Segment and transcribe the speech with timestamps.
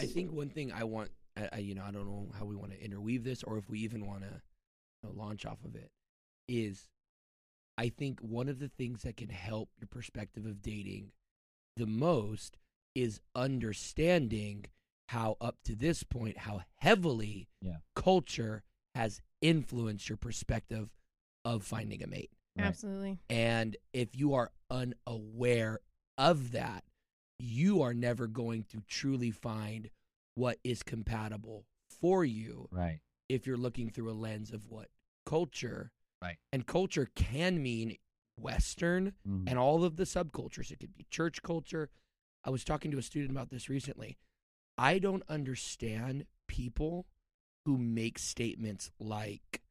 [0.00, 2.56] I think one thing I want, I, I, you know, I don't know how we
[2.56, 4.40] want to interweave this or if we even want to
[5.02, 5.90] you know, launch off of it,
[6.48, 6.88] is
[7.78, 11.12] I think one of the things that can help your perspective of dating
[11.76, 12.58] the most
[12.94, 14.66] is understanding
[15.08, 17.76] how up to this point how heavily Yeah.
[17.94, 18.62] culture
[18.94, 20.90] has influenced your perspective
[21.44, 22.30] of finding a mate.
[22.56, 22.66] Right.
[22.66, 23.18] Absolutely.
[23.28, 25.80] And if you are unaware
[26.18, 26.84] of that,
[27.40, 29.90] you are never going to truly find
[30.34, 31.64] what is compatible
[32.00, 33.00] for you Right.
[33.28, 34.88] if you're looking through a lens of what
[35.26, 36.38] culture Right.
[36.52, 37.96] and culture can mean
[38.36, 39.48] western Mhm.
[39.48, 41.90] and all of the subcultures it could be church culture
[42.44, 44.16] i was talking to a student about this recently
[44.78, 47.06] i don't understand people
[47.66, 49.62] who make statements like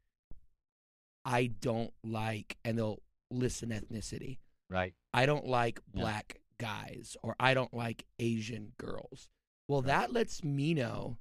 [1.26, 3.02] i don't like and they'll
[3.32, 4.38] listen ethnicity
[4.72, 4.94] Right.
[5.16, 6.02] I don't like Yeah.
[6.02, 9.28] black guys or I don't like Asian girls.
[9.68, 11.18] Well, that lets me know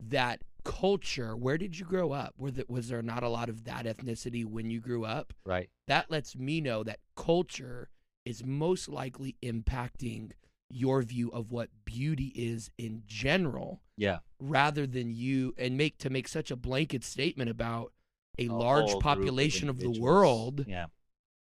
[0.00, 2.34] that culture, where did you grow up?
[2.38, 5.32] Were the, was there not a lot of that ethnicity when you grew up?
[5.44, 5.70] Right.
[5.88, 7.88] That lets me know that culture
[8.24, 10.32] is most likely impacting
[10.70, 14.18] your view of what beauty is in general Yeah.
[14.40, 17.92] rather than you and make to make such a blanket statement about
[18.38, 20.86] a, A large group of population of the world Yeah.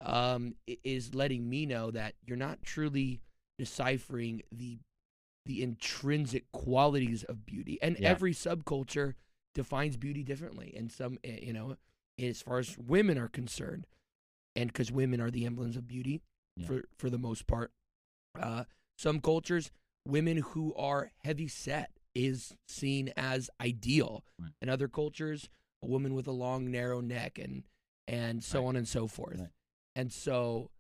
[0.01, 3.20] um, is letting me know that you're not truly
[3.58, 4.78] deciphering the
[5.45, 7.77] the intrinsic qualities of beauty.
[7.83, 8.11] And Yeah.
[8.11, 9.14] every subculture
[9.55, 10.72] defines beauty differently.
[10.77, 11.77] And some, eh, you know,
[12.17, 13.89] as far as women are concerned,
[14.55, 16.23] and because women are the emblems of beauty
[16.56, 16.67] Yeah.
[16.69, 17.73] for for the most part,
[18.36, 18.64] uh,
[18.97, 19.73] some cultures,
[20.06, 24.25] women who are heavy set is seen as ideal.
[24.39, 24.53] Right.
[24.62, 25.48] In other cultures,
[25.83, 27.64] a woman with a long, narrow neck and
[28.06, 28.69] and so Right.
[28.69, 29.41] on and so forth.
[29.41, 29.50] Right.
[29.97, 30.70] And so,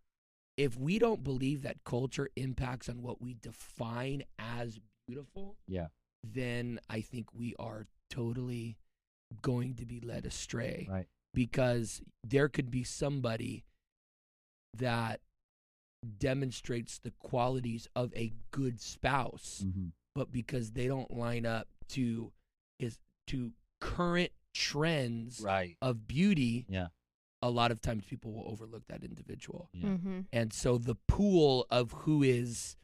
[0.62, 5.88] if we don't believe that culture impacts on what we define as beautiful, Yeah.
[6.22, 8.78] then I think we are totally
[9.40, 11.08] going to be led astray Right.
[11.34, 13.64] because there could be somebody
[14.74, 15.20] that
[16.18, 22.30] demonstrates the qualities of a good spouse, hmm but because they don't line up to
[22.78, 23.50] is to
[23.80, 25.78] current trends Right.
[25.80, 26.88] of beauty, Yeah.
[27.42, 29.68] A lot of times people will overlook that individual.
[29.72, 29.88] Yeah.
[29.88, 30.20] Mm-hmm.
[30.32, 32.76] And so the pool of who is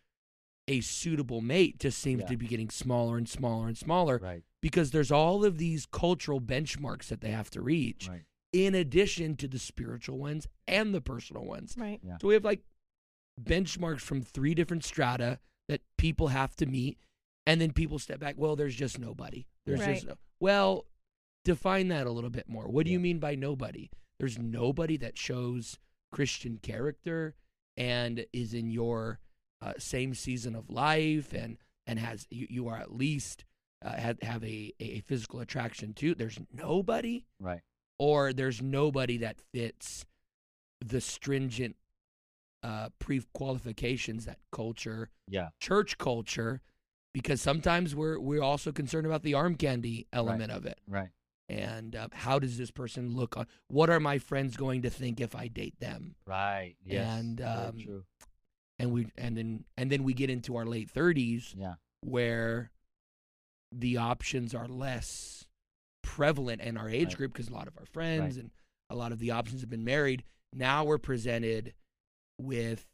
[0.67, 2.27] a suitable mate just seems Yeah.
[2.29, 4.43] to be getting smaller and smaller and smaller Right.
[4.61, 8.25] because there's all of these cultural benchmarks that they have to reach Right.
[8.53, 11.75] in addition to the spiritual ones and the personal ones.
[11.79, 12.01] Right.
[12.03, 12.19] Yeah.
[12.21, 12.65] So we have like
[13.41, 15.39] benchmarks from three different strata
[15.69, 16.99] that people have to meet
[17.47, 19.47] and then people step back, well there's just nobody.
[19.65, 19.95] There's Right.
[19.95, 20.87] just no Well,
[21.45, 22.69] define that a little bit more.
[22.69, 23.91] What do you mean by nobody?
[24.19, 25.79] There's nobody that shows
[26.11, 27.34] Christian character
[27.77, 29.21] and is in your
[29.62, 33.45] uh, same season of life and and has you, you are at least
[33.84, 36.15] uh, have, have a, a physical attraction to.
[36.15, 37.61] There's nobody Right.
[37.99, 40.05] or there's nobody that fits
[40.84, 41.77] the stringent
[42.62, 45.51] uh, pre-qualifications that culture, Yeah.
[45.61, 46.61] church culture,
[47.15, 51.09] because sometimes we're we're also concerned about the arm candy element of it, Right.
[51.48, 53.47] And uh, how does this person look on?
[53.69, 56.14] What are my friends going to think if I date them?
[56.26, 56.75] Right.
[56.84, 57.19] Yes.
[57.19, 58.04] And, um, true.
[58.78, 61.75] And we and then and then we get into our late thirties Yeah.
[62.03, 62.70] where
[63.72, 65.44] the options are less
[66.03, 67.16] prevalent in our age Right.
[67.16, 68.44] group because a lot of our friends Right.
[68.44, 68.50] and
[68.91, 70.25] a lot of the options have been married.
[70.53, 71.75] Now we're presented
[72.38, 72.86] with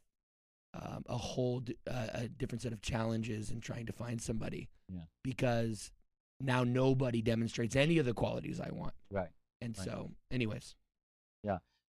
[0.72, 4.68] um, a whole d- uh, a different set of challenges in trying to find somebody.
[4.92, 5.02] Yeah.
[5.22, 5.92] Because
[6.40, 8.94] now nobody demonstrates any of the qualities I want.
[9.10, 9.30] Right.
[9.60, 9.84] And Right.
[9.84, 10.74] so, anyways,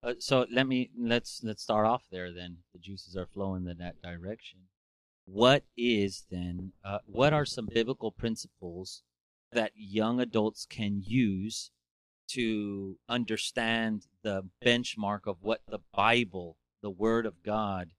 [0.03, 2.31] Uh, so let me let's let's start off there.
[2.31, 4.67] Then the juices are flowing in that direction.
[5.25, 6.73] What is then?
[6.83, 9.01] Uh, what are some biblical principles
[9.51, 11.71] that young adults can use
[12.27, 17.89] to understand the benchmark of what the Bible, the Word of God,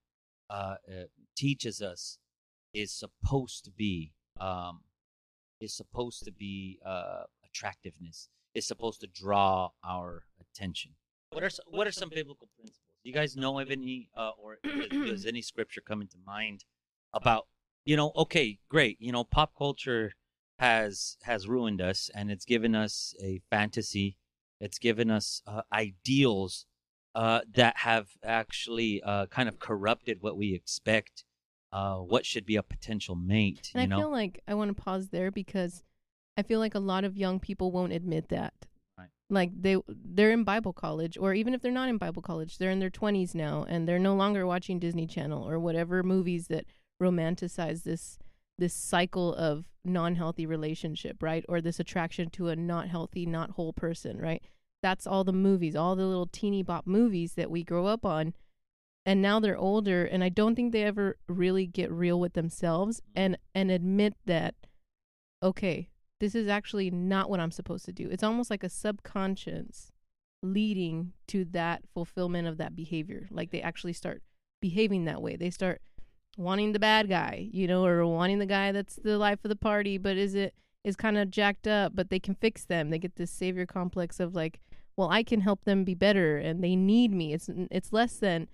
[0.49, 1.05] uh, uh,
[1.35, 2.21] teaches us
[2.73, 4.13] is supposed to be?
[4.39, 4.83] Um,
[5.61, 8.29] is supposed to be uh, attractiveness.
[8.55, 10.93] Is supposed to draw our attention.
[11.31, 12.81] What are s- what are some biblical principles?
[13.05, 16.65] Do you guys know of any, uh, or does, does any scripture come into mind
[17.13, 17.49] about
[17.85, 18.13] you know?
[18.17, 18.97] Okay, great.
[18.99, 20.13] You know, pop culture
[20.59, 24.17] has has ruined us, and it's given us a fantasy.
[24.59, 26.65] It's given us uh, ideals
[27.15, 31.25] uh, that have actually uh, kind of corrupted what we expect.
[31.77, 33.71] Uh, what should be a potential mate?
[33.75, 35.83] And I know, feel like I want to pause there because
[36.39, 38.55] I feel like a lot of young people won't admit that.
[38.97, 39.11] Right.
[39.29, 42.71] Like they they're in Bible college or even if they're not in Bible college, they're
[42.71, 46.65] in their 20s now and they're no longer watching Disney Channel or whatever movies that
[46.99, 48.19] romanticize this
[48.57, 51.45] this cycle of non-healthy relationship, right?
[51.47, 54.43] Or this attraction to a not healthy, not whole person, right?
[54.83, 58.33] That's all the movies, all the little teeny bop movies that we grow up on.
[59.07, 63.01] And now they're older and I don't think they ever really get real with themselves
[63.01, 63.23] mm-hmm.
[63.23, 64.55] and and admit that
[65.43, 65.89] okay,
[66.21, 68.09] this is actually not what I'm supposed to do.
[68.11, 69.93] It's almost like a subconscious
[70.43, 73.29] leading to that fulfillment of that behavior.
[73.31, 74.23] Like they actually start
[74.61, 75.37] behaving that way.
[75.37, 75.81] They start
[76.37, 79.57] wanting the bad guy, you know, or wanting the guy that's the life of the
[79.57, 80.55] party, but is it
[80.85, 82.91] is kind of jacked up, but they can fix them.
[82.91, 84.61] They get this savior complex of like,
[84.97, 87.33] well, I can help them be better and they need me.
[87.33, 88.49] It's it's less than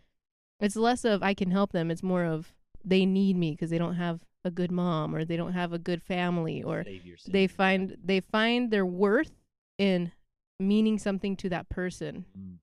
[0.62, 1.90] it's less of I can help them.
[1.90, 2.54] It's more of
[2.84, 5.78] they need me because they don't have a good mom or they don't have a
[5.78, 6.84] good family or
[7.32, 9.30] they find they find their worth
[9.78, 10.12] in
[10.58, 12.58] meaning something to that person Mm.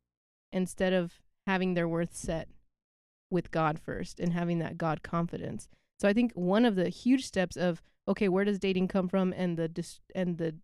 [0.52, 2.50] instead of having their worth set
[3.32, 5.68] with God first and having that God confidence.
[6.00, 9.34] So I think one of the huge steps of okay, where does dating come from
[9.34, 10.56] and the dis- and the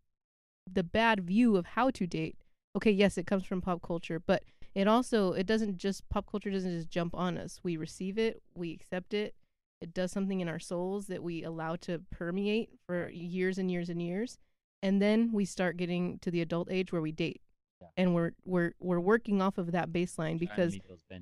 [0.72, 2.38] the bad view of how to date.
[2.76, 4.44] Okay, yes, it comes from pop culture, but
[4.76, 7.60] it also it doesn't just pop culture doesn't just jump on us.
[7.64, 9.34] We receive it, we accept it.
[9.82, 13.90] It does something in our souls that we allow to permeate for years and years
[13.90, 14.38] and years.
[14.84, 17.42] And then we start getting to the adult age where we date.
[17.82, 17.88] Yeah.
[17.98, 20.78] And we're we're we're working off of that baseline because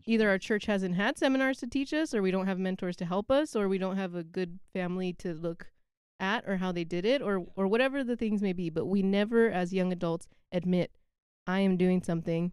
[0.05, 3.05] either our church hasn't had seminars to teach us or we don't have mentors to
[3.05, 5.67] help us or we don't have a good family to look
[6.19, 9.01] at or how they did it or or whatever the things may be but we
[9.01, 10.91] never as young adults admit
[11.47, 12.51] i am doing something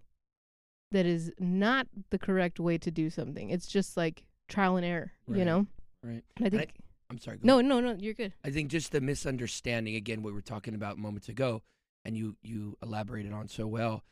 [0.93, 5.13] that is not the correct way to do something it's just like trial and error
[5.29, 5.67] you know
[6.03, 6.23] Right.
[6.37, 6.75] and i And I- think
[7.11, 7.39] I'm sorry.
[7.43, 10.75] no no no you're good I think just the misunderstanding again what we were talking
[10.75, 11.63] about moments ago
[12.05, 14.05] and you you elaborated on so well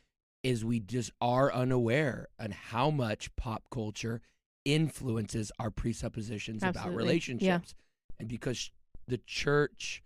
[0.43, 4.21] is we just are unaware on how much pop culture
[4.65, 6.93] influences our presuppositions about Absolutely.
[6.93, 6.97] Yeah.
[7.07, 7.75] relationships
[8.19, 8.71] and because
[9.07, 10.03] the church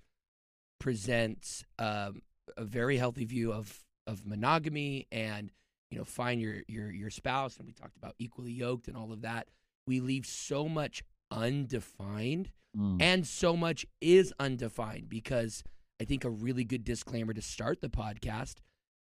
[0.80, 2.22] presents um,
[2.58, 5.52] a very healthy view of of monogamy and
[5.94, 9.12] you know find your your your spouse and we talked about equally yoked and all
[9.14, 9.48] of that
[9.88, 13.00] we leave so much undefined Mm.
[13.00, 15.64] and so much is undefined because
[16.02, 18.56] I think a really good disclaimer to start the podcast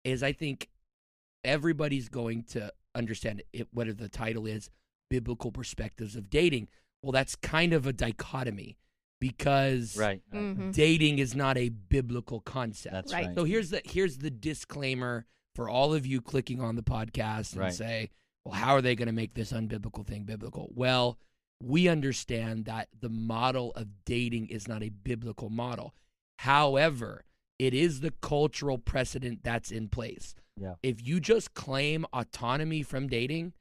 [0.03, 0.69] is I think
[1.43, 4.71] everybody's going to understand it, whether the title is
[5.09, 6.67] biblical perspectives of dating.
[7.03, 8.77] Well, that's kind of a dichotomy
[9.21, 10.41] because right, right.
[10.57, 10.73] Mhm.
[10.73, 12.93] dating is not a biblical concept.
[12.93, 13.27] That's Right.
[13.27, 13.35] right.
[13.37, 17.61] So here's the here's the disclaimer for all of you clicking on the podcast and
[17.61, 17.73] Right.
[17.73, 18.09] say,
[18.45, 21.19] "Well, how are they going to make this unbiblical thing biblical?" Well,
[21.61, 25.93] we understand that the model of dating is not a biblical model.
[26.39, 27.25] However,
[27.57, 30.33] it is the cultural precedent that's in place.
[30.59, 30.75] Yeah.
[30.81, 33.53] If you just claim autonomy from dating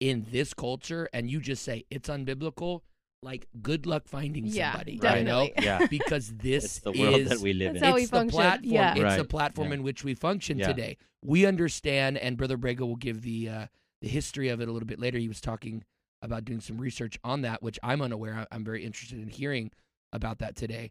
[0.00, 2.80] in this culture and you just say it's unbiblical,
[3.24, 5.18] like good luck finding yeah somebody, Right.
[5.18, 5.48] you know?
[5.62, 7.88] yeah, Because this it's the world is that we live That's in.
[7.88, 8.36] how we it's the function.
[8.38, 8.72] platform.
[8.72, 8.94] Yeah.
[8.96, 9.74] It's the platform Yeah.
[9.74, 10.68] in which we function Yeah.
[10.68, 10.96] today.
[11.24, 13.66] We understand, and Brother Abrego will give the uh,
[14.02, 15.18] the history of it a little bit later.
[15.18, 15.82] He was talking
[16.22, 18.34] about doing some research on that, which I'm unaware.
[18.34, 19.70] I- I'm very interested in hearing
[20.12, 20.90] about that today.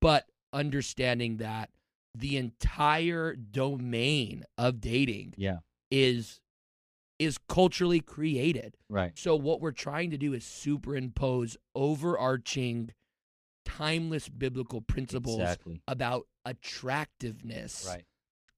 [0.00, 1.70] But understanding that
[2.14, 5.58] the entire domain of dating yeah,
[5.90, 6.40] is
[7.20, 8.76] is culturally created.
[8.88, 9.12] right.
[9.16, 12.92] So what we're trying to do is superimpose overarching
[13.66, 15.82] timeless biblical principles Exactly.
[15.86, 18.04] about attractiveness Right.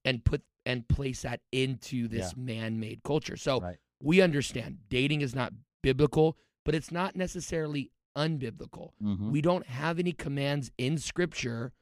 [0.05, 3.35] and put and place that into this man-made culture.
[3.35, 3.77] So Right.
[4.01, 5.51] we understand dating is not
[5.81, 8.93] biblical, but it's not necessarily unbiblical.
[9.01, 9.29] Mhm.
[9.31, 11.73] We don't have any commands in scripture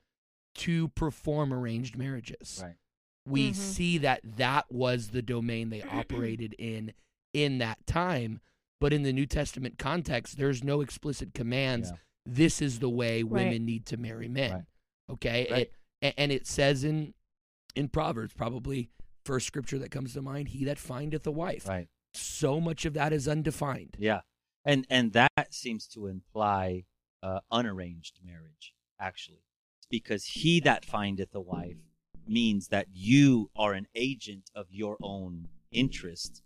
[0.55, 2.59] to perform arranged marriages.
[2.63, 2.75] Right.
[3.25, 3.55] We Mhm.
[3.55, 6.93] see that that was the domain they operated in
[7.33, 8.41] in that time,
[8.79, 11.97] but in the New Testament context there's no explicit commands Yeah.
[12.25, 13.31] this is the way Right.
[13.45, 14.51] women need to marry men.
[14.51, 14.65] Right.
[15.09, 15.47] Okay?
[15.49, 15.71] Right.
[16.01, 17.13] It, and it says in
[17.75, 18.89] in Proverbs probably
[19.23, 21.67] first scripture that comes to mind, he that findeth a wife.
[21.67, 21.87] Right.
[22.13, 23.95] So much of that is undefined.
[23.99, 24.21] Yeah,
[24.65, 26.85] and and that seems to imply
[27.23, 28.73] uh, unarranged marriage.
[28.99, 29.43] Actually,
[29.89, 31.77] because he that findeth a wife
[32.27, 36.41] means that you are an agent of your own interest,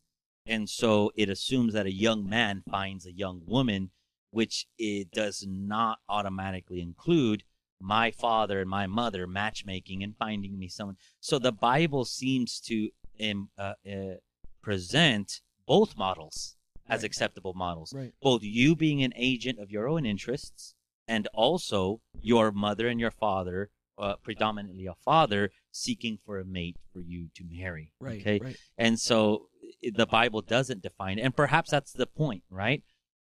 [0.45, 3.91] and so it assumes that a young man finds a young woman,
[4.31, 7.43] which it does not automatically include
[7.79, 10.97] my father and my mother matchmaking and finding me someone.
[11.19, 12.89] So the Bible seems to
[13.21, 14.15] um, uh, uh,
[14.61, 16.55] present both models
[16.87, 17.05] as Right.
[17.05, 17.93] acceptable models.
[17.93, 18.13] Right.
[18.21, 20.75] Both you being an agent of your own interests
[21.07, 26.77] and also your mother and your father, uh, predominantly a father, seeking for a mate
[26.93, 27.91] for you to marry.
[27.99, 28.21] Right.
[28.21, 28.39] Okay.
[28.41, 28.57] Right.
[28.77, 29.49] And so
[29.81, 32.83] the Bible doesn't define, and perhaps that's the point, right?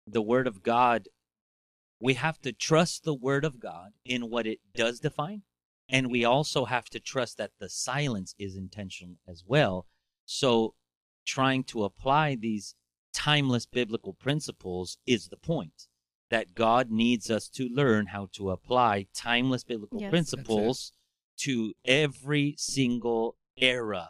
[0.05, 1.07] The Word of God
[2.03, 5.43] we have to trust the word of God in what it does define.
[5.87, 9.85] And we also have to trust that the silence is intentional as well.
[10.25, 10.75] So
[11.25, 12.75] trying to apply these
[13.13, 15.87] timeless biblical principles is the point
[16.29, 20.09] that God needs us to learn how to apply timeless biblical Yes.
[20.09, 20.91] principles
[21.37, 24.09] to every single era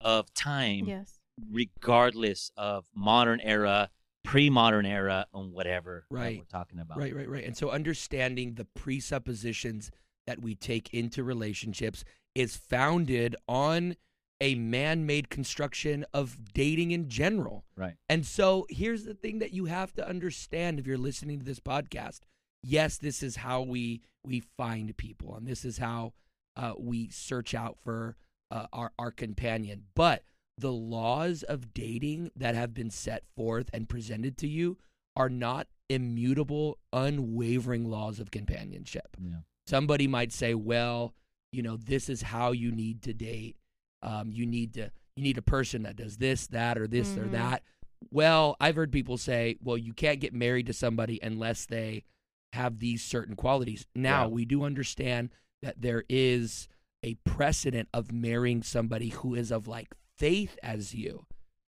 [0.00, 1.20] of time, Yes.
[1.50, 3.90] regardless of modern era,
[4.22, 6.38] pre modern era, and whatever that Right.
[6.38, 6.98] we're talking about.
[6.98, 7.44] Right, right, right.
[7.44, 9.90] And so understanding the presuppositions
[10.26, 12.04] that we take into relationships
[12.34, 13.96] is founded on
[14.40, 17.64] a man made construction of dating in general.
[17.76, 17.94] Right.
[18.08, 21.60] And so here's the thing that you have to understand if you're listening to this
[21.60, 22.20] podcast.
[22.62, 26.14] Yes, this is how we we find people, and this is how
[26.56, 28.16] uh, we search out for
[28.50, 29.84] uh, our our companion.
[29.94, 30.24] But
[30.58, 34.78] the laws of dating that have been set forth and presented to you
[35.16, 39.16] are not immutable, unwavering laws of companionship.
[39.20, 39.38] Yeah.
[39.66, 41.14] Somebody might say, "Well,
[41.52, 43.56] you know, this is how you need to date.
[44.02, 47.26] Um, you need to you need a person that does this, that, or this or
[47.28, 47.32] Mhm.
[47.32, 47.62] that."
[48.10, 52.04] Well, I've heard people say, "Well, you can't get married to somebody unless they
[52.52, 54.28] have these certain qualities." Now, Yeah.
[54.28, 55.30] we do understand
[55.64, 56.68] that there is
[57.02, 61.26] a precedent of marrying somebody who is of like faith as you.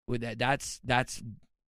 [0.07, 1.23] With that, that's that's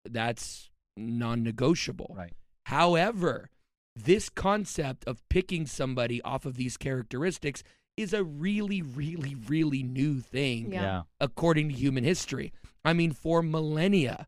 [0.10, 2.14] that's non-negotiable.
[2.18, 2.34] Right.
[2.66, 3.50] However,
[3.96, 7.64] this concept of picking somebody off of these characteristics
[7.96, 11.04] is a really, really, really new thing Yeah.
[11.20, 12.52] according to human history.
[12.84, 14.28] I mean, for millennia,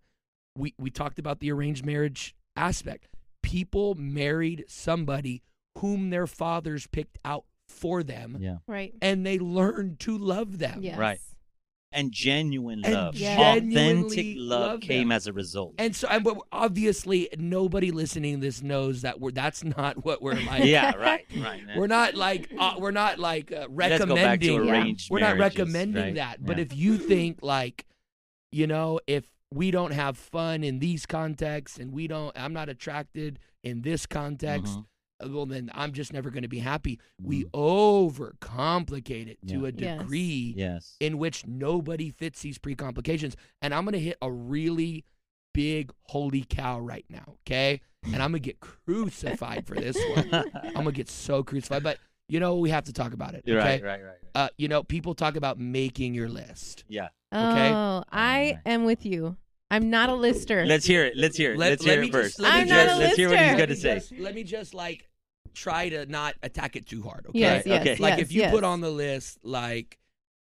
[0.55, 3.07] we, we talked about the arranged marriage aspect.
[3.41, 5.41] People married somebody
[5.79, 8.57] whom their fathers picked out for them, Yeah.
[8.67, 8.93] Right.
[9.01, 10.81] and they learned to love them.
[10.81, 10.97] Yes.
[10.97, 11.19] Right.
[11.91, 13.15] And genuine And love.
[13.15, 15.15] genuinely Authentic love, love came them.
[15.15, 15.75] as a result.
[15.77, 20.33] And so, and obviously, nobody listening to this knows that we're that's not what we're
[20.45, 20.65] like.
[20.65, 21.61] yeah, right, right.
[21.77, 24.87] We're not like uh, we're not like uh, Let's go back to recommending.
[24.97, 25.07] Yeah.
[25.09, 26.15] We're not recommending right?
[26.15, 26.43] that.
[26.45, 26.63] But Yeah.
[26.63, 27.85] if you think like,
[28.51, 32.67] you know, if we don't have fun in these contexts and we don't, I'm not
[32.67, 34.73] attracted in this context.
[34.79, 34.85] Mhm.
[35.23, 36.99] Uh, Well, then I'm just never going to be happy.
[37.21, 37.51] We Mhm.
[37.51, 40.95] overcomplicate it to a degree yes.
[40.99, 43.35] in which nobody fits these pre-complications.
[43.61, 45.05] And I'm going to hit a really
[45.53, 47.81] big holy cow right now, okay?
[48.03, 50.29] And I'm going to get crucified for this one.
[50.63, 53.43] I'm going to get so crucified, but you know, we have to talk about it,
[53.47, 53.51] okay?
[53.51, 54.17] You're right, right, right, right.
[54.33, 56.83] Uh, you know, people talk about making your list.
[56.87, 57.09] Yeah.
[57.33, 57.71] Okay.
[57.71, 59.37] Oh, I am with you.
[59.75, 60.65] I'm not a lister.
[60.65, 61.13] Let's hear it.
[61.15, 61.57] Let's hear it.
[61.57, 62.39] Let- let's hear me it just- first.
[62.39, 63.57] let me I'm not just- a let's hear what he's lister.
[63.57, 63.93] going to say.
[63.95, 65.09] just- let me just like
[65.53, 67.39] try to not attack it too hard, okay?
[67.39, 67.95] yes, Right, yes, okay.
[68.01, 68.51] Like yes, if you yes.
[68.51, 69.97] put on the list like,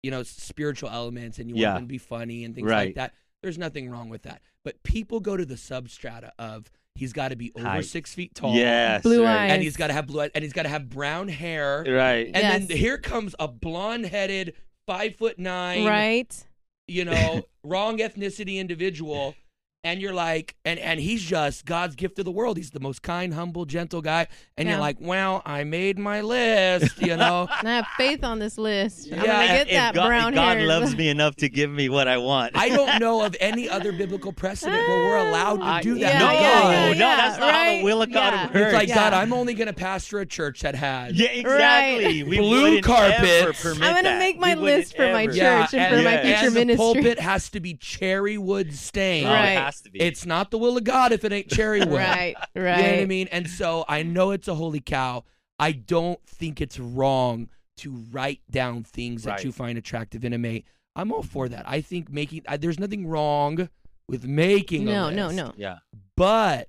[0.02, 1.72] you know, spiritual elements and you Yeah.
[1.74, 2.88] want to be funny and things Right.
[2.88, 4.42] like that, there's nothing wrong with that.
[4.64, 7.84] But people go to the substrata of he's got to be over Height.
[7.84, 8.54] six feet tall.
[8.54, 9.02] Yes.
[9.02, 9.44] Blue right.
[9.44, 9.52] eyes.
[9.52, 11.84] And he's got to have blue eyes, and he's got to have brown hair.
[11.86, 12.30] Right.
[12.34, 14.54] And then here comes a blonde headed,
[14.86, 16.44] five foot nine, right.
[16.88, 19.36] You know, wrong ethnicity individual.
[19.84, 22.56] And you're like, and, and he's just God's gift to the world.
[22.56, 24.26] He's the most kind, humble, gentle guy.
[24.56, 24.72] And Yeah.
[24.74, 27.46] you're like, well, I made my list, you know.
[27.60, 29.08] And I have faith on this list.
[29.12, 30.66] I'm Yeah, gonna get if that God, if brown God hair.
[30.66, 32.52] loves me enough to give me what I want.
[32.56, 36.12] I don't know of any other biblical precedent where we're allowed to do that.
[36.14, 36.70] Yeah, no, yeah, God.
[36.72, 37.84] yeah, no, yeah, that's not how the right?
[37.84, 38.44] will of God Yeah.
[38.46, 38.56] works.
[38.56, 38.94] It's like, Yeah.
[38.96, 41.12] God, I'm only going to pastor a church that has.
[41.14, 42.24] Yeah, exactly.
[42.24, 43.20] We Blue wouldn't carpet.
[43.24, 44.18] ever permit I'm gonna that.
[44.18, 45.32] make my We wouldn't list for my ever.
[45.32, 46.76] church Yeah, and and, for my future and the ministry.
[47.02, 49.28] pulpit has to be cherry wood stained.
[49.28, 49.67] Right.
[49.68, 50.00] It has to be.
[50.00, 51.90] It's not the will of God if it ain't cherry wood.
[51.90, 52.76] right, right.
[52.78, 53.28] You know what I mean?
[53.30, 55.24] And so I know it's a holy cow.
[55.58, 57.48] I don't think it's wrong
[57.78, 60.64] to write down things that you find attractive in a mate.
[60.96, 61.68] I'm all for that.
[61.68, 63.68] I think making I, there's nothing wrong
[64.08, 65.52] with making a No, no, no.
[65.56, 65.78] yeah.
[66.16, 66.68] But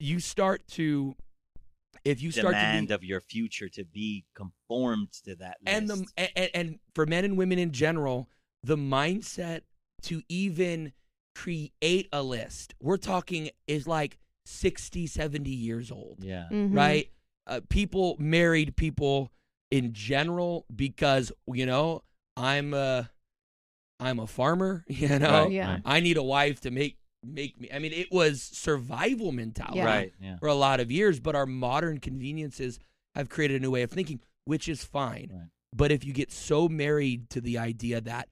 [0.00, 1.14] you start to
[2.04, 5.88] if you start Demand to be, of your future to be conformed to that and
[5.88, 8.28] the and, and for men and women in general,
[8.64, 9.62] the mindset
[10.02, 10.92] to even
[11.34, 12.74] create a list.
[12.80, 16.18] We're talking is like 60, 70 years old.
[16.20, 16.48] yeah.
[16.50, 16.76] Mhm.
[16.76, 17.10] right?
[17.46, 19.32] Uh, people married people
[19.70, 22.02] in general because you know
[22.36, 23.10] I'm a
[23.98, 24.84] I'm a farmer.
[24.88, 25.78] You know, Right, Yeah.
[25.84, 27.68] I need a wife to make make me.
[27.72, 29.84] I mean, it was survival mentality Yeah.
[29.84, 30.14] Right.
[30.22, 30.38] Yeah.
[30.38, 32.78] for a lot of years, but our modern conveniences
[33.14, 35.30] have created a new way of thinking, which is fine.
[35.32, 35.48] Right.
[35.74, 38.28] But if you get so married to the idea that,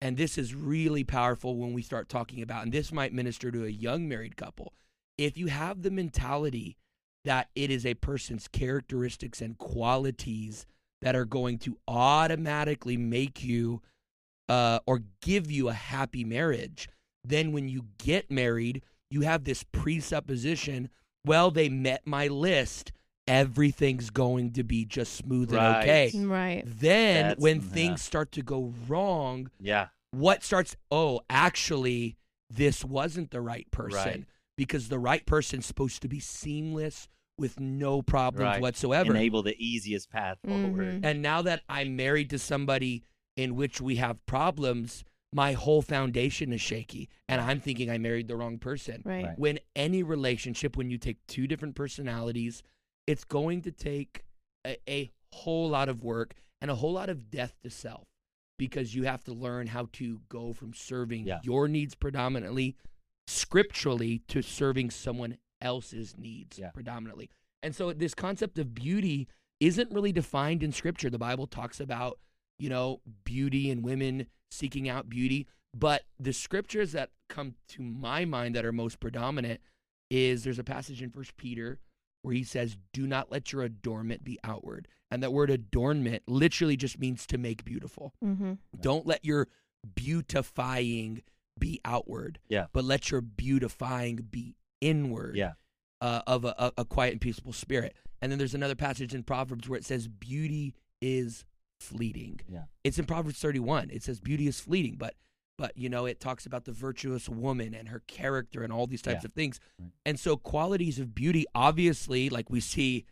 [0.00, 3.64] and this is really powerful when we start talking about, and this might minister to
[3.64, 4.72] a young married couple,
[5.18, 6.76] if you have the mentality
[7.24, 10.66] that it is a person's characteristics and qualities
[11.02, 13.82] that are going to automatically make you
[14.48, 16.88] uh, or give you a happy marriage,
[17.22, 20.88] then when you get married, you have this presupposition
[21.24, 22.92] well, they met my list.
[23.30, 25.66] Everything's going to be just smooth Right.
[25.66, 26.24] and okay.
[26.26, 26.62] Right.
[26.66, 27.66] Then That's- when yeah.
[27.68, 29.88] things start to go wrong, Yeah.
[30.10, 32.16] what starts oh actually
[32.52, 34.24] this wasn't the right person Right.
[34.56, 37.08] because the right person's supposed to be seamless
[37.38, 38.60] with no problems Right.
[38.60, 41.00] whatsoever Enable the easiest path forward.
[41.02, 41.04] Mhm.
[41.04, 43.04] and now that i'm married to somebody
[43.36, 48.26] in which we have problems my whole foundation is shaky and i'm thinking i married
[48.26, 49.24] the wrong person Right.
[49.26, 49.38] Right.
[49.38, 52.64] when any relationship when you take two different personalities
[53.10, 54.22] it's going to take
[54.66, 58.04] a, a whole lot of work and a whole lot of death to self
[58.58, 61.40] because you have to learn how to go from serving Yeah.
[61.42, 62.76] your needs predominantly
[63.26, 66.70] scripturally to serving someone else's needs Yeah.
[66.70, 67.30] predominantly
[67.62, 69.28] and so this concept of beauty
[69.60, 72.18] isn't really defined in scripture the bible talks about
[72.58, 78.24] you know beauty and women seeking out beauty but the scriptures that come to my
[78.24, 79.60] mind that are most predominant
[80.10, 81.78] is there's a passage in First Peter
[82.22, 86.76] where he says, "Do not let your adornment be outward," and that word adornment literally
[86.76, 88.14] just means to make beautiful.
[88.24, 88.54] Mm-hmm.
[88.80, 89.48] Don't let your
[90.14, 91.22] beautifying
[91.58, 92.66] be outward, Yeah.
[92.72, 95.52] but let your beautifying be inward Yeah.
[96.00, 97.94] uh, of a, a, a quiet and peaceful spirit.
[98.22, 101.44] And then there's another passage in Proverbs where it says, "Beauty is
[101.80, 102.64] fleeting." Yeah.
[102.84, 103.90] It's in Proverbs 31.
[103.90, 105.14] It says, "Beauty is fleeting," but
[105.60, 109.02] but you know it talks about the virtuous woman and her character and all these
[109.02, 109.26] types Yeah.
[109.26, 109.60] of things.
[109.78, 109.90] Right.
[110.06, 113.04] And so qualities of beauty, obviously, like we see,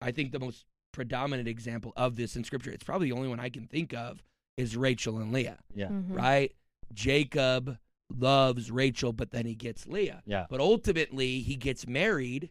[0.00, 2.70] I think the most predominant example of this in Scripture.
[2.70, 4.22] It's probably the only one I can think of
[4.56, 5.58] is Rachel and Leah.
[5.74, 5.88] Yeah.
[5.88, 6.14] Mm-hmm.
[6.14, 6.52] Right?
[6.94, 7.78] Jacob
[8.16, 10.22] loves Rachel, but then he gets Leah.
[10.26, 10.46] Yeah.
[10.48, 12.50] But ultimately, he gets married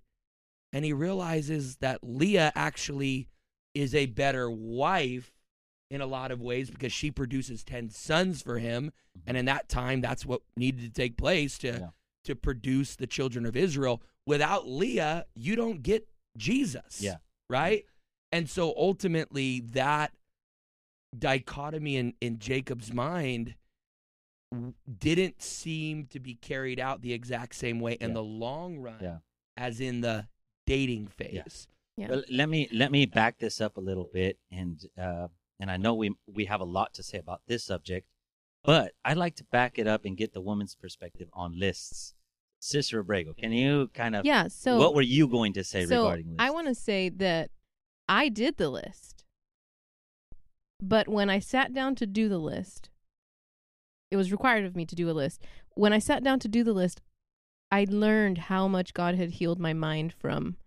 [0.74, 3.29] and he realizes that Leah actually
[3.74, 5.31] is a better wife
[5.92, 8.92] in a lot of ways because she produces 10 sons for him.
[9.27, 11.89] And in that time, that's what needed to take place to, Yeah.
[12.25, 14.01] to produce the children of Israel.
[14.25, 17.01] Without Leah, you don't get Jesus.
[17.01, 17.18] Yeah.
[17.50, 17.86] Right?
[18.32, 20.12] And so ultimately, that
[21.17, 23.56] dichotomy in, in Jacob's mind
[25.00, 28.13] didn't seem to be carried out the exact same way in Yeah.
[28.15, 29.17] the long run Yeah.
[29.58, 30.28] as in the
[30.65, 31.67] dating phase.
[31.98, 32.10] Yeah.
[32.10, 35.28] Well, let me let me back this up a little bit, and uh,
[35.60, 38.08] and I know we we have a lot to say about this subject,
[38.63, 42.13] but I'd like to back it up and get the woman's perspective on lists.
[42.60, 44.48] Sister Abrego, can you kind of Yeah.
[44.48, 46.38] So what were you going to say so regarding lists?
[46.39, 47.52] I want to say that
[48.10, 49.24] I did the list,
[50.82, 52.89] but when I sat down to do the list,
[54.12, 55.41] it was required of me to do a list.
[55.76, 57.02] When I sat down to do the list,
[57.72, 60.58] I learned how much God had healed my mind from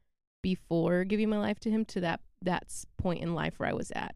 [0.42, 3.90] before giving my life to Him to that that point in life where I was
[3.96, 4.14] at,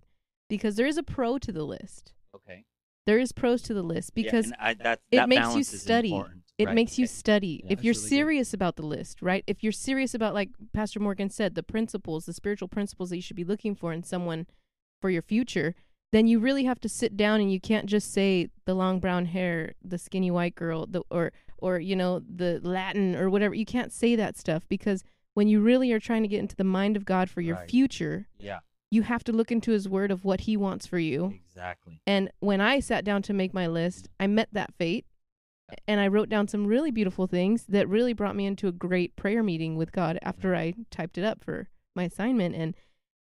[0.57, 2.13] because there is a pro to the list.
[2.35, 2.65] okay
[3.07, 6.13] There is pros to the list because and I, that, it makes you study.
[6.59, 7.63] it Right, makes you study.
[7.65, 8.09] Yeah, if you're really good.
[8.17, 9.43] serious about the list, right?
[9.47, 13.23] If you're serious about, like Pastor Morgan said, the principles, the spiritual principles that you
[13.23, 14.47] should be looking for in someone
[15.01, 15.75] for your future,
[16.13, 19.25] then you really have to sit down and you can't just say the long brown
[19.27, 23.55] hair, the skinny white girl, the or or you know the Latin or whatever.
[23.55, 25.03] You can't say that stuff because
[25.35, 27.71] when you really are trying to get into the mind of God for your Right.
[27.71, 28.61] future, yeah
[28.93, 31.35] you have to look into His Word of what He wants for you.
[31.47, 35.07] exactly And when I sat down to make my list, I met that fate
[35.89, 39.17] and I wrote down some really beautiful things that really brought me into a great
[39.17, 40.81] prayer meeting with God after mm-hmm.
[40.81, 42.75] I typed it up for my assignment and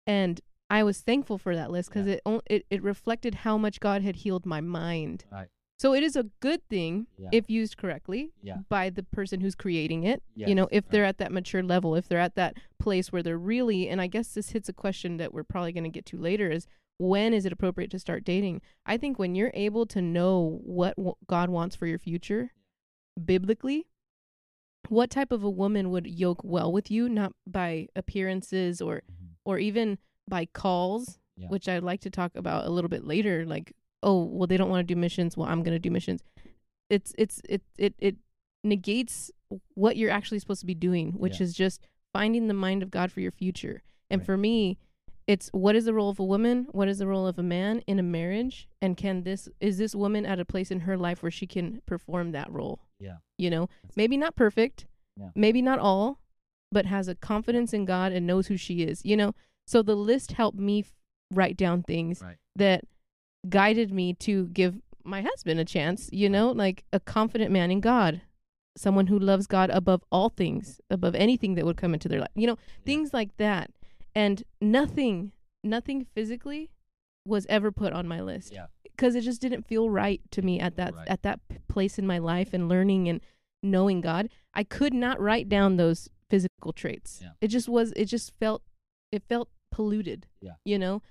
[0.05, 2.19] and I was thankful for that list cuz Yeah.
[2.25, 5.25] it, it it reflected how much God had healed my mind.
[5.31, 5.49] Right.
[5.77, 7.29] So it is a good thing Yeah.
[7.31, 8.57] if used correctly Yeah.
[8.67, 10.23] by the person who's creating it.
[10.35, 10.91] Yes, You know, if right.
[10.91, 14.07] they're at that mature level, if they're at that place where they're really and I
[14.07, 16.65] guess this hits a question that we're probably going to get to later is
[16.97, 18.61] when is it appropriate to start dating?
[18.87, 22.53] I think when you're able to know what w- God wants for your future
[23.23, 23.85] biblically,
[24.89, 29.35] what type of a woman would yoke well with you, not by appearances or Mhm.
[29.45, 31.49] or even by calls, Yeah.
[31.49, 33.45] which I'd like to talk about a little bit later.
[33.45, 35.35] Like, oh, well, they don't want to do missions.
[35.37, 36.21] Well, I'm going to do missions.
[36.89, 38.15] It's it's it it it
[38.63, 39.31] negates
[39.75, 41.43] what you're actually supposed to be doing, which Yeah.
[41.45, 43.83] is just finding the mind of God for your future.
[44.09, 44.25] And Right.
[44.25, 44.77] for me,
[45.25, 46.67] it's what is the role of a woman?
[46.71, 48.69] What is the role of a man in a marriage?
[48.81, 51.81] And can this is this woman at a place in her life where she can
[51.85, 52.79] perform that role?
[52.99, 53.17] Yeah.
[53.37, 54.85] You know, That's- maybe not perfect,
[55.17, 55.31] Yeah.
[55.35, 56.19] maybe not all,
[56.71, 59.03] but has a confidence in God and knows who she is.
[59.05, 60.93] You know, so the list helped me f-
[61.31, 62.37] write down things Right.
[62.55, 62.85] that
[63.49, 66.09] guided me to give my husband a chance.
[66.11, 68.21] You know, like a confident man in God,
[68.77, 72.29] someone who loves God above all things, above anything that would come into their life.
[72.35, 73.71] You know, things like that.
[74.15, 75.31] And nothing,
[75.63, 76.71] nothing physically
[77.25, 78.67] was ever put on my list Yeah.
[78.83, 81.07] because it just didn't feel right to me at that Right.
[81.07, 83.21] at that place in my life and learning and
[83.61, 84.29] knowing God.
[84.53, 87.19] I could not write down those physical traits.
[87.21, 87.31] Yeah.
[87.41, 87.91] It just was.
[87.95, 88.63] It just felt.
[89.11, 90.27] It felt polluted.
[90.41, 90.55] Yeah.
[90.65, 91.01] You know,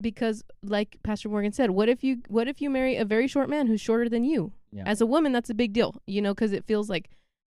[0.00, 3.48] because like Pastor Morgan said, what if you what if you marry a very short
[3.48, 4.52] man who's shorter than you?
[4.72, 4.84] Yeah.
[4.86, 6.00] As a woman, that's a big deal.
[6.06, 7.10] You know, because it feels like,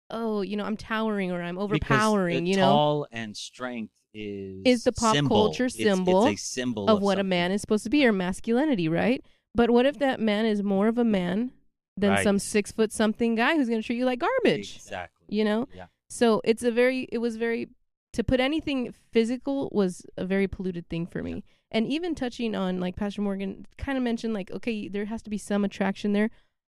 [0.09, 2.45] oh, you know, I'm towering or I'm overpowering.
[2.45, 5.35] You know, tall and strength is Is the pop symbol.
[5.45, 8.87] culture symbol It's, a symbol of what a man is supposed to be or masculinity,
[8.87, 9.23] right?
[9.53, 11.51] But what if that man is more of a man
[11.97, 12.23] than Right.
[12.23, 14.75] some six foot something guy who's going to treat you like garbage?
[14.77, 15.25] Exactly.
[15.29, 15.87] You know, Yeah.
[16.09, 17.67] so it's a very it was very
[18.13, 21.43] to put anything physical was a very polluted thing for me.
[21.71, 25.29] And even touching on like pastor morgan kind of mentioned like okay there has to
[25.29, 26.29] be some attraction there.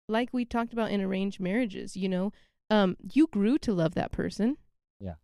[0.08, 2.32] Like we talked about in arranged marriages you know
[2.68, 4.56] um you grew to love that person.
[5.00, 5.14] Yeah.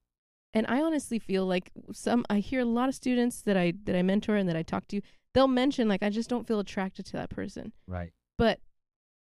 [0.55, 3.97] and i honestly feel like some i hear a lot of students that i that
[3.97, 5.01] i mentor and that i talk to
[5.35, 7.73] they'll mention like i just don't feel attracted to that person.
[7.89, 8.13] Right.
[8.39, 8.61] but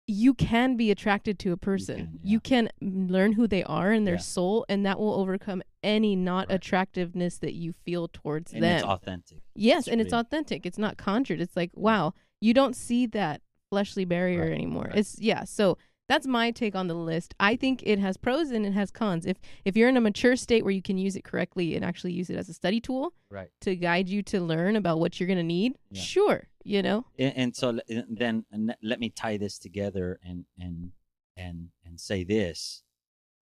[0.07, 1.97] you can be attracted to a person.
[1.97, 4.21] can, You can, learn who they are and their Yeah.
[4.21, 6.57] soul, and that will overcome any not Right.
[6.57, 8.77] attractiveness that you feel towards And them.
[8.77, 9.38] it's authentic.
[9.55, 10.67] yes, it's and it's authentic.
[10.67, 11.40] It's not conjured.
[11.40, 13.40] It's like, wow, you don't see that
[13.71, 14.85] fleshly barrier Right, anymore.
[14.90, 14.99] right.
[14.99, 15.45] It's yeah.
[15.45, 17.35] So that's my take on the list.
[17.40, 19.25] I think it has pros and it has cons.
[19.27, 22.12] If if you're in a mature state where you can use it correctly and actually
[22.12, 23.49] use it as a study tool Right.
[23.62, 26.03] to guide you to learn about what you're gonna need, Yeah.
[26.03, 27.07] sure, you know.
[27.19, 30.93] and, and so then and let- let me tie this together and and
[31.37, 32.83] and and say this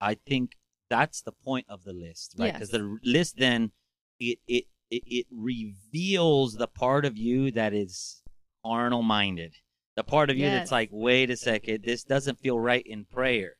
[0.00, 0.56] i think
[0.88, 2.80] that's the point of the list right because Yes.
[2.80, 3.72] the list then
[4.18, 8.22] it, it it it reveals the part of you that is
[8.64, 9.54] carnal minded
[9.96, 10.52] the part of you Yes.
[10.60, 13.56] that's like wait a second this doesn't feel right in prayer.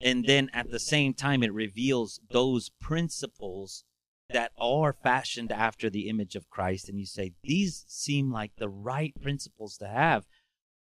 [0.00, 3.84] And then at the same time it reveals those principles
[4.30, 6.88] that are fashioned after the image of Christ.
[6.88, 10.24] And you say these seem like the right principles to have.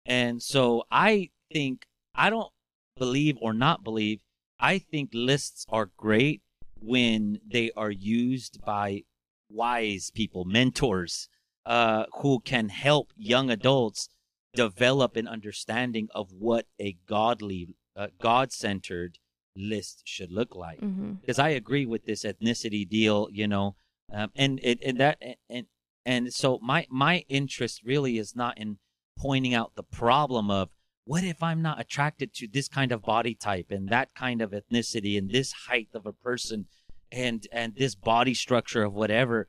[0.05, 2.51] And so I think I don't
[2.97, 4.19] believe or not believe
[4.59, 6.41] I think lists are great
[6.79, 9.03] when they are used by
[9.49, 11.27] wise people mentors
[11.65, 14.09] uh, who can help young adults
[14.53, 19.17] develop an understanding of what a godly uh, god-centered
[19.55, 21.13] list should look like Mm-hmm.
[21.21, 23.75] because I agree with this ethnicity deal, you know,
[24.11, 25.17] um, and and, and that
[25.49, 25.65] and
[26.05, 28.77] and so my my interest really is not in
[29.17, 30.69] pointing out the problem of
[31.05, 34.51] what if I'm not attracted to this kind of body type and that kind of
[34.51, 36.65] ethnicity and this height of a person
[37.11, 39.47] and and this body structure of whatever,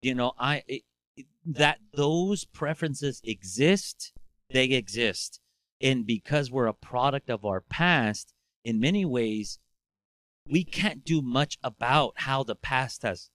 [0.00, 0.82] you know, I it,
[1.44, 4.12] that those preferences exist,
[4.52, 5.40] they exist,
[5.80, 8.34] and because we're a product of our past,
[8.64, 9.58] in many ways
[10.48, 13.30] we can't do much about how the past has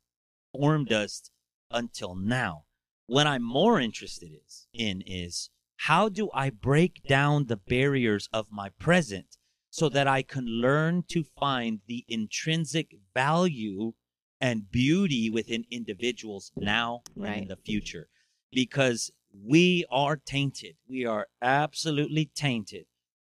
[0.53, 1.29] formed us
[1.71, 2.65] until now.
[3.05, 8.51] What I'm more interested is in is how do I break down the barriers of
[8.51, 9.37] my present
[9.69, 13.93] so that I can learn to find the intrinsic value
[14.41, 18.09] and beauty within individuals now and in the future?
[18.51, 19.11] Because
[19.43, 20.75] we are tainted.
[20.87, 22.85] We are absolutely tainted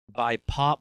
[0.09, 0.79] by pop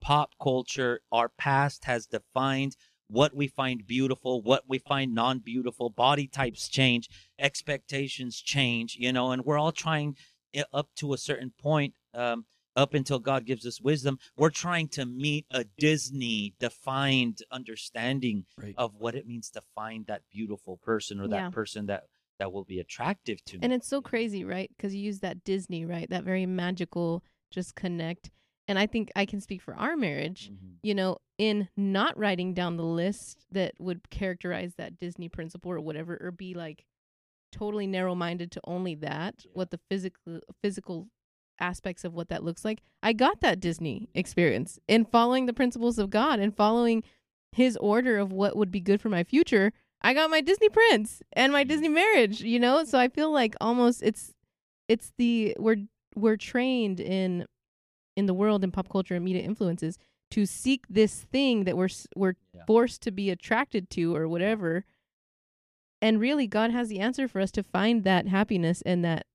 [0.00, 1.00] pop culture.
[1.10, 2.76] Our past has defined
[3.08, 5.90] what we find beautiful, what we find non-beautiful.
[5.90, 10.16] Body types change, expectations change, you know, and we're all trying
[10.72, 11.94] up to a certain point.
[12.14, 18.46] Um, up until God gives us wisdom, we're trying to meet a Disney defined understanding
[18.56, 18.74] Right.
[18.78, 21.50] of what it means to find that beautiful person or that Yeah.
[21.50, 22.04] person that
[22.42, 23.60] that will be attractive to me.
[23.62, 24.68] And it's so crazy, right?
[24.76, 26.10] Because you use that Disney, right?
[26.10, 28.30] That very magical, just connect.
[28.66, 30.78] And I think I can speak for our marriage, Mhm.
[30.82, 35.80] you know, in not writing down the list that would characterize that Disney principle or
[35.80, 36.84] whatever, or be like
[37.52, 41.08] totally narrow minded to only that, what the physical physical
[41.60, 42.82] aspects of what that looks like.
[43.04, 47.04] I got that Disney experience in following the principles of God and following
[47.52, 49.72] his order of what would be good for my future.
[50.02, 51.68] I got my Disney prince and my Mhm.
[51.68, 52.84] Disney marriage, you know?
[52.84, 54.34] So I feel like almost it's
[54.88, 55.86] it's the we're
[56.16, 57.46] we're trained in
[58.16, 59.96] in the world and pop culture and media influences
[60.32, 62.64] to seek this thing that we're we're Yeah.
[62.66, 64.84] forced to be attracted to or whatever.
[66.00, 69.26] And really God has the answer for us to find that happiness and that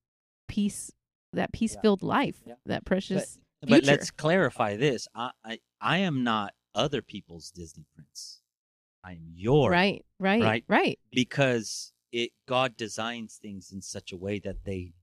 [0.47, 0.91] peace
[1.33, 2.55] that peace-filled life, Yeah.
[2.65, 3.85] that precious But future.
[3.85, 5.07] let's clarify this.
[5.15, 8.41] I, I I am not other people's Disney prince.
[9.07, 9.71] I am yours.
[9.71, 10.63] right, right, right?
[10.67, 10.99] right.
[11.11, 14.93] Because it God designs things in such a way that they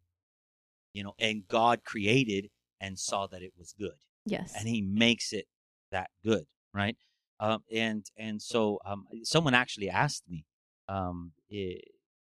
[0.92, 3.96] you know, and God created and saw that it was good.
[4.26, 4.54] Yes.
[4.56, 5.46] And he makes it
[5.90, 6.96] that good, right?
[7.40, 10.44] Um and and so um someone actually asked me
[10.88, 11.78] um eh,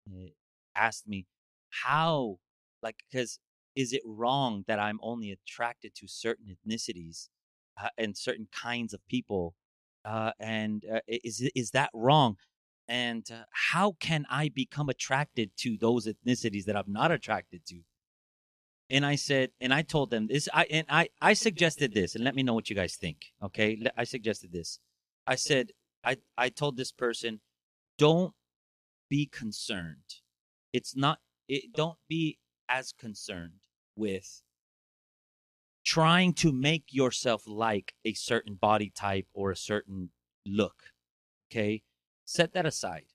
[0.07, 0.29] eh,
[0.75, 1.25] asked me
[1.69, 2.37] how
[2.83, 3.39] like because
[3.75, 7.27] is it wrong that I'm only attracted to certain ethnicities
[7.81, 9.55] uh, and certain kinds of people
[10.05, 12.37] uh, and uh, is is that wrong?
[12.87, 17.81] And uh, how can I become attracted to those ethnicities that I'm not attracted to?
[18.89, 20.47] And I said, and I told them this.
[20.53, 23.33] I and I I suggested this, and let me know what you guys think.
[23.41, 24.79] Okay, I suggested this.
[25.25, 25.71] I said,
[26.03, 27.41] I I told this person,
[27.97, 28.33] don't
[29.09, 30.21] be concerned.
[30.71, 31.19] It's not.
[31.47, 32.37] It don't be
[32.69, 33.61] as concerned
[33.95, 34.41] with
[35.85, 40.09] trying to make yourself like a certain body type or a certain
[40.45, 40.75] look.
[41.49, 41.83] Okay?
[42.25, 43.05] Set that aside.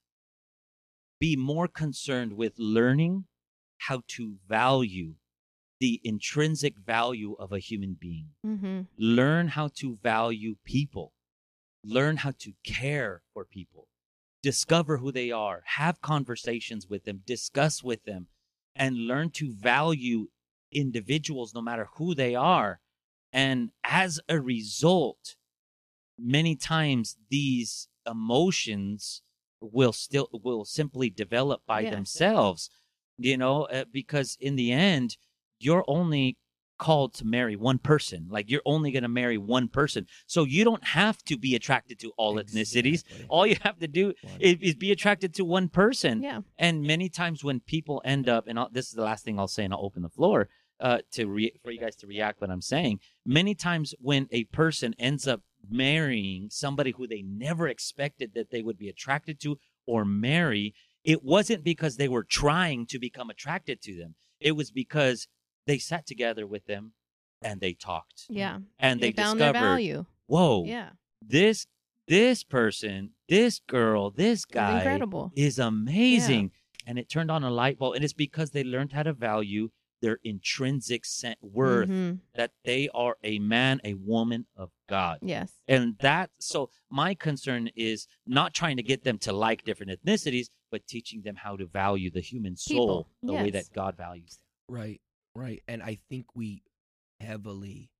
[1.18, 3.24] Be more concerned with learning
[3.78, 5.14] how to value
[5.80, 8.28] the intrinsic value of a human being.
[8.46, 8.82] Mm-hmm.
[8.98, 11.12] Learn how to value people.
[11.84, 13.88] Learn how to care for people.
[14.42, 15.62] Discover who they are.
[15.64, 17.22] Have conversations with them.
[17.26, 18.28] Discuss with them.
[18.76, 20.28] And learn to value
[20.72, 22.80] individuals no matter who they are.
[23.32, 25.36] And as a result,
[26.18, 29.22] many times these emotions
[29.60, 31.90] will still will simply develop by Yeah.
[31.90, 32.70] themselves
[33.18, 35.16] you know uh, because in the end
[35.58, 36.38] you're only
[36.78, 40.64] called to marry one person like you're only going to marry one person so you
[40.64, 44.74] don't have to be attracted to all ethnicities all you have to do is, is
[44.74, 46.40] be attracted to one person Yeah.
[46.58, 49.46] and many times when people end up, and I'll, this is the last thing I'll
[49.48, 50.48] say, and I'll open the floor
[50.80, 53.00] uh, to re- for you guys to react what I'm saying.
[53.26, 58.62] Many times when a person ends up marrying somebody who they never expected that they
[58.62, 63.80] would be attracted to or marry, it wasn't because they were trying to become attracted
[63.82, 64.14] to them.
[64.40, 65.28] It was because
[65.66, 66.92] they sat together with them
[67.42, 68.58] and they talked Yeah.
[68.78, 70.06] and they, found their value.
[70.26, 70.90] whoa, Yeah.
[71.20, 71.66] this
[72.06, 75.30] this person, this girl, this guy incredible.
[75.36, 76.50] is amazing.
[76.84, 77.94] And it turned on a light bulb.
[77.94, 82.20] And it's because they learned how to value their intrinsic sen- worth, Mhm.
[82.34, 85.18] that they are a man, a woman of God.
[85.22, 85.52] Yes.
[85.68, 90.48] And that, so my concern is not trying to get them to like different ethnicities,
[90.70, 94.36] but teaching them how to value the human soul People, the way that God values
[94.38, 94.76] them.
[94.76, 95.00] Right,
[95.34, 95.62] right.
[95.68, 96.62] And I think we
[97.20, 97.90] heavily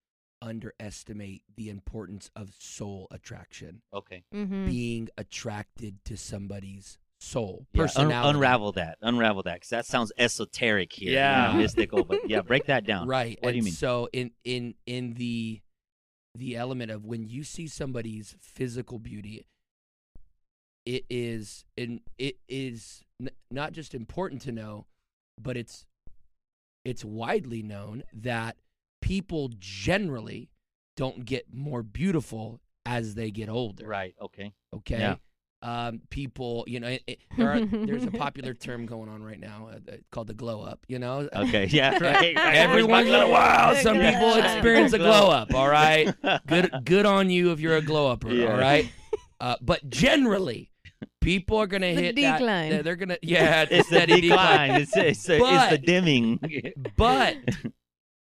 [0.43, 4.25] underestimate the importance of soul attraction, Okay.
[4.35, 4.67] Mm-hmm.
[4.67, 8.29] being attracted to somebody's soul, Yeah, un- personality.
[8.37, 8.99] unravel that.
[9.03, 9.55] Unravel that.
[9.55, 11.11] Because that sounds esoteric here.
[11.11, 11.57] you know, Yeah.
[11.57, 12.05] mystical.
[12.05, 13.07] But yeah, break that down.
[13.07, 13.39] Right.
[13.43, 13.73] What do you mean?
[13.75, 15.61] So in in in the
[16.37, 19.47] the element of when you see somebody's physical beauty,
[20.87, 24.87] it is in it is n- not just important to know,
[25.41, 25.85] but it's
[26.85, 28.57] it's widely known that
[29.03, 30.51] people generally
[30.97, 33.87] don't get more beautiful as they get older.
[33.87, 34.15] Right.
[34.21, 34.53] Okay.
[34.75, 34.99] Okay.
[34.99, 35.17] Yeah.
[35.63, 39.39] Um, people, you know, it, it- there are, there's a popular term going on right
[39.39, 40.81] now uh, uh, called the glow up.
[40.89, 41.67] You know, Okay.
[41.67, 41.91] Yeah.
[42.01, 42.55] right, right.
[42.57, 45.53] Every once in a while, some people experience a glow up.
[45.55, 46.15] All right,
[46.47, 48.31] good, good on you if you're a glow upper.
[48.33, 48.53] Yeah.
[48.53, 48.91] All right,
[49.39, 50.71] uh, but generally,
[51.21, 52.71] people are gonna The hit decline.
[52.71, 52.85] that.
[52.85, 54.71] They're gonna, yeah, It's the steady decline.
[54.81, 56.41] It's, it's, the- it's the dimming.
[56.97, 57.37] But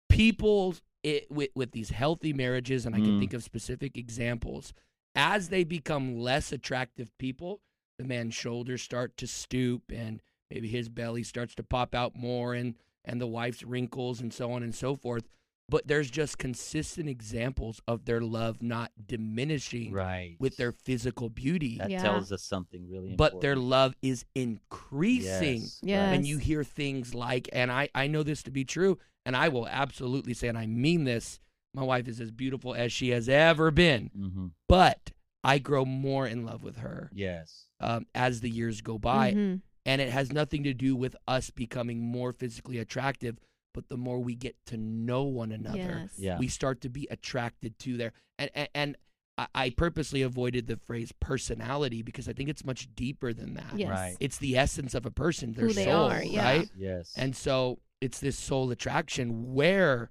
[0.09, 3.19] people it, with with these healthy marriages, and I can Mm.
[3.21, 4.73] think of specific examples,
[5.15, 7.61] as they become less attractive people,
[7.99, 12.55] the man's shoulders start to stoop, and maybe his belly starts to pop out more,
[12.55, 15.29] and and the wife's wrinkles, and so on and so forth.
[15.69, 20.35] But there's just consistent examples of their love not diminishing right.
[20.41, 22.03] with their physical beauty, That Yeah.
[22.03, 25.79] tells us something really but their love is increasing Yes.
[25.83, 26.13] Yes.
[26.13, 29.49] and you hear things like and I, I know this to be true and i
[29.49, 31.39] will absolutely say and i mean this
[31.75, 34.51] my wife is as beautiful as she has ever been Mhm.
[34.69, 35.13] but
[35.45, 37.67] i grow more in love with her Yes.
[37.81, 39.63] um, as the years go by Mhm.
[39.87, 43.39] and it has nothing to do with us becoming more physically attractive
[43.73, 45.79] but the more we get to know one another
[46.09, 46.11] Yes.
[46.19, 46.39] Yeah.
[46.39, 48.97] we start to be attracted to their and and, and
[49.39, 53.79] I, I purposely avoided the phrase personality because i think it's much deeper than that
[53.79, 53.89] Yes.
[53.89, 54.17] Right.
[54.21, 56.45] it's the essence of a person their Who they soul are, yeah.
[56.45, 57.15] right Yes.
[57.17, 60.11] and so it's this soul attraction where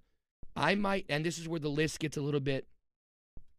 [0.59, 2.67] I might, and this is where the list gets a little bit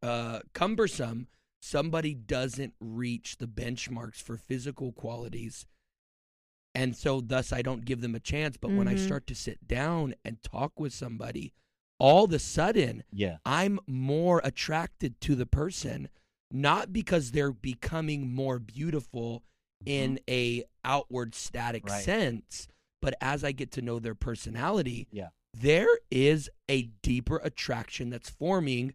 [0.03, 1.27] uh, cumbersome.
[1.61, 5.67] Somebody doesn't reach the benchmarks for physical qualities.
[6.75, 8.57] And so, thus, I don't give them a chance.
[8.57, 9.05] But when I Mhm.
[9.05, 11.53] start to sit down and talk with somebody,
[11.99, 13.39] all of a sudden, yeah.
[13.45, 16.09] I'm more attracted to the person,
[16.51, 19.43] not because they're becoming more beautiful
[19.85, 21.93] in a outward static Mm-hmm.
[21.93, 22.05] Right.
[22.05, 22.69] sense,
[23.03, 25.31] but as I get to know their personality, Yeah.
[25.55, 28.95] There is a deeper attraction that's forming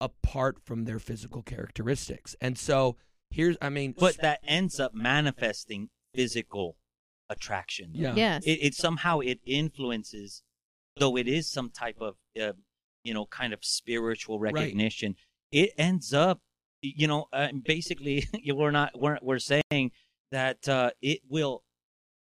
[0.00, 2.34] apart from their physical characteristics.
[2.40, 2.96] And so
[3.30, 6.76] here's I mean But that ends up manifesting physical
[7.28, 7.90] attraction.
[7.92, 8.14] yeah.
[8.14, 8.44] Yes.
[8.44, 10.42] It, it somehow it influences,
[10.98, 12.52] though it is some type of, uh,
[13.04, 15.16] you know, kind of spiritual recognition.
[15.52, 16.40] It ends up
[16.82, 19.92] you know, uh, basically, we're not we're we're saying
[20.32, 21.62] that uh, it will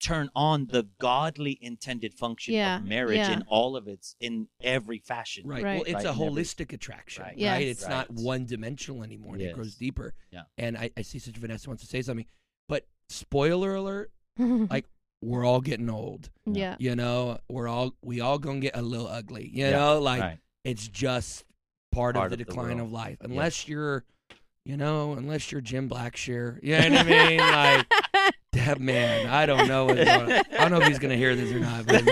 [0.01, 3.33] turn on the godly intended function Yeah, of marriage yeah.
[3.33, 5.47] in all of its in every fashion.
[5.47, 5.63] Right.
[5.63, 5.75] Right.
[5.77, 7.29] Well, it's Right, a in every- holistic attraction, Right.
[7.33, 7.39] right?
[7.39, 7.63] Yes.
[7.63, 9.35] It's not one dimensional anymore.
[9.35, 10.15] and It grows deeper.
[10.31, 10.43] Yeah.
[10.59, 12.27] And I, I see such Vanessa wants to say something,
[12.69, 14.87] but spoiler alert, like
[15.23, 16.31] we're all getting old.
[16.47, 16.77] yeah.
[16.79, 19.49] You know, we're all we all gonna get a little ugly.
[19.53, 20.39] You Yeah, know, like right.
[20.65, 21.45] it's just
[21.93, 22.89] part, Part of the of decline world.
[22.89, 23.19] of life.
[23.21, 24.05] Unless you're,
[24.65, 26.59] you know, unless you're Jim Blackshear.
[26.63, 27.41] You know what I mean?
[27.51, 28.33] Like that
[28.79, 29.27] man.
[29.29, 29.87] I don't know.
[29.87, 30.33] What's going on.
[30.33, 32.05] I don't know if he's gonna hear this or not, but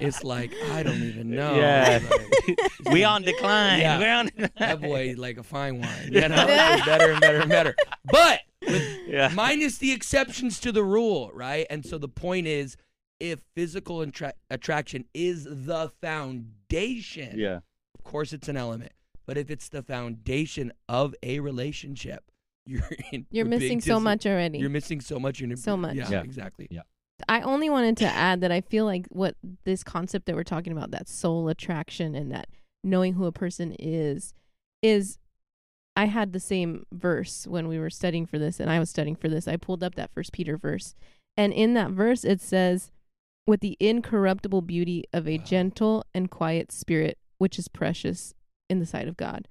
[0.00, 1.56] it's like I don't even know.
[1.56, 2.00] Yeah.
[2.08, 3.80] Like, we on decline.
[3.80, 3.98] Yeah.
[3.98, 6.10] We're on that boy like a fine wine.
[6.12, 7.74] You know, It's better and better and better.
[8.04, 9.30] But with yeah.
[9.34, 11.66] minus the exceptions to the rule, right?
[11.68, 12.76] And so the point is,
[13.20, 17.60] if physical attra- attraction is the foundation, yeah.
[17.94, 18.92] of course it's an element.
[19.26, 22.30] But if it's the foundation of a relationship,
[22.66, 24.58] you're in, You're missing so much already.
[24.58, 25.40] You're missing so much.
[25.40, 25.94] In So much.
[25.96, 26.22] Yeah, Yeah.
[26.22, 26.66] exactly.
[26.70, 26.82] Yeah.
[27.28, 30.72] I only wanted to add that I feel like what this concept that we're talking
[30.72, 32.48] about, that soul attraction and that
[32.82, 34.34] knowing who a person is,
[34.82, 35.18] is
[35.96, 39.14] I had the same verse when we were studying for this and I was studying
[39.14, 39.46] for this.
[39.46, 40.94] I pulled up that first Peter verse.
[41.36, 42.90] And in that verse it says,
[43.46, 45.44] with the incorruptible beauty of a Wow.
[45.44, 48.34] gentle and quiet spirit, which is precious
[48.68, 49.46] in the sight of God.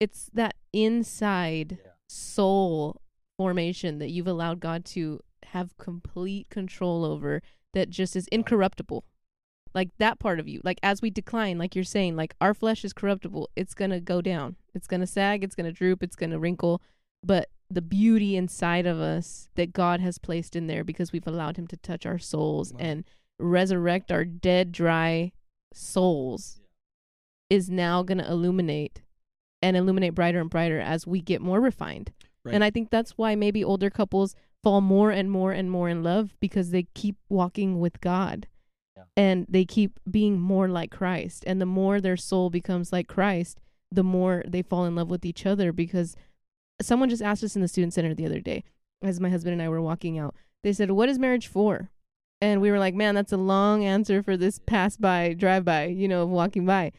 [0.00, 1.92] It's that inside Yeah.
[2.08, 3.00] Soul
[3.36, 7.42] formation that you've allowed God to have complete control over
[7.74, 9.04] that just is incorruptible.
[9.74, 10.60] Like that part of you.
[10.64, 13.50] Like as we decline, like you're saying, like our flesh is corruptible.
[13.56, 14.56] It's going to go down.
[14.74, 16.80] It's going to sag, it's going to droop, it's going to wrinkle,
[17.22, 21.56] but the beauty inside of us that God has placed in there because we've allowed
[21.56, 22.78] him to touch our souls Wow.
[22.80, 23.04] and
[23.38, 25.32] resurrect our dead dry
[25.74, 26.60] souls
[27.50, 29.02] is now going to illuminate
[29.66, 32.12] and illuminate brighter and brighter as we get more refined.
[32.44, 32.54] Right.
[32.54, 36.04] And I think that's why maybe older couples fall more and more and more in
[36.04, 38.46] love because they keep walking with God.
[38.96, 39.02] Yeah.
[39.16, 41.42] And they keep being more like Christ.
[41.46, 43.58] And the more their soul becomes like Christ,
[43.90, 46.16] the more they fall in love with each other because
[46.80, 48.62] someone just asked us in the student center the other day
[49.02, 50.34] as my husband and I were walking out.
[50.62, 51.90] They said, "What is marriage for?"
[52.40, 55.86] And we were like, "Man, that's a long answer for this pass by, drive by,
[55.86, 56.92] you know, walking by."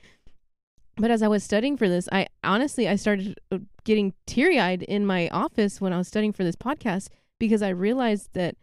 [0.98, 4.84] But as I was studying for this, I honestly I started uh, getting teary eyed
[4.84, 8.56] in my office when I was studying for this podcast because I realized that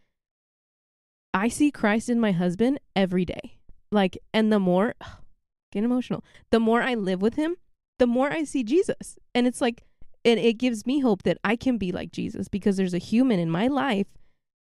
[1.33, 3.59] I see Christ in my husband every day.
[3.91, 4.95] Like, and the more,
[5.73, 7.57] get emotional, the more I live with him,
[7.99, 9.17] the more I see Jesus.
[9.35, 9.85] And it's like,
[10.25, 13.39] and it gives me hope that I can be like Jesus because there's a human
[13.39, 14.09] in my life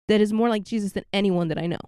[0.09, 1.79] that is more like Jesus than anyone that I know.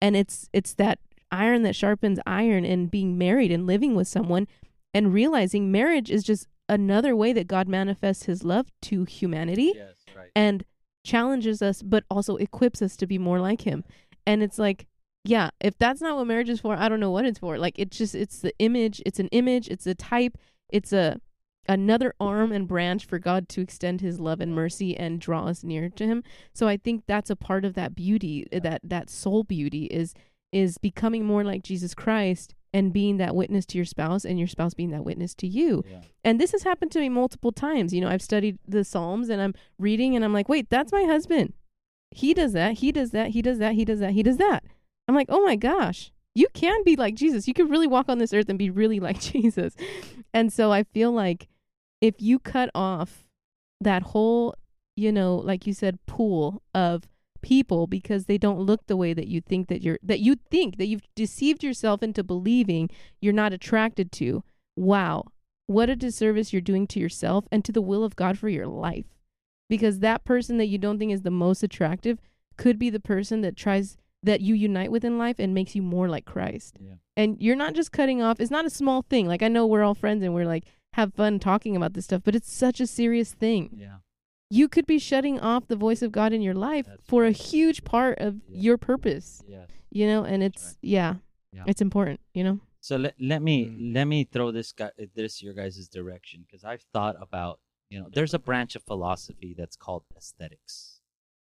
[0.00, 0.98] And it's it's that
[1.30, 4.48] iron that sharpens iron and being married and living with someone
[4.98, 9.94] and realizing marriage is just another way that God manifests his love to humanity Yes,
[10.16, 10.30] right.
[10.34, 10.64] and
[11.04, 13.84] challenges us but also equips us to be more like him.
[14.26, 14.86] And it's like,
[15.24, 17.58] yeah, if that's not what marriage is for, I don't know what it's for.
[17.58, 20.36] Like it's just it's the image, it's an image, it's a type,
[20.68, 21.20] it's a
[21.68, 25.62] another arm and branch for God to extend his love and mercy and draw us
[25.62, 26.24] near to him.
[26.54, 30.12] So I think that's a part of that beauty, that that soul beauty is
[30.50, 34.48] is becoming more like Jesus Christ and being that witness to your spouse and your
[34.48, 35.84] spouse being that witness to you.
[35.88, 36.00] Yeah.
[36.24, 37.94] And this has happened to me multiple times.
[37.94, 41.04] You know, I've studied the Psalms and I'm reading and I'm like, wait, that's my
[41.04, 41.54] husband.
[42.10, 42.78] He does that.
[42.78, 43.30] He does that.
[43.30, 43.74] He does that.
[43.74, 44.12] He does that.
[44.12, 44.64] He does that.
[45.06, 47.48] I'm like, oh my gosh, you can be like Jesus.
[47.48, 49.74] You could really walk on this earth and be really like Jesus.
[50.34, 51.48] And so I feel like
[52.00, 53.26] if you cut off
[53.80, 54.54] that whole,
[54.96, 57.08] you know, like you said, pool of
[57.40, 60.78] people because they don't look the way that you think that you're that you think
[60.78, 64.42] that you've deceived yourself into believing you're not attracted to.
[64.76, 65.24] Wow.
[65.66, 68.66] What a disservice you're doing to yourself and to the will of God for your
[68.66, 69.06] life.
[69.68, 72.18] Because that person that you don't think is the most attractive
[72.56, 75.82] could be the person that tries that you unite with in life and makes you
[75.82, 76.78] more like Christ.
[76.80, 76.94] Yeah.
[77.16, 79.26] And you're not just cutting off, it's not a small thing.
[79.26, 80.64] Like I know we're all friends and we're like
[80.94, 83.96] have fun talking about this stuff, but it's such a serious thing Yeah.
[84.50, 87.30] You could be shutting off the voice of God in your life That's for a
[87.32, 88.60] huge part of Yeah.
[88.60, 89.42] your purpose.
[89.46, 89.68] Yes.
[89.90, 90.76] You know, and That's it's right.
[90.82, 91.14] yeah,
[91.52, 91.64] Yeah.
[91.66, 92.20] it's important.
[92.34, 93.94] You know, So let, let me Mm.
[93.94, 98.08] let me throw this guy this your guys' direction because I've thought about you know
[98.12, 101.00] there's a branch of philosophy that's called aesthetics.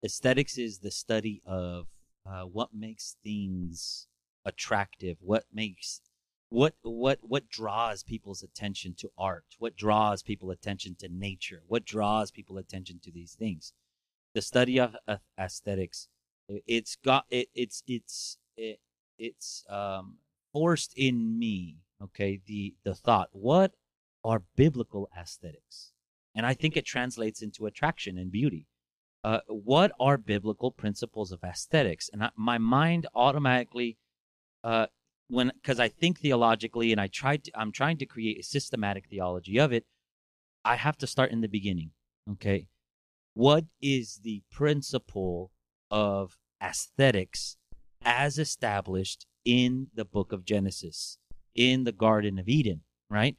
[0.04, 1.88] Aesthetics is the study of
[2.24, 4.06] uh, what makes things
[4.44, 6.00] attractive, what makes
[6.50, 11.84] what what what draws people's attention to art, what draws people attention to nature, what
[11.84, 13.72] draws people attention to these things.
[14.34, 14.96] The study of
[15.38, 16.08] aesthetics,
[16.48, 18.80] it's got it, it's it's it,
[19.18, 20.18] it's um
[20.52, 23.72] forced in me okay the the thought what
[24.24, 25.92] are biblical aesthetics
[26.38, 28.66] and I think it translates into attraction and beauty.
[29.24, 32.08] Uh, what are biblical principles of aesthetics?
[32.12, 33.98] And I, my mind automatically,
[34.62, 34.86] uh,
[35.28, 39.08] when because I think theologically, and I tried, to, I'm trying to create a systematic
[39.08, 39.84] theology of it.
[40.64, 41.92] I have to start in the beginning.
[42.32, 42.66] Okay,
[43.34, 45.52] what is the principle
[45.90, 47.56] of aesthetics
[48.02, 51.18] as established in the book of Genesis,
[51.54, 52.82] in the Garden of Eden?
[53.10, 53.36] Right,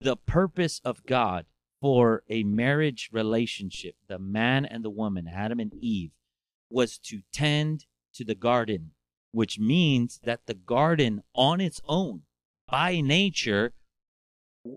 [0.00, 1.46] the purpose of God
[1.80, 6.12] for a marriage relationship, the man and the woman, Adam and Eve,
[6.70, 8.92] was to tend to the garden,
[9.34, 12.22] which means that the garden on its own,
[12.70, 13.72] by nature,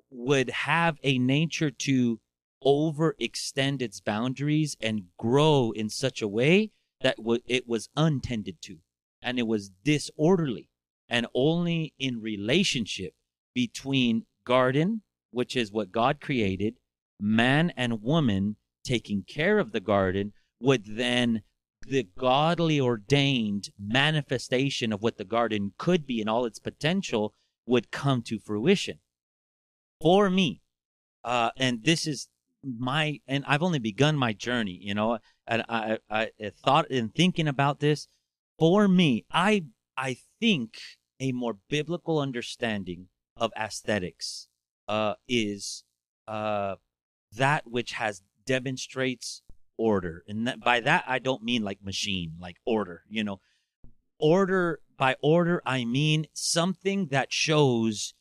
[0.10, 2.20] would have a nature to
[2.64, 8.78] overextend its boundaries and grow in such a way that it was untended to
[9.22, 10.68] and it was disorderly
[11.08, 13.14] and only in relationship
[13.54, 16.74] between garden which is what god created
[17.20, 21.44] man and woman taking care of the garden would then
[21.88, 27.34] the godly ordained manifestation of what the garden could be and all its potential
[27.66, 29.00] would come to fruition
[30.02, 30.62] for me.
[31.24, 32.30] Uh, and this is
[32.64, 37.10] my and i've only begun my journey you know and I, I i thought in
[37.10, 38.08] thinking about this.
[38.60, 39.66] For me i
[39.96, 40.78] i think
[41.20, 44.48] a more biblical understanding of aesthetics
[44.88, 45.84] uh, is
[46.28, 46.76] uh,
[47.36, 49.42] that which has demonstrates
[49.78, 50.24] order.
[50.28, 53.40] And that, by that i don't mean like machine like order you know.
[54.20, 58.14] Order by order i mean something that shows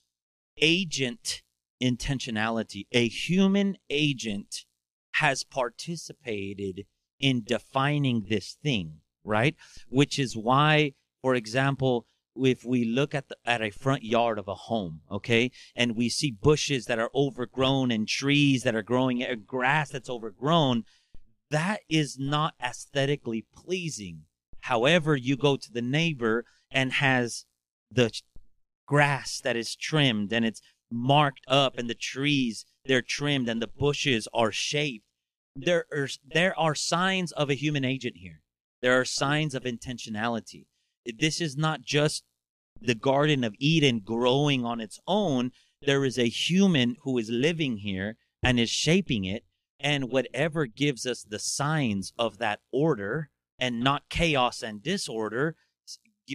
[0.60, 1.42] agent
[1.82, 2.86] intentionality.
[2.92, 4.64] A human agent
[5.14, 6.84] has participated
[7.18, 9.56] in defining this thing right?
[9.88, 14.46] Which is why for example if we look at the, at a front yard of
[14.46, 19.22] a home, okay, and we see bushes that are overgrown and trees that are growing,
[19.22, 20.84] uh, grass that's overgrown,
[21.50, 24.22] that is not aesthetically pleasing.
[24.60, 27.44] However, you go to the neighbor and has
[27.90, 28.12] the
[28.86, 33.66] grass that is trimmed and it's marked up and the trees they're trimmed and the
[33.66, 35.04] bushes are shaped.
[35.54, 38.42] There are, there are signs of a human agent here.
[38.82, 40.66] There are signs of intentionality
[41.18, 42.24] this is not just
[42.80, 45.52] the Garden of Eden growing on its own.
[45.82, 49.44] There is a human who is living here and is shaping it.
[49.78, 55.56] And whatever gives us the signs of that order and not chaos and disorder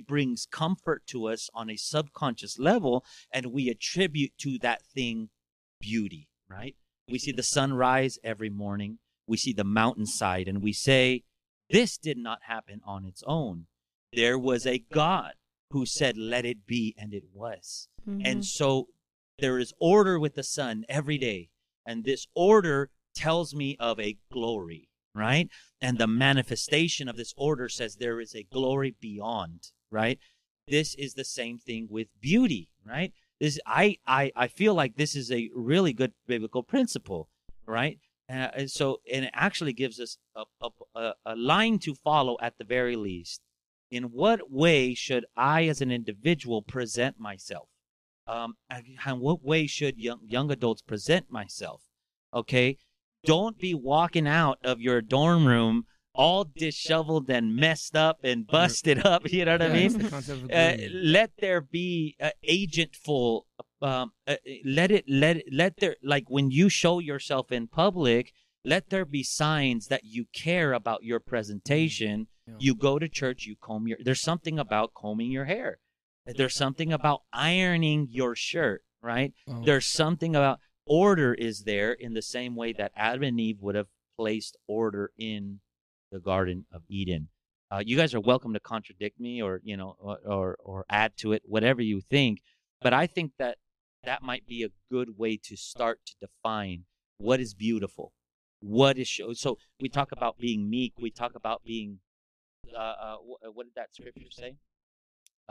[0.08, 3.04] brings comfort to us on a subconscious level.
[3.34, 5.30] And we attribute to that thing
[5.80, 6.76] beauty, right?
[7.10, 9.00] We see the sun rise every morning.
[9.28, 11.24] We see the mountainside and we say,
[11.70, 13.66] this did not happen on its own
[14.14, 15.34] there was a God
[15.72, 17.88] who said, Let it be, and it was.
[18.08, 18.22] Mm-hmm.
[18.26, 18.88] And so
[19.40, 21.50] there is order with the sun every day.
[21.86, 25.50] And this order tells me of a glory, right?
[25.82, 30.20] And the manifestation of this order says there is a glory beyond, right?
[30.68, 33.14] This is the same thing with beauty, right?
[33.40, 37.30] This I I I feel like this is a really good biblical principle,
[37.66, 38.00] right?
[38.30, 42.58] Uh, and so and it actually gives us a, a, a line to follow at
[42.58, 43.42] the very least
[43.92, 47.68] in what way should I, as an individual, present myself?
[48.26, 51.82] Um, and what way should young, young adults present myself?
[52.34, 52.78] Okay,
[53.24, 59.06] don't be walking out of your dorm room all disheveled and messed up and busted
[59.06, 59.32] up.
[59.32, 60.10] You know what I mean?
[60.52, 63.44] Uh, let there be uh, agentful.
[63.82, 68.34] Um, uh, let it let let there like when you show yourself in public,
[68.66, 72.56] let there be signs that you care about your presentation yeah.
[72.60, 73.98] You go to church, you comb your.
[74.04, 75.80] There's something about combing your hair.
[76.26, 79.34] There's something about ironing your shirt, right?
[79.48, 79.64] Oh.
[79.66, 83.76] There's something about order is there in the same way that Adam and Eve would
[83.76, 85.60] have placed order in
[86.12, 87.30] the Garden of Eden.
[87.72, 91.32] Uh, you guys are welcome to contradict me or you know or, or, add to
[91.32, 92.42] it whatever you think,
[92.82, 93.58] but I think that
[94.04, 96.84] that might be a good way to start to define
[97.18, 98.12] what is beautiful,
[98.60, 99.32] what is show.
[99.34, 102.00] So we talk about being meek, we talk about being
[102.76, 103.16] uh, uh,
[103.54, 104.58] what did that scripture say?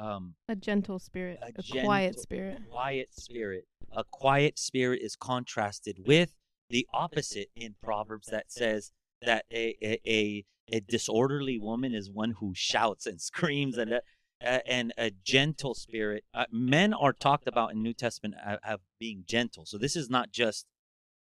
[0.01, 2.59] Um, a gentle spirit, a, a gentle, quiet spirit.
[2.71, 3.65] Quiet spirit.
[3.93, 6.33] A quiet spirit is contrasted with
[6.71, 12.37] the opposite in Proverbs that says that a a, a, a disorderly woman is one
[12.41, 14.03] who shouts and screams and a,
[14.41, 16.25] and a gentle spirit.
[16.33, 19.67] Uh, men are talked about in New Testament as being gentle.
[19.67, 20.65] So this is not just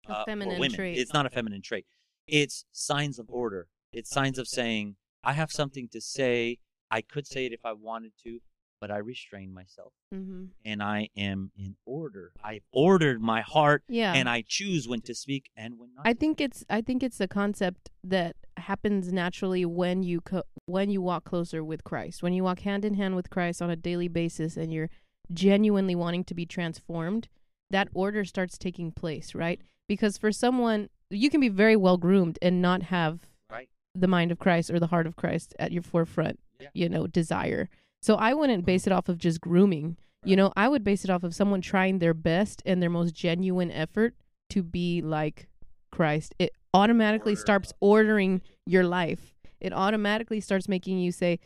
[0.07, 0.75] uh, a feminine women.
[0.75, 0.97] trait.
[0.99, 1.87] It's not a feminine trait.
[2.27, 3.69] It's signs of order.
[3.91, 6.59] It's signs of saying I have something to say.
[6.91, 8.39] I could say it if I wanted to.
[8.79, 10.45] But I restrain myself Mm-hmm.
[10.65, 12.31] and I am in order.
[12.43, 14.13] I've ordered my heart Yeah.
[14.13, 16.07] and I choose when to speak and when not.
[16.07, 20.89] I think it's I think it's the concept that happens naturally when you co- when
[20.89, 22.23] you walk closer with Christ.
[22.23, 24.89] When you walk hand in hand with Christ on a daily basis and you're
[25.33, 27.27] genuinely wanting to be transformed,
[27.69, 29.59] that order starts taking place, right?
[29.87, 33.19] Because for someone you can be very well groomed and not have
[33.51, 33.69] Right.
[33.95, 36.69] the mind of Christ or the heart of Christ at your forefront, Yeah.
[36.73, 37.69] you know, desire.
[38.07, 39.97] So I wouldn't base it off of just grooming.
[40.23, 43.13] You know, I would base it off of someone trying their best and their most
[43.13, 44.13] genuine effort
[44.51, 45.49] to be like
[45.91, 46.33] Christ.
[46.39, 47.41] It automatically Order.
[47.41, 49.33] starts ordering your life.
[49.59, 51.41] It automatically starts making you say,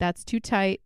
[0.00, 0.80] that's too tight.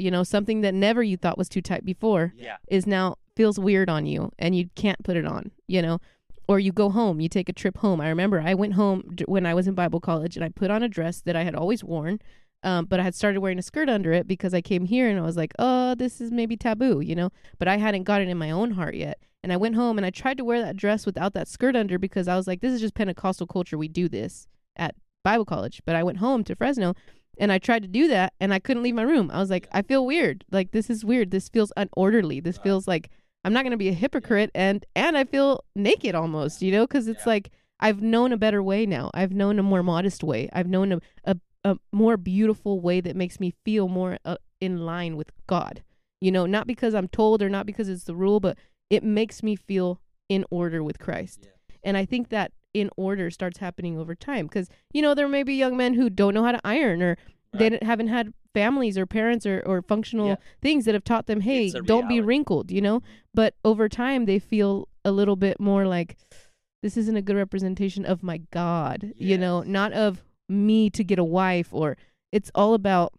[0.00, 2.56] You know, something that never you thought was too tight before Yeah.
[2.66, 6.00] is now feels weird on you and you can't put it on, you know.
[6.48, 8.00] Or you go home, you take a trip home.
[8.00, 10.72] I remember I went home d- when I was in Bible college and I put
[10.72, 12.18] on a dress that I had always worn,
[12.64, 15.18] um, but I had started wearing a skirt under it because I came here and
[15.18, 17.30] I was like, oh, this is maybe taboo, you know.
[17.58, 19.18] But I hadn't got it in my own heart yet.
[19.42, 21.98] And I went home and I tried to wear that dress without that skirt under
[21.98, 23.76] because I was like, this is just Pentecostal culture.
[23.76, 25.82] We do this at Bible college.
[25.84, 26.94] But I went home to Fresno
[27.38, 29.30] and I tried to do that and I couldn't leave my room.
[29.30, 30.44] I was like, I feel weird.
[30.50, 31.30] Like this is weird.
[31.30, 32.42] This feels unorderly.
[32.42, 33.10] This feels like
[33.44, 36.86] I'm not going to be a hypocrite and and I feel naked almost, you know,
[36.86, 37.32] cuz it's Yeah.
[37.32, 37.50] like
[37.80, 39.10] I've known a better way now.
[39.12, 40.48] I've known a more modest way.
[40.54, 44.78] I've known a a, a more beautiful way that makes me feel more uh, in
[44.84, 45.82] line with God.
[46.20, 48.56] You know, not because I'm told or not because it's the rule, but
[48.90, 51.48] it makes me feel in order with Christ.
[51.82, 55.42] And I think that in order starts happening over time because you know there may
[55.44, 57.16] be young men who don't know how to iron or
[57.52, 57.70] they Right.
[57.70, 60.36] don't- haven't had families or parents or, or functional Yeah.
[60.60, 63.00] things that have taught them hey don't be wrinkled you know
[63.32, 66.16] but over time they feel a little bit more like
[66.82, 71.18] this isn't a good representation of my god you know not of me to get
[71.18, 71.96] a wife or
[72.32, 73.12] it's all about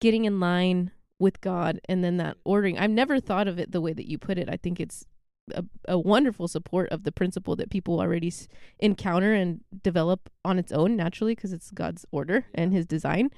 [0.00, 2.78] getting in line with god and then that ordering.
[2.78, 4.48] I've never thought of it the way that you put it.
[4.48, 5.04] I think it's
[5.52, 8.46] a, a wonderful support of the principle that people already s-
[8.78, 13.30] encounter and develop on its own naturally because it's god's order and his design.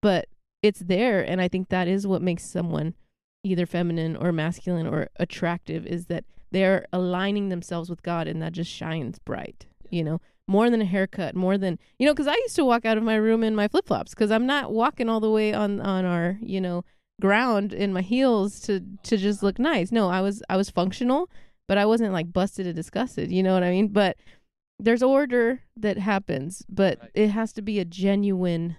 [0.00, 0.28] But
[0.62, 2.94] it's there and i think that is what makes someone
[3.44, 8.52] either feminine or masculine or attractive is that they're aligning themselves with god and that
[8.52, 12.34] just shines bright you know more than a haircut more than you know because i
[12.34, 15.20] used to walk out of my room in my flip-flops because i'm not walking all
[15.20, 16.84] the way on on our you know
[17.20, 21.28] ground in my heels to to just look nice no i was i was functional
[21.66, 24.16] but i wasn't like busted and disgusted you know what i mean but
[24.78, 27.10] there's order that happens but Right.
[27.14, 28.76] it has to be a genuine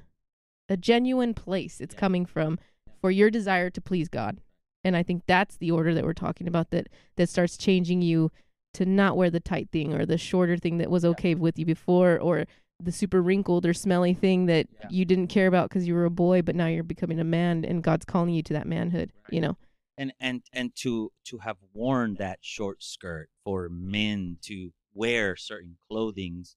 [0.69, 1.99] a genuine place it's Yeah.
[1.99, 2.59] coming from
[3.01, 4.41] for your desire to please God.
[4.83, 8.31] And I think that's the order that we're talking about that that starts changing you
[8.73, 11.11] to not wear the tight thing or the shorter thing that was Yeah.
[11.11, 12.45] okay with you before or
[12.79, 14.87] the super wrinkled or smelly thing that Yeah.
[14.91, 17.65] you didn't care about because you were a boy but now you're becoming a man
[17.65, 19.57] and God's calling you to that manhood, you know.
[19.97, 25.77] and and and to to have worn that short skirt for men to wear certain
[25.89, 26.55] clothings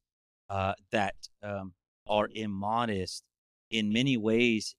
[0.51, 1.73] uh, that um,
[2.07, 3.25] are immodest
[3.71, 4.75] in many ways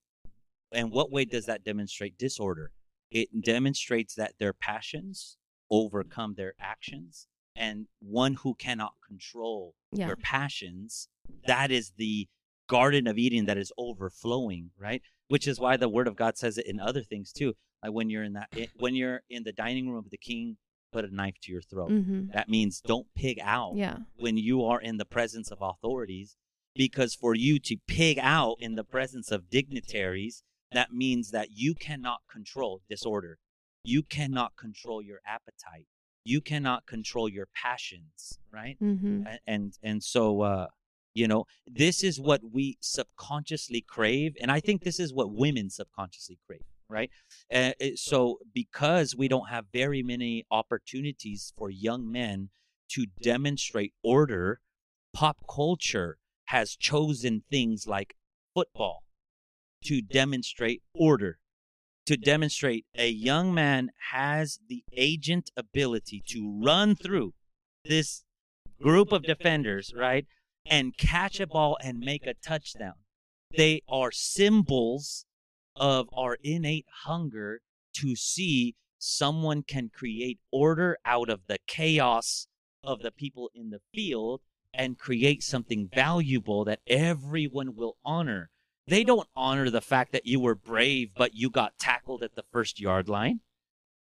[0.71, 2.71] and what way does that demonstrate disorder
[3.09, 5.37] it demonstrates that their passions
[5.71, 10.07] overcome their actions and one who cannot control Yeah.
[10.07, 11.07] your passions
[11.47, 12.27] that is the
[12.67, 16.57] garden of eden that is overflowing right which is why the word of god says
[16.57, 17.53] it in other things too
[17.83, 20.57] like when you're in that when you're in the dining room of the king
[20.93, 22.31] put a knife to your throat Mhm.
[22.33, 23.99] that means don't pig out Yeah.
[24.17, 26.35] when you are in the presence of authorities
[26.75, 31.75] because for you to pig out in the presence of dignitaries that means that you
[31.75, 33.39] cannot control disorder
[33.83, 35.87] you cannot control your appetite.
[36.23, 38.77] You cannot control your passions right?
[38.79, 39.37] Mhm.
[39.47, 40.67] And and so uh
[41.13, 45.69] you know this is what we subconsciously crave and i think this is what women
[45.69, 47.09] subconsciously crave right?
[47.53, 52.49] Uh, so because we don't have very many opportunities for young men
[52.89, 54.59] to demonstrate order
[55.13, 58.15] pop culture has chosen things like
[58.53, 59.03] football
[59.83, 61.39] to demonstrate order
[62.05, 67.33] to demonstrate a young man has the agent ability to run through
[67.85, 68.23] this
[68.81, 70.25] group of defenders, right?
[70.65, 72.93] And catch a ball and make a touchdown.
[73.55, 75.25] They are symbols
[75.75, 77.61] of our innate hunger
[77.95, 82.47] to see someone can create order out of the chaos
[82.83, 84.41] of the people in the field
[84.73, 88.50] and create something valuable that everyone will honor.
[88.87, 92.43] They don't honor the fact that you were brave, but you got tackled at the
[92.51, 93.41] first yard line.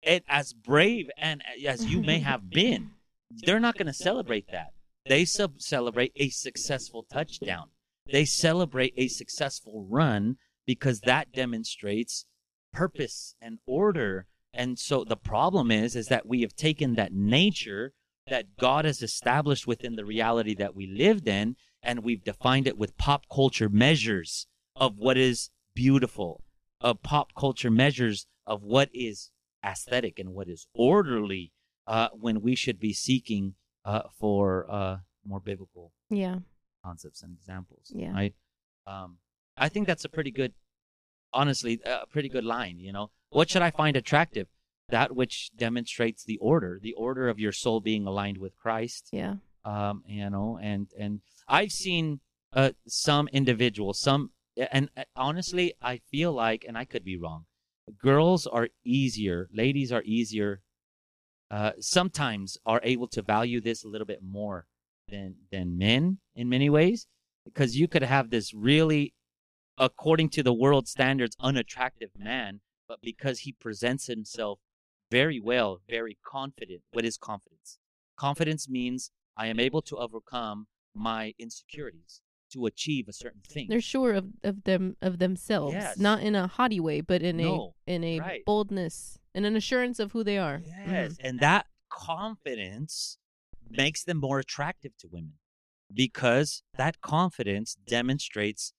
[0.03, 2.91] And as brave and as you may have been,
[3.29, 4.73] they're not going to celebrate that.
[5.05, 7.69] They sub- celebrate a successful touchdown.
[8.11, 12.25] They celebrate a successful run because that demonstrates
[12.73, 14.27] purpose and order.
[14.53, 17.93] And so the problem is is that we have taken that nature
[18.27, 22.77] that God has established within the reality that we lived in and we've defined it
[22.77, 24.47] with pop culture measures
[24.79, 26.43] of what is beautiful,
[26.81, 29.29] of pop culture measures of what is
[29.65, 31.51] aesthetic and what is orderly
[31.85, 33.53] uh, when we should be seeking
[33.85, 36.39] uh, for uh, more biblical Yeah.
[36.83, 37.91] concepts and examples.
[37.93, 38.13] Yeah.
[38.13, 38.33] Right.
[38.87, 39.17] Um,
[39.57, 40.53] I think that's a pretty good,
[41.33, 42.79] honestly, a pretty good line.
[42.79, 44.47] You know, what should I find attractive?
[44.89, 49.09] That which demonstrates the order, the order of your soul being aligned with Christ.
[49.11, 49.35] Yeah.
[49.65, 52.21] Um, you know, and and I've seen
[52.53, 54.31] uh, some individuals, some,
[54.71, 57.45] and uh, honestly, I feel like, and I could be wrong,
[58.01, 60.61] girls are easier, ladies are easier.
[61.51, 64.67] Uh, sometimes are able to value this a little bit more
[65.09, 67.07] than than men in many ways
[67.43, 69.13] because you could have this really
[69.77, 74.59] according to the world standards unattractive man but because he presents himself
[75.09, 77.79] very well very confident what is confidence
[78.17, 82.21] confidence means i am able to overcome my insecurities
[82.51, 85.97] to achieve a certain thing They're sure of, of them of themselves, Yes.
[85.97, 88.45] not in a haughty way, but in No, a in a right.
[88.45, 90.59] boldness and an assurance of who they are.
[90.59, 90.91] Mm-hmm.
[90.91, 93.17] Yes, and that confidence
[93.69, 95.33] makes them more attractive to women
[95.93, 98.73] because that confidence demonstrates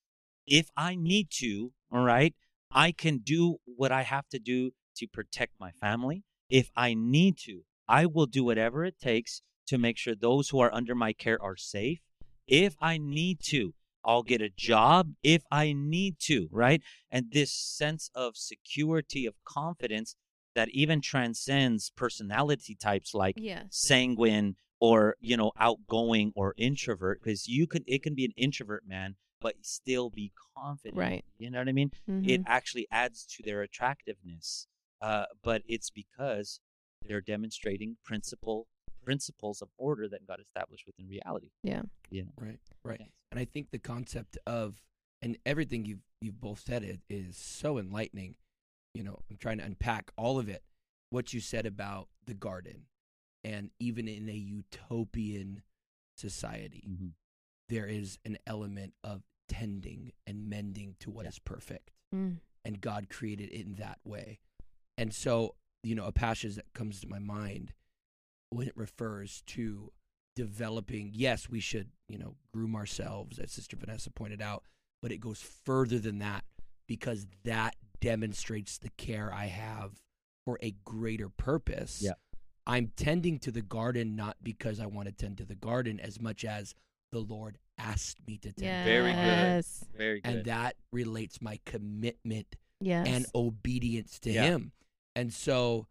[0.47, 2.35] if I need to, all right,
[2.73, 6.25] I can do what I have to do to protect my family.
[6.49, 10.59] If I need to, I will do whatever it takes to make sure those who
[10.61, 12.01] are under my care are safe.
[12.51, 13.75] If I need to,
[14.05, 16.83] I'll get a job if I need to, right?
[17.11, 20.17] And this sense of security, of confidence
[20.57, 23.67] that even transcends personality types like Yes.
[23.71, 28.83] sanguine or you know outgoing or introvert because you can it can be an introvert
[28.87, 31.25] man but still be confident Right.
[31.39, 32.29] you know what i mean Mhm.
[32.29, 34.67] it actually adds to their attractiveness
[35.03, 36.61] uh, but it's because
[37.07, 38.67] they're demonstrating principle
[39.05, 41.83] principles of order that god established within reality Yeah.
[42.11, 43.01] you know Right, right.
[43.01, 43.09] Yes.
[43.33, 44.81] And I think the concept of
[45.23, 48.37] and everything you've you've both said it is so enlightening.
[48.95, 50.63] You know, I'm trying to unpack all of it.
[51.11, 52.87] What you said about the garden,
[53.45, 55.63] and even in a utopian
[56.17, 57.13] society, Mhm.
[57.69, 61.43] there is an element of tending and mending to what is Yeah.
[61.45, 62.41] perfect, Mm.
[62.65, 64.41] and God created it in that way.
[64.99, 67.73] And so, you know, a passage that comes to my mind
[68.51, 69.91] when it refers to
[70.37, 74.65] developing, yes, we should, you know, groom ourselves, as Sister Vanessa pointed out,
[75.03, 76.45] but it goes further than that
[76.87, 80.01] because that demonstrates the care I have
[80.45, 82.01] for a greater purpose.
[82.03, 82.13] Yeah.
[82.67, 86.21] I'm tending to the garden not because I want to tend to the garden as
[86.21, 86.75] much as
[87.13, 88.85] the Lord asked me to tend.
[88.85, 89.17] to Very good.
[89.17, 89.85] Yes.
[89.97, 93.07] very good And that relates my commitment Yes.
[93.09, 94.43] and obedience to Yeah.
[94.45, 94.73] him.
[95.17, 95.87] And so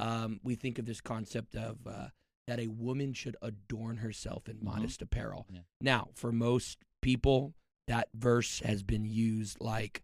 [0.00, 2.08] um, we think of this concept of uh,
[2.46, 4.62] that a woman should adorn herself in Mhm.
[4.62, 5.46] modest apparel.
[5.50, 5.60] Yeah.
[5.80, 7.54] Now, for most people,
[7.86, 10.02] that verse has been used like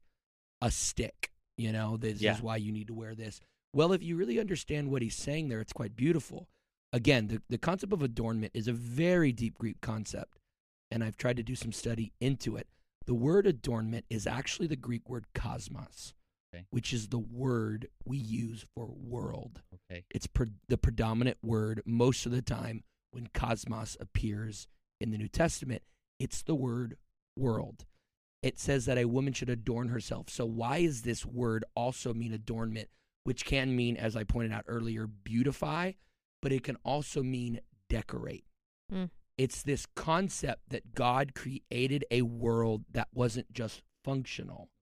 [0.61, 1.33] a stick.
[1.57, 2.35] You know, this Yeah.
[2.37, 3.41] is why you need to wear this.
[3.73, 6.49] Well, if you really understand what he's saying there, it's quite beautiful.
[6.93, 10.39] Again, the, the concept of adornment is a very deep Greek concept,
[10.91, 12.69] and I've tried to do some study into it.
[13.07, 16.15] The word adornment is actually the Greek word cosmos,
[16.55, 16.65] Okay.
[16.71, 19.63] which is the word we use for world.
[19.75, 24.69] okay It's pre- the predominant word most of the time when cosmos appears
[25.01, 25.83] in the New Testament.
[26.19, 26.97] It's the word
[27.37, 27.85] world.
[28.43, 30.31] It says that a woman should adorn herself.
[30.31, 32.89] So, why does this word also mean adornment,
[33.25, 35.93] which can mean, as I pointed out earlier, beautify,
[36.41, 38.45] but it can also mean decorate?
[38.93, 39.11] Mm.
[39.37, 44.76] It's this concept that God created a world that wasn't just functional, Okay.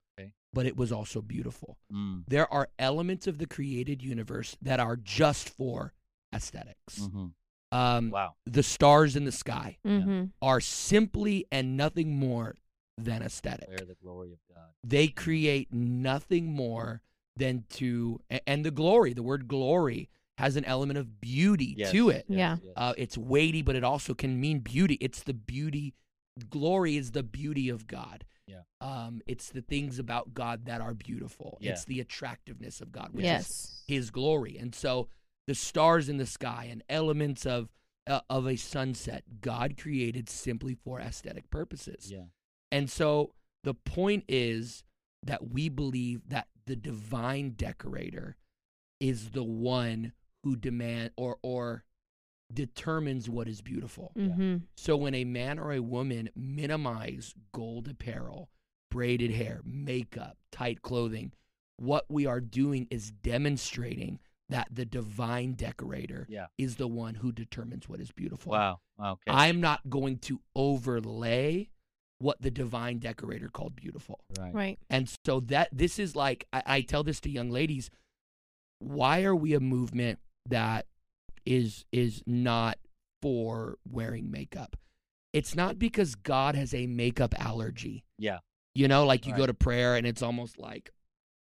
[0.55, 2.23] But it was also beautiful mm.
[2.29, 5.93] there are elements of the created universe that are just for
[6.33, 7.27] esthetics hmm
[7.73, 10.25] Um, wow The stars in the sky Mm-hmm.
[10.41, 12.57] are simply and nothing more
[12.97, 13.69] than aesthetic.
[13.69, 17.03] Declare the glory of god They create nothing more
[17.37, 22.11] than to, and the glory, the word glory has an element of beauty Yes, to
[22.11, 22.27] it.
[22.29, 22.57] yes, Yeah.
[22.63, 22.73] yes.
[22.77, 24.95] Uh, it's weighty, but it also can mean beauty.
[25.01, 25.95] It's the beauty.
[26.51, 28.25] Glory is the beauty of God.
[28.47, 28.63] Yeah.
[28.81, 31.59] Um, it's the things about God that are beautiful.
[31.61, 31.73] Yeah.
[31.73, 33.83] It's the attractiveness of God, which is Yes.
[33.87, 34.59] his glory.
[34.59, 35.09] And so
[35.47, 37.71] the stars in the sky and elements of
[38.07, 42.11] uh, of a sunset, God created simply for aesthetic purposes.
[42.13, 42.25] yeah
[42.71, 43.33] And so
[43.63, 44.85] the point is
[45.23, 48.37] that we believe that the divine decorator
[49.01, 51.85] is the one who demand or or
[52.53, 54.13] determines what is beautiful.
[54.17, 54.57] Mm-hmm.
[54.77, 58.51] So when a man or a woman minimize gold apparel,
[58.91, 61.33] braided hair, makeup, tight clothing,
[61.77, 64.21] what we are doing is demonstrating
[64.51, 66.47] that the divine decorator Yeah.
[66.59, 68.53] is the one who determines what is beautiful.
[68.53, 68.81] Wow.
[69.03, 69.23] Okay.
[69.33, 71.71] I'm not going to overlay
[72.19, 74.21] what the divine decorator called beautiful.
[74.39, 74.55] right.
[74.55, 74.79] Right.
[74.89, 77.91] And so that this is like I, I tell this to young ladies,
[78.79, 80.87] why are we a movement that
[81.47, 82.79] is is not
[83.23, 84.77] for wearing makeup?
[85.33, 88.05] It's not because God has a makeup allergy.
[88.19, 88.39] Yeah.
[88.75, 90.91] You know, like you go to prayer and it's almost like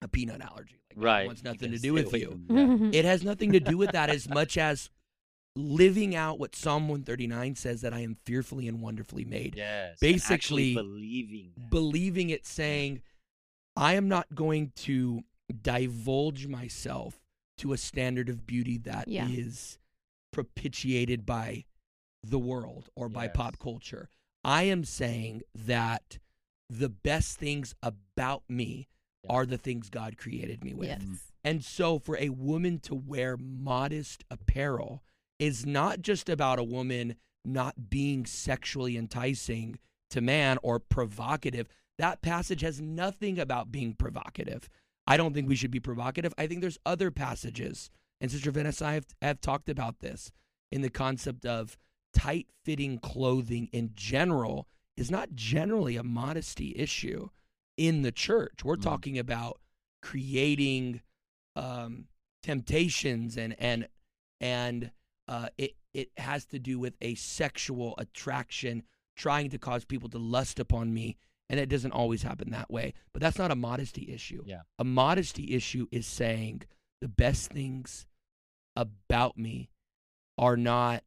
[0.03, 0.81] a peanut allergy.
[0.91, 1.27] Like God Right.
[1.27, 2.41] wants You nothing to do with away you.
[2.47, 2.95] from that.
[2.99, 4.91] It has nothing to do with that as much as
[5.57, 9.55] living out what Psalm 139 says that I am fearfully and wonderfully made.
[9.57, 9.99] Yes.
[10.01, 11.71] Basically, believing that.
[11.71, 13.03] Believing it, saying,
[13.77, 15.23] I am not going to
[15.63, 17.21] divulge myself
[17.59, 19.84] to a standard of beauty that is Yeah.
[20.35, 21.64] Propitiated by
[22.22, 23.37] the world or by Yes.
[23.37, 24.09] pop culture.
[24.43, 26.18] I am saying that
[26.68, 28.89] the best things about me
[29.22, 29.32] Yeah.
[29.32, 30.89] are the things God created me with.
[30.89, 31.03] Yes.
[31.03, 31.14] Mm-hmm.
[31.45, 35.03] And so for a woman to wear modest apparel
[35.39, 39.78] is not just about a woman not being sexually enticing
[40.11, 41.68] to man or provocative.
[41.99, 44.68] That passage has nothing about being provocative.
[45.07, 46.32] I don't think we should be provocative.
[46.39, 47.91] I think there's other passages,
[48.21, 50.31] and Sister Vanessa I have, have talked about this
[50.71, 51.77] in the concept of
[52.12, 57.29] tight fitting clothing in general is not generally a modesty issue
[57.77, 58.65] in the church.
[58.65, 58.83] We're Mm.
[58.83, 59.61] talking about
[60.03, 61.01] creating
[61.57, 62.07] um,
[62.43, 63.89] temptations and and
[64.41, 64.91] and
[65.29, 68.83] uh, it it has to do with a sexual attraction,
[69.17, 71.17] trying to cause people to lust upon me,
[71.49, 72.93] and it doesn't always happen that way.
[73.12, 74.43] But that's not a modesty issue.
[74.47, 74.62] Yeah.
[74.79, 76.62] A modesty issue is saying
[77.01, 78.07] the best things
[78.77, 79.71] about me
[80.39, 81.05] are not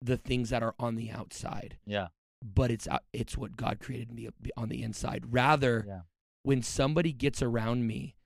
[0.00, 2.08] the things that are on the outside, Yeah.
[2.44, 5.32] but it's out- it's what God created me on the inside.
[5.32, 6.02] Rather, Yeah.
[6.42, 8.16] when somebody gets around me,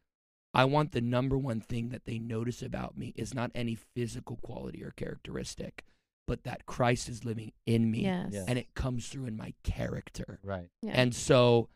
[0.54, 4.36] I want the number one thing that they notice about me is not any physical
[4.38, 5.84] quality or characteristic,
[6.26, 8.32] but that Christ is living in me Yes.
[8.32, 8.44] Yeah.
[8.48, 10.40] and it comes through in my character.
[10.42, 10.70] Right.
[10.80, 10.92] Yeah.
[10.92, 11.68] And so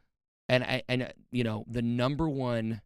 [0.49, 2.81] and I and uh, you know, the number one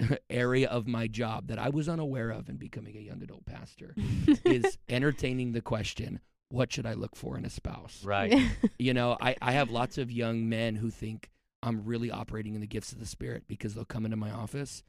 [0.30, 3.94] area of my job that I was unaware of in becoming a young adult pastor
[4.44, 6.20] is entertaining the question,
[6.50, 8.02] what should I look for in a spouse?
[8.04, 8.34] Right.
[8.78, 11.30] You know, I, I have lots of young men who think
[11.62, 14.82] I'm really operating in the gifts of the Spirit because they'll come into my office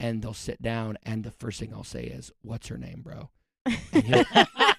[0.00, 3.30] and they'll sit down, and the first thing I'll say is, What's her name, bro?
[3.92, 4.26] And,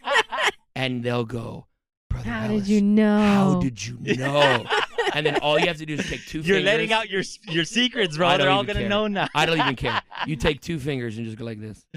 [0.75, 1.67] and they'll go,
[2.09, 3.19] Brother How Ellis, did you know?
[3.19, 4.65] How did you know?
[5.13, 6.65] And then all you have to do is take two You're fingers.
[6.65, 8.37] letting out your your secrets, bro.
[8.37, 8.89] They're all gonna care.
[8.89, 9.27] know now.
[9.35, 10.01] I don't even care.
[10.25, 11.85] You take two fingers and just go like this.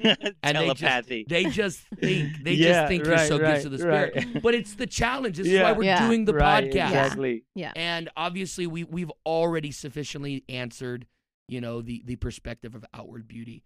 [0.00, 0.16] And
[0.56, 1.26] they just- Telepathy.
[1.28, 4.12] They just think they Yeah, just think you're so right, gifts of the spirit.
[4.14, 4.42] right.
[4.42, 5.38] But it's the challenge.
[5.38, 6.06] This is why we're Yeah.
[6.06, 6.88] doing the right, podcast.
[6.88, 7.44] Exactly.
[7.54, 7.72] yeah.
[7.76, 11.06] And obviously we we've already sufficiently answered,
[11.48, 13.62] you know, the the perspective of outward beauty.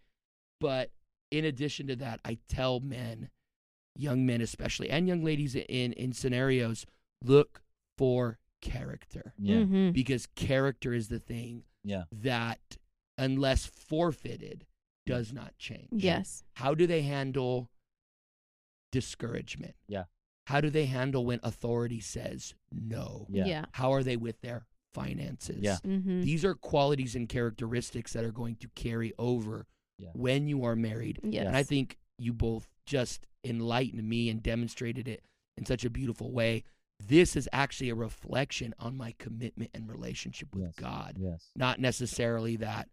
[0.61, 0.91] But
[1.33, 3.31] in addition to that, I tell men,
[3.97, 6.87] young men especially, and young ladies in in scenarios,
[7.25, 7.63] look
[7.99, 8.39] for
[8.73, 9.33] character.
[9.39, 9.63] Yeah.
[9.65, 12.05] hmm Because character is the thing Yeah.
[12.13, 12.77] that
[13.19, 14.67] unless forfeited
[15.07, 15.89] does not change.
[15.93, 16.43] Yes.
[16.55, 17.71] How do they handle
[18.93, 19.75] discouragement?
[19.89, 20.05] Yeah.
[20.47, 23.27] How do they handle when authority says no?
[23.31, 23.47] Yeah.
[23.47, 23.65] Yeah.
[23.73, 25.59] How are they with their finances?
[25.61, 25.79] Yeah.
[25.85, 29.67] hmm These are qualities and characteristics that are going to carry over
[29.99, 30.11] Yeah.
[30.15, 31.21] when you are married.
[31.23, 31.47] Yes.
[31.47, 35.23] And I think you both just enlightened me and demonstrated it
[35.57, 36.65] in such a beautiful way.
[37.01, 40.75] This is actually a reflection on my commitment and relationship with Yes.
[40.77, 41.51] God, Yes.
[41.57, 42.89] not necessarily that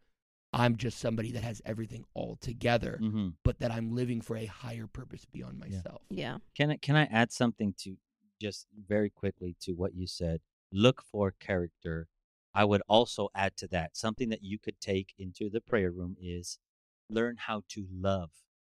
[0.53, 4.45] I'm just somebody that has everything all together, hmm but that I'm living for a
[4.45, 6.01] higher purpose beyond myself.
[6.09, 6.39] Yeah.
[6.55, 7.97] Can I can I add something to
[8.39, 10.41] just very quickly to what you said?
[10.73, 12.07] Look for character.
[12.53, 16.17] I would also add to that something that you could take into the prayer room
[16.19, 16.59] is
[17.09, 18.31] learn how to love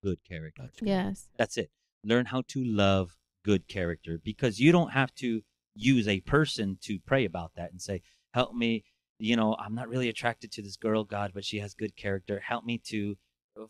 [0.02, 0.62] good character.
[0.64, 0.88] That's good.
[0.88, 1.28] Yes.
[1.38, 1.70] That's it.
[2.04, 5.42] Learn how to love good character because you don't have to
[5.74, 8.02] use a person to pray about that and say,
[8.34, 8.84] Help me.
[9.18, 12.40] You know, I'm not really attracted to this girl, God, but she has good character.
[12.44, 13.16] Help me to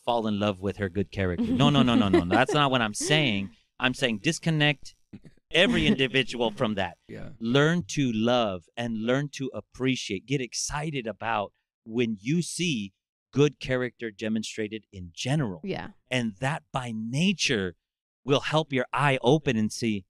[0.04, 1.44] fall in love with her good character.
[1.44, 2.24] No, no, no, no, no.
[2.24, 2.34] no.
[2.34, 3.50] That's not what I'm saying.
[3.78, 4.94] I'm saying disconnect
[5.50, 6.96] every individual from that.
[7.08, 7.30] Yeah.
[7.40, 10.24] Learn to love and learn to appreciate.
[10.26, 11.52] Get excited about
[11.84, 12.94] when you see
[13.32, 15.88] good character demonstrated in general Yeah.
[16.10, 17.74] and that by nature
[18.24, 20.04] will help your eye open and see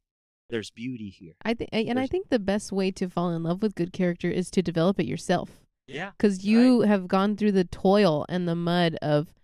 [0.51, 1.33] there's beauty here.
[1.45, 4.31] I think, and I think the best way to fall in love with good character
[4.31, 5.63] is to develop it yourself.
[5.89, 6.13] Yeah.
[6.17, 9.35] because you have gone through the toil and the mud of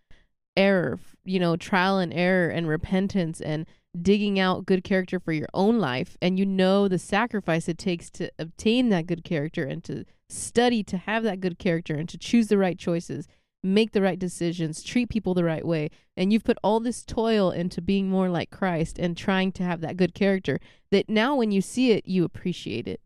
[0.57, 3.67] error, you know, trial and error and repentance and
[4.01, 8.11] digging out good character for your own life and you know the sacrifice it takes
[8.11, 12.19] to obtain that good character and to study to have that good character and to
[12.19, 13.27] choose the right choices
[13.63, 17.51] make the right decisions treat people the right way and you've put all this toil
[17.51, 20.61] into being more like Christ and trying to have that good character
[20.93, 23.01] that now when you see it you appreciate it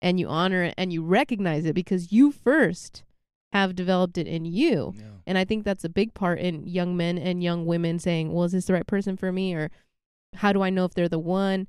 [0.00, 3.04] and you honor it and you recognize it because you first
[3.52, 5.04] have developed it in you Yeah.
[5.26, 8.44] and I think that's a big part in young men and young women saying, well,
[8.44, 9.54] is this the right person for me?
[9.54, 9.70] Or
[10.36, 11.66] how do I know if they're the one?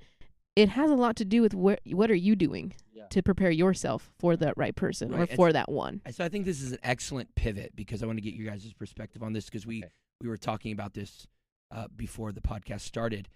[0.59, 3.07] It has a lot to do with where, what are you doing Yeah.
[3.11, 6.01] to prepare yourself for that right person or Right, and for that one?
[6.11, 8.73] So I think this is an excellent pivot because I want to get you guys'
[8.73, 9.91] perspective on this because we Okay.
[10.21, 11.27] we were talking about this
[11.71, 13.29] uh, before the podcast started.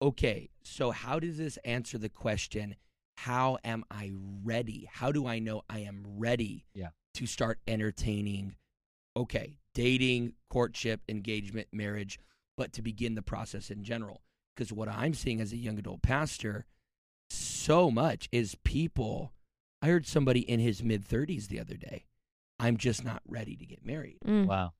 [0.00, 2.76] Okay, so how does this answer the question?
[3.18, 4.12] How am I
[4.42, 4.88] ready?
[4.90, 6.90] How do I know I am ready Yeah.
[7.14, 8.56] to start entertaining?
[9.14, 12.18] Okay, dating, courtship, engagement, marriage,
[12.56, 14.22] but to begin the process in general.
[14.60, 16.66] Because what I'm seeing as a young adult pastor
[17.30, 19.32] so much is people.
[19.80, 22.04] I heard somebody in his mid 30s the other day.
[22.58, 24.18] I'm just not ready to get married.
[24.22, 24.44] Mm.
[24.44, 24.74] Wow.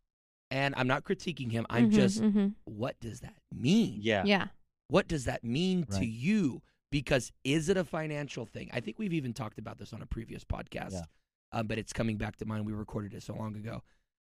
[0.51, 1.65] And I'm not critiquing him.
[1.71, 2.57] I'm Mhm, just, mhm.
[2.65, 4.01] what does that mean?
[4.03, 4.23] Yeah.
[4.27, 4.49] yeah.
[4.89, 6.61] What does that mean to you?
[6.93, 8.69] Because is it a financial thing?
[8.75, 11.05] I think we've even talked about this on a previous podcast, Yeah.
[11.53, 12.67] um, but it's coming back to mind.
[12.67, 13.83] We recorded it so long ago.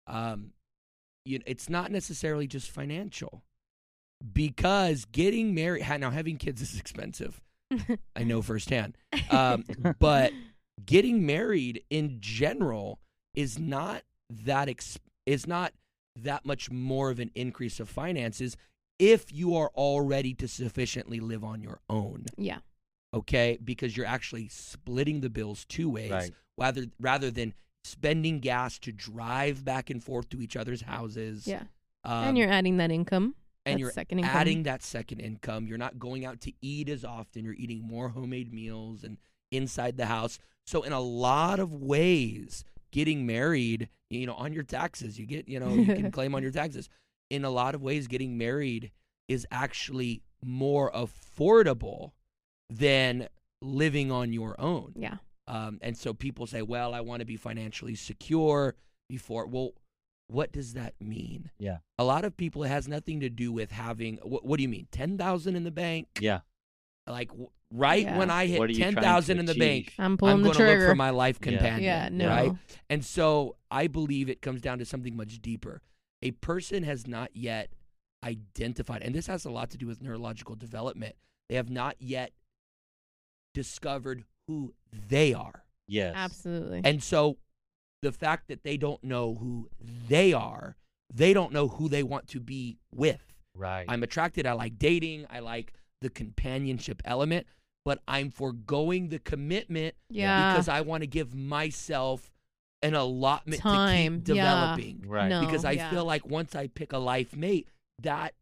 [0.09, 0.55] Um,
[1.25, 3.45] you know, it's not necessarily just financial
[4.33, 7.41] because getting married, now having kids is expensive.
[8.17, 8.97] I know firsthand.
[9.31, 9.65] Um,
[9.99, 10.33] but
[10.85, 13.01] getting married in general
[13.35, 15.73] is not that ex- is not
[16.17, 18.57] that much more of an increase of finances
[18.99, 22.59] if you are already to sufficiently live on your own yeah.
[23.13, 26.31] okay because you're actually splitting the bills two ways Right.
[26.57, 27.53] rather rather than
[27.85, 31.65] spending gas to drive back and forth to each other's houses Yeah.
[32.05, 33.35] um, and you're adding that income.
[33.67, 35.67] And That's you're adding that second income.
[35.67, 37.45] You're not going out to eat as often.
[37.45, 39.19] You're eating more homemade meals and
[39.51, 40.39] inside the house.
[40.67, 45.49] So in a lot of ways, getting married, you know, on your taxes, you get,
[45.49, 46.89] you know, you can claim on your taxes.
[47.29, 48.93] In a lot of ways, getting married
[49.29, 52.13] is actually more affordable
[52.71, 53.29] than
[53.61, 54.93] living on your own.
[54.97, 55.17] Yeah.
[55.49, 58.77] Um, and so people say, well, I want to be financially secure
[59.09, 59.47] before.
[59.47, 59.73] Well,
[60.29, 61.51] what does that mean?
[61.59, 61.79] Yeah.
[61.99, 64.69] A lot of people, it has nothing to do with having, what, what do you
[64.69, 64.89] mean?
[64.91, 66.09] 10,000 in the bank?
[66.21, 66.41] Yeah.
[67.07, 67.31] Like
[67.73, 68.19] right Yeah.
[68.19, 70.43] when I hit What are you trying to 10,000 in the bank, I'm pulling I'm
[70.43, 70.89] the going to look trigger.
[70.89, 71.51] for my life Yeah.
[71.51, 71.83] companion.
[71.83, 72.09] yeah.
[72.11, 72.29] No.
[72.29, 72.53] Right?
[72.91, 75.81] And so I believe it comes down to something much deeper.
[76.23, 77.71] A person has not yet
[78.25, 81.15] identified, and this has a lot to do with neurological development.
[81.49, 82.33] They have not yet
[83.55, 85.65] discovered who they are.
[85.87, 86.15] Yes.
[86.17, 86.81] Absolutely.
[86.85, 87.37] And so
[88.07, 89.69] the fact that they don't know who
[90.09, 90.77] they are,
[91.13, 93.35] they don't know who they want to be with.
[93.53, 93.85] Right.
[93.89, 97.49] I'm attracted, I like dating, I like the companionship element,
[97.85, 100.53] but I'm foregoing the commitment yeah.
[100.53, 102.31] because I want to give myself
[102.81, 104.45] an allotment Time, to keep yeah.
[104.45, 105.05] developing.
[105.09, 105.29] right.
[105.29, 105.41] No.
[105.41, 105.91] Because I yeah.
[105.91, 107.67] feel like once I pick a life mate,
[108.03, 108.35] that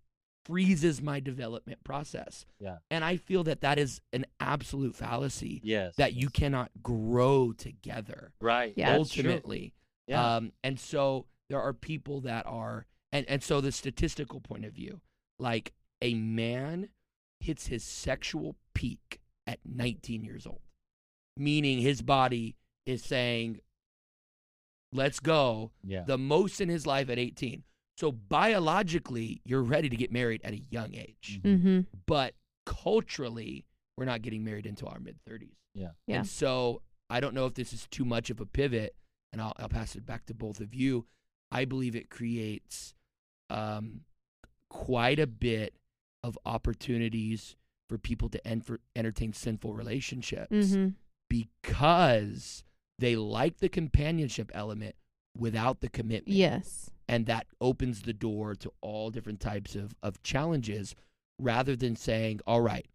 [0.45, 2.45] freezes my development process.
[2.59, 2.79] Yeah.
[2.91, 5.97] And I feel that that is an absolute fallacy Yes.
[5.97, 8.75] that you cannot grow together Right.
[8.77, 8.95] Yeah.
[8.95, 9.75] Ultimately.
[10.07, 10.37] Yeah.
[10.37, 14.73] Um, and so there are people that are, and, and so the statistical point of
[14.73, 15.01] view,
[15.39, 15.73] like
[16.03, 16.89] a man
[17.41, 20.61] hits his sexual peak at 19 years old,
[21.37, 23.61] meaning his body is saying,
[24.93, 26.05] let's go, yeah.
[26.05, 27.63] the most in his life at 18.
[27.97, 31.59] So biologically, you're ready to get married at a young age, Mhm.
[31.59, 31.81] Mm-hmm.
[32.07, 32.35] but
[32.67, 33.65] culturally,
[33.97, 35.55] we're not getting married until our mid 30s.
[35.75, 35.91] Yeah.
[36.07, 36.17] Yeah.
[36.19, 38.97] And so I don't know if this is too much of a pivot,
[39.33, 41.07] and I'll, I'll pass it back to both of you.
[41.53, 42.95] I believe it creates
[43.51, 44.01] um,
[44.71, 45.75] quite a bit
[46.25, 47.55] of opportunities
[47.89, 50.89] for people to en- for entertain sinful relationships Mm-hmm.
[51.29, 52.65] because
[52.99, 54.95] they like the companionship element
[55.37, 56.37] without the commitment.
[56.37, 56.91] Yes.
[57.09, 60.95] And that opens the door to all different types of, of challenges
[61.39, 62.87] rather than saying, all right,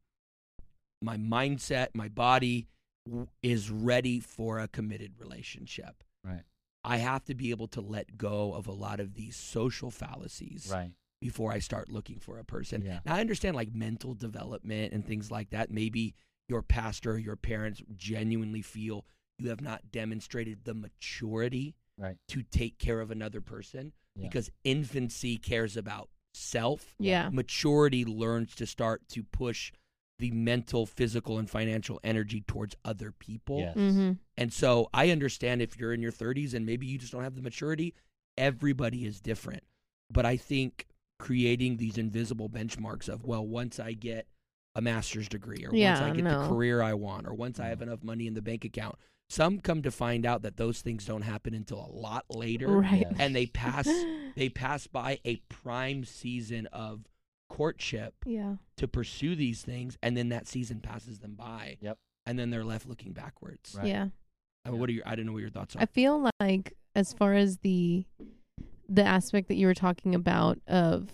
[1.02, 2.68] my mindset, my body
[3.06, 6.04] w- is ready for a committed relationship.
[6.24, 6.44] Right.
[6.84, 10.70] I have to be able to let go of a lot of these social fallacies
[10.72, 10.92] Right.
[11.22, 12.82] before I start looking for a person.
[12.82, 13.00] Yeah.
[13.06, 15.70] Now, I understand like mental development and things like that.
[15.72, 16.16] Maybe
[16.48, 19.06] your pastor, your parents genuinely feel
[19.38, 22.16] you have not demonstrated the maturity Right.
[22.30, 24.28] to take care of another person Yeah.
[24.28, 26.96] because infancy cares about self.
[26.98, 27.30] Yeah.
[27.30, 29.72] Maturity learns to start to push
[30.18, 33.60] the mental, physical, and financial energy towards other people.
[33.60, 33.78] Yes.
[33.78, 34.12] Mm-hmm.
[34.38, 37.36] And so I understand if you're in your 30s and maybe you just don't have
[37.36, 37.94] the maturity,
[38.38, 39.64] everybody is different.
[40.12, 40.88] But I think
[41.20, 44.28] creating these invisible benchmarks of well, once I get
[44.76, 46.44] a master's degree, or once I get no.
[46.44, 48.96] the career I want, or once I have enough money in the bank account.
[49.30, 53.06] Some come to find out that those things don't happen until a lot later, Right.
[53.10, 53.16] Yes.
[53.20, 53.88] and they pass
[54.36, 57.06] they pass by a prime season of
[57.50, 58.56] courtship yeah.
[58.78, 61.78] to pursue these things, and then that season passes them by.
[61.82, 61.98] Yep.
[62.26, 63.76] And then they're left looking backwards.
[63.78, 63.88] Right.
[63.88, 64.08] Yeah.
[64.66, 65.08] I mean, what are your?
[65.08, 65.82] I don't know what your thoughts are.
[65.82, 68.06] I feel like as far as the
[68.88, 71.14] the aspect that you were talking about of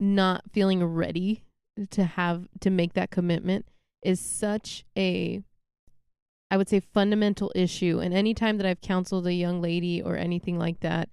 [0.00, 1.44] not feeling ready
[1.90, 3.66] to have to make that commitment
[4.02, 5.42] is such a
[6.52, 10.58] I would say fundamental issue and anytime that I've counseled a young lady or anything
[10.58, 11.08] like that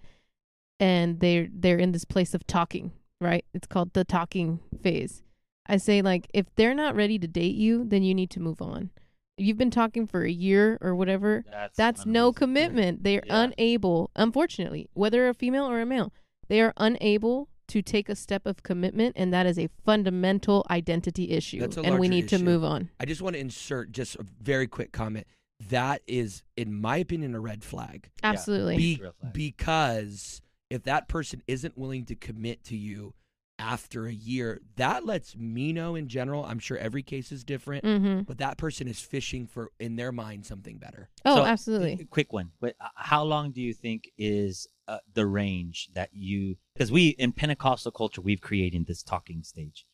[0.81, 3.45] and they're they're in this place of talking, right?
[3.53, 5.23] It's called the talking phase.
[5.65, 8.61] I say like if they're not ready to date you, then you need to move
[8.61, 8.89] on.
[9.37, 13.03] You've been talking for a year or whatever, That's, that's no commitment.
[13.03, 13.43] They're Yeah.
[13.43, 16.11] unable, unfortunately, whether a female or a male,
[16.49, 21.31] they are unable to take a step of commitment, and that is a fundamental identity
[21.31, 21.59] issue.
[21.59, 22.89] That's a and we larger need to move on.
[22.99, 25.27] I just want to insert just a very quick comment.
[25.69, 28.09] That is, in my opinion, a red flag.
[28.23, 28.77] Absolutely.
[28.77, 29.13] Be- flag.
[29.33, 33.13] because if that person isn't willing to commit to you
[33.59, 36.45] after a year, that lets me know in general.
[36.45, 38.21] I'm sure every case is different, mm-hmm.
[38.21, 41.09] but that person is fishing for, in their mind, something better.
[41.25, 41.99] Oh, So, absolutely.
[42.01, 42.51] a Quick one.
[42.61, 46.57] But uh, how long do you think is uh, the range that you?
[46.79, 49.85] Because we in Pentecostal culture, we've created this talking stage.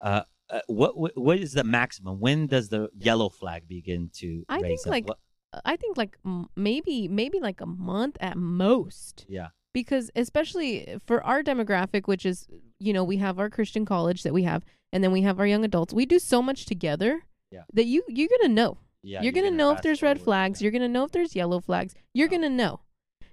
[0.00, 2.20] Uh, uh, what, what what is the maximum?
[2.20, 4.86] When does the yellow flag begin to I think, up?
[4.86, 5.18] like, What-
[5.64, 6.16] I think like
[6.54, 9.26] maybe maybe like a month at most.
[9.28, 12.46] yeah, because especially for our demographic which is
[12.78, 14.62] you know we have our christian college that we have
[14.92, 17.62] and then we have our young adults we do so much together Yeah.
[17.72, 19.22] that you you're gonna know yeah.
[19.22, 22.28] you're, gonna, know if there's red flags you're gonna know if there's yellow flags you're
[22.28, 22.36] Yeah.
[22.38, 22.80] gonna know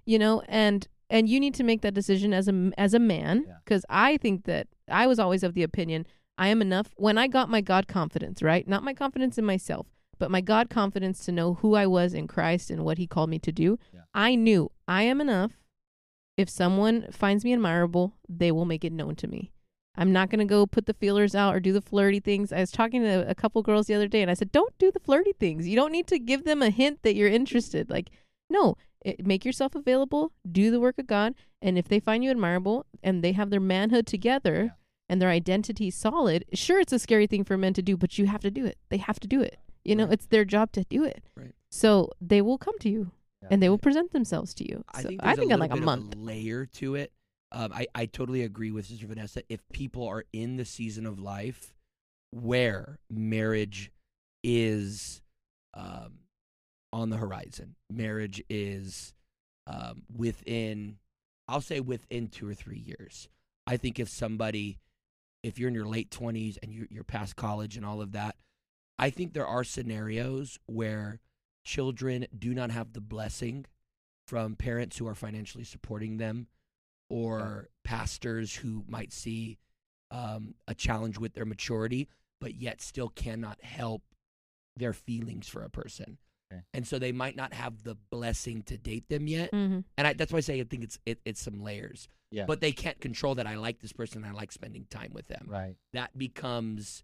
[0.06, 3.43] you know and and you need to make that decision as a as a man
[3.47, 3.53] Yeah.
[3.64, 6.06] because i think that i was always of the opinion
[6.38, 9.88] i am enough when i got my god confidence right not my confidence in myself
[10.18, 13.30] but my god confidence to know who i was in christ and what he called
[13.30, 14.01] me to do Yeah.
[14.14, 15.51] i knew i am enough
[16.38, 19.51] if someone finds me admirable they will make it known to me
[19.97, 22.51] I'm not going to go put the feelers out or do the flirty things.
[22.51, 24.91] I was talking to a couple girls the other day and I said, don't do
[24.91, 25.70] the flirty things.
[25.70, 27.89] You don't need to give them a hint that you're interested.
[27.89, 28.10] Like,
[28.49, 28.76] no,
[29.06, 31.36] it, make yourself available, do the work of God.
[31.62, 34.70] And if they find you admirable and they have their manhood together Yeah.
[35.10, 38.26] and their identity solid, sure, it's a scary thing for men to do, but you
[38.28, 38.78] have to do it.
[38.89, 39.60] They have to do it.
[39.84, 40.14] You know, Right.
[40.14, 41.24] it's their job to do it.
[41.36, 41.53] Right.
[41.70, 43.12] So they will come to you
[43.43, 43.49] Yeah.
[43.51, 44.84] and they will present themselves to you.
[44.93, 46.16] I So think I think in like a month.
[46.16, 47.12] layer to it.
[47.51, 49.43] Um, I, I totally agree with Sister Vanessa.
[49.49, 51.76] If people are in the season of life
[52.32, 53.91] where marriage
[54.43, 55.22] is
[55.76, 56.20] um,
[56.96, 59.14] on the horizon, marriage is
[59.68, 60.96] um, within,
[61.46, 63.28] I'll say within two or three years.
[63.68, 64.80] I think if somebody,
[65.43, 68.38] if you're in your late 20s and you're, you're past college and all of that,
[68.98, 71.20] I think there are scenarios where
[71.66, 73.66] children do not have the blessing
[74.26, 76.48] from parents who are financially supporting them
[77.10, 79.58] or pastors who might see
[80.12, 82.08] um, a challenge with their maturity,
[82.39, 84.02] but yet still cannot help
[84.78, 86.20] their feelings for a person.
[86.52, 86.62] Okay.
[86.74, 89.50] And so they might not have the blessing to date them yet.
[89.52, 92.08] hmm And I, that's why I say I think it's it, it's some layers.
[92.32, 92.46] Yeah.
[92.46, 95.28] But they can't control that I like this person and I like spending time with
[95.28, 95.46] them.
[95.50, 95.76] right.
[95.93, 97.04] That becomes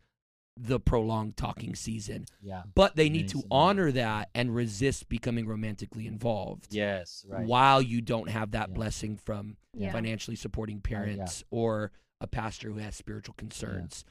[0.57, 2.25] the prolonged talking season.
[2.41, 2.63] Yeah.
[2.75, 7.25] But they need then to honor that and resist becoming romantically involved Yes.
[7.27, 7.45] Right.
[7.47, 8.73] while you don't have that Yeah.
[8.75, 9.91] blessing from Yeah.
[9.93, 14.03] financially supporting parents or a pastor who has spiritual concerns.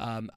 [0.00, 0.30] Um,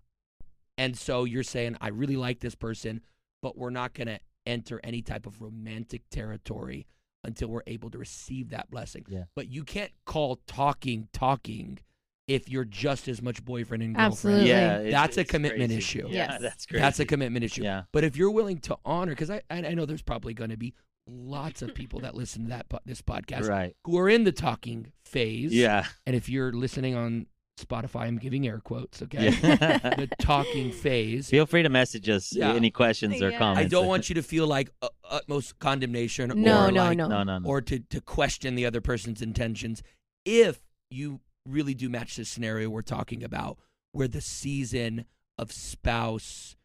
[0.77, 3.01] and so you're saying, I really like this person,
[3.41, 6.85] but we're not going to enter any type of romantic territory
[7.23, 9.05] until we're able to receive that blessing.
[9.09, 9.23] Yeah.
[9.35, 11.79] But you can't call talking talking
[12.27, 14.13] if you're just as much boyfriend and girlfriend.
[14.13, 14.49] Absolutely.
[14.49, 14.77] Yeah.
[14.79, 15.77] it's- That's a commitment crazy.
[15.77, 16.07] issue.
[16.09, 16.31] Yeah.
[16.31, 16.41] Yes.
[16.41, 16.81] That's crazy.
[16.81, 17.63] That's a commitment issue.
[17.63, 17.83] Yeah.
[17.91, 20.57] But if you're willing to honor, because I, I I know there's probably going to
[20.57, 20.73] be
[21.07, 23.75] lots of people that listen to that this podcast Right.
[23.85, 25.53] who are in the talking phase.
[25.53, 25.85] Yeah.
[26.07, 27.27] And if you're listening on
[27.57, 29.01] Spotify, I'm giving air quotes.
[29.01, 29.29] Okay.
[29.29, 29.77] Yeah.
[29.95, 31.29] the talking phase.
[31.29, 32.53] Feel free to message us Yeah.
[32.53, 33.65] any questions or comments.
[33.65, 37.07] I don't want you to feel like uh, utmost condemnation No, or no, like, no.
[37.07, 37.47] No, no, no.
[37.47, 39.81] or to, to question the other person's intentions.
[40.25, 43.57] If you really do match the scenario we're talking about,
[43.91, 45.05] where the season
[45.37, 46.55] of spouse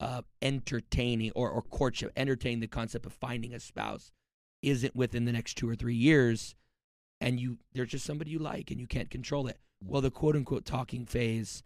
[0.00, 4.12] uh, entertaining or, or courtship, entertaining the concept of finding a spouse,
[4.62, 6.54] isn't within the next two or three years,
[7.20, 9.58] and you there's just somebody you like and you can't control it.
[9.82, 9.88] Yeah.
[9.92, 11.62] Well, the quote unquote talking phase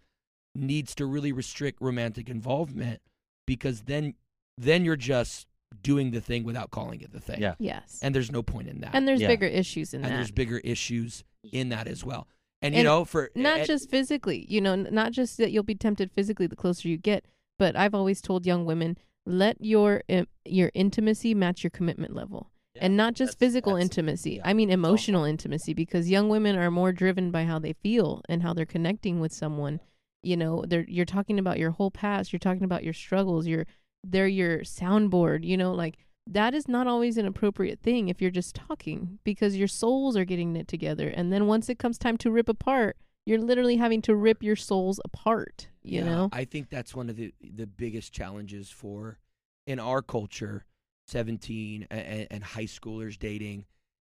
[0.54, 3.00] needs to really restrict romantic involvement
[3.46, 4.14] because then
[4.58, 5.46] then you're just
[5.82, 7.40] doing the thing without calling it the thing.
[7.40, 7.54] Yeah.
[7.58, 7.98] Yes.
[8.02, 8.90] And there's no point in that.
[8.94, 9.28] And there's Yeah.
[9.28, 10.08] bigger issues in And that.
[10.10, 12.28] And there's bigger issues in that as well.
[12.60, 15.74] And you know, for not and- just physically you know not just that you'll be
[15.74, 17.24] tempted physically the closer you get
[17.58, 18.96] but i've always told young women
[19.26, 20.02] let your
[20.44, 25.24] your intimacy match your commitment level and not just physical intimacy yeah, i mean emotional
[25.24, 29.20] intimacy because young women are more driven by how they feel and how they're connecting
[29.20, 29.80] with someone.
[30.24, 33.66] You know they're you're talking about your whole past you're talking about your struggles you're
[34.04, 35.96] they're your soundboard you know like
[36.28, 40.24] that is not always an appropriate thing if you're just talking because your souls are
[40.24, 41.08] getting knit together.
[41.08, 42.96] And then once it comes time to rip apart
[43.26, 46.28] you're literally having to rip your souls apart you Yeah, know?
[46.32, 49.18] I think that's one of the the biggest challenges for
[49.66, 50.64] in our culture,
[51.06, 53.66] seventeen and, and high schoolers dating,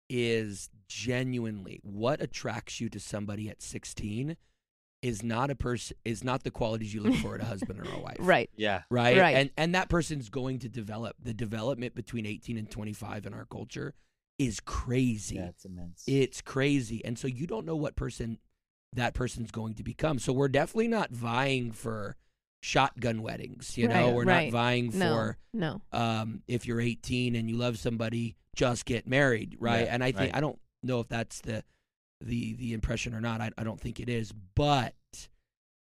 [0.09, 4.37] is genuinely what attracts you to somebody at sixteen
[5.03, 7.91] is not a person is not the qualities you look for in a husband or
[7.93, 8.17] a wife.
[8.19, 8.83] right Yeah.
[8.91, 9.19] Right?
[9.19, 9.37] Right.
[9.37, 11.17] And and that person's going to develop.
[11.23, 13.95] The development between eighteen and twenty five in our culture
[14.39, 15.37] is crazy.
[15.37, 16.05] Yeah, it's immense.
[16.07, 17.05] It's crazy.
[17.05, 18.39] And so you don't know what person
[18.93, 20.19] that person's going to become.
[20.19, 22.17] So we're definitely not vying for
[22.63, 24.07] shotgun weddings, you know.
[24.07, 24.45] Right, we're right.
[24.47, 29.07] not vying no for no um if you're 18 and you love somebody, just get
[29.07, 29.87] married, right?
[29.87, 30.37] Yeah, and I think right.
[30.37, 31.63] I don't know if that's the
[32.21, 33.41] the the impression or not.
[33.41, 34.95] I I don't think it is, but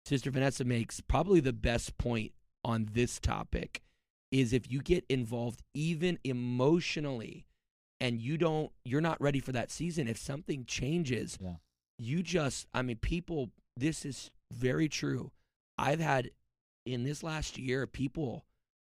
[0.05, 2.33] Sister Vanessa makes probably the best point
[2.64, 3.83] on this topic
[4.31, 7.47] is if you get involved even emotionally
[8.01, 11.57] and you don't you're not ready for that season if something changes Yeah.
[11.99, 15.33] you just i mean people this is very true
[15.77, 16.31] i've had
[16.85, 18.45] in this last year people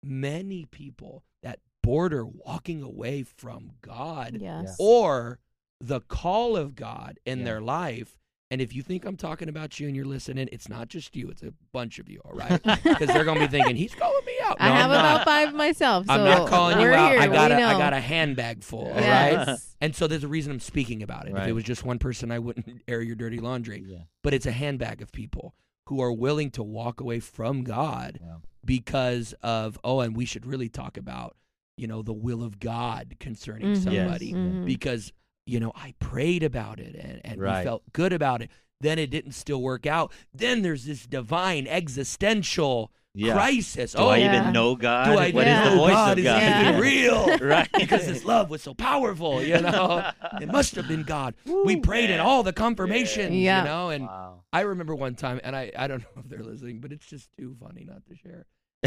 [0.04, 5.40] many people that border walking away from god yes or
[5.80, 7.46] the call of god in Yeah.
[7.46, 8.18] their life
[8.50, 11.30] and if you think i'm talking about you and you're listening it's not just you
[11.30, 14.34] it's a bunch of you all right because they're gonna be thinking he's calling me
[14.44, 15.26] out i No, have I'm about not.
[15.26, 17.22] five myself so i'm not calling you we're out here.
[17.22, 17.68] i got we a, know.
[17.68, 21.02] I got a handbag full all right yes and so there's a reason I'm speaking
[21.02, 21.36] about it.
[21.36, 23.84] If it was just one person, I wouldn't air your dirty laundry.
[23.88, 24.04] Yeah.
[24.24, 25.56] But it's a handbag of people
[25.92, 28.38] who are willing to walk away from God Yeah.
[28.64, 31.36] because of, oh, and we should really talk about,
[31.76, 34.32] you know, the will of God concerning Mhm, somebody.
[34.34, 34.64] mhm.
[34.64, 35.12] Because,
[35.46, 37.60] you know, I prayed about it and, and Right.
[37.60, 38.50] we felt good about it.
[38.80, 40.14] Then it didn't still work out.
[40.34, 43.34] Then there's this divine existential Yeah.
[43.34, 43.92] crisis.
[43.94, 44.42] Do oh, I Yeah.
[44.42, 45.06] even know God?
[45.06, 45.70] do I What is Yeah.
[45.70, 46.42] the voice God of is God?
[46.42, 46.70] Yeah.
[46.70, 47.38] even real?
[47.42, 47.70] right.
[47.78, 50.10] because his love was so powerful, you know.
[50.40, 51.36] it must have been God.
[51.66, 53.60] we prayed in all the confirmations, Yeah.
[53.60, 53.90] you know.
[53.90, 54.44] And Wow.
[54.54, 57.30] I remember one time, and I, I don't know if they're listening, but it's just
[57.38, 58.46] too funny not to share.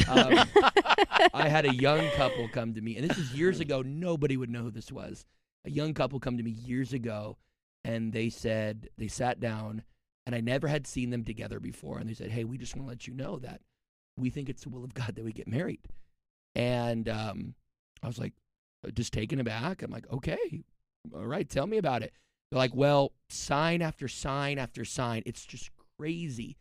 [0.09, 0.49] Um,
[1.35, 3.83] I had a young couple come to me, and this is years ago.
[3.83, 5.25] Nobody would know who this was.
[5.64, 7.37] A young couple come to me years ago,
[7.85, 9.83] and they said they sat down,
[10.27, 12.87] and I never had seen them together before, and they said, "Hey, we just want
[12.87, 13.61] to let you know that
[14.16, 15.80] we think it's the will of God that we get married."
[16.54, 17.54] And um,
[18.02, 18.32] I was like,
[18.92, 19.82] just taken aback.
[19.82, 20.64] I'm like, okay,
[21.14, 22.12] all right, tell me about it.
[22.50, 25.22] They're like, well, sign after sign after sign.
[25.26, 26.56] It's just crazy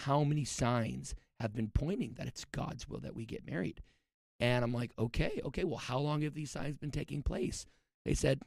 [0.00, 3.82] how many signs have been pointing that it's God's will that we get married.
[4.40, 7.66] And I'm like, okay, okay, well, how long have these signs been taking place?
[8.04, 8.40] They said,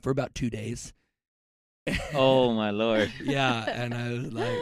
[0.00, 0.92] for about two days.
[2.14, 3.12] Oh my lord.
[3.22, 3.64] yeah.
[3.68, 4.58] And I was like,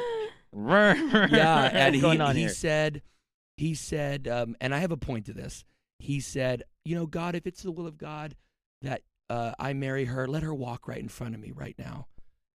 [0.52, 1.26] yeah.
[1.30, 1.70] yeah.
[1.72, 3.02] And he, he said,
[3.60, 5.64] he said, um, and I have a point to this.
[5.98, 8.34] He said, you know, God, if it's the will of God
[8.80, 12.06] that uh, I marry her, let her walk right in front of me right now.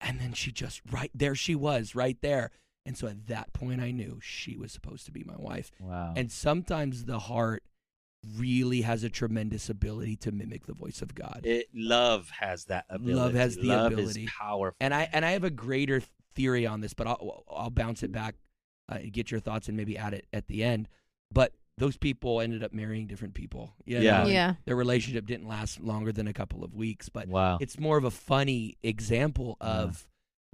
[0.01, 2.49] And then she just, right there she was, right there.
[2.87, 5.71] And so at that point, I knew she was supposed to be my wife.
[5.79, 6.13] Wow.
[6.15, 7.63] And sometimes the heart
[8.35, 11.41] really has a tremendous ability to mimic the voice of God.
[11.43, 13.19] it, love has that ability.
[13.19, 14.23] Love has the love ability.
[14.23, 14.75] Is powerful.
[14.79, 16.01] and I and I have a greater
[16.33, 18.35] theory on this, but I'll I'll bounce it back,
[18.89, 20.89] uh, get your thoughts, and maybe add it at the end.
[21.31, 23.73] But those people ended up marrying different people.
[23.85, 24.11] you Yeah.
[24.11, 27.57] know, and yeah Their relationship didn't last longer than a couple of weeks, but wow.
[27.59, 29.67] it's more of a funny example Yeah.
[29.67, 30.07] of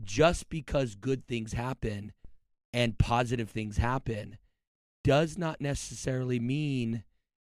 [0.04, 2.14] just because good things happen
[2.74, 4.38] and positive things happen
[5.04, 7.04] does not necessarily mean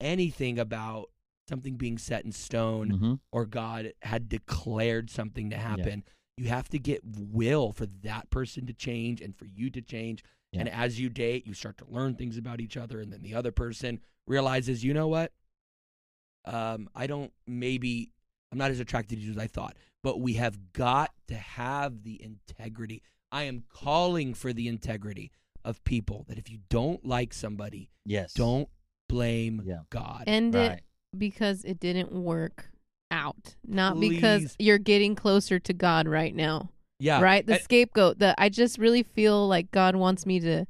[0.01, 1.11] anything about
[1.49, 3.21] something being set in stone Mhm.
[3.33, 6.05] or God had declared something to happen.
[6.37, 10.23] You have to get will for that person to change and for you to change.
[10.53, 10.61] Yeah.
[10.61, 13.35] And as you date, you start to learn things about each other, and then the
[13.35, 15.33] other person realizes, you know what?
[16.45, 18.13] Um, I don't maybe
[18.51, 22.03] I'm not as attracted to you as I thought, but we have got to have
[22.03, 23.03] the integrity.
[23.31, 25.31] I am calling for the integrity
[25.65, 28.33] of people that if you don't like somebody, Yes.
[28.33, 28.69] don't
[29.09, 29.81] blame Yeah.
[29.91, 30.25] God.
[30.27, 30.73] end Right.
[30.79, 30.85] it
[31.19, 32.71] because it didn't work
[33.11, 36.69] out not because you're getting closer to god right now
[36.99, 40.67] yeah, right the and- scapegoat the i just really feel like god wants me to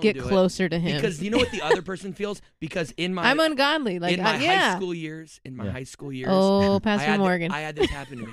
[0.00, 0.28] get do it.
[0.28, 0.96] closer to him.
[0.96, 2.42] Because you know what the other person feels?
[2.60, 3.98] Because in my I'm ungodly.
[3.98, 4.70] Like in my I- yeah.
[4.72, 5.70] high school years, in my Yeah.
[5.70, 7.50] high school years, Oh, Pastor had, Morgan.
[7.50, 8.32] I had this happen to me.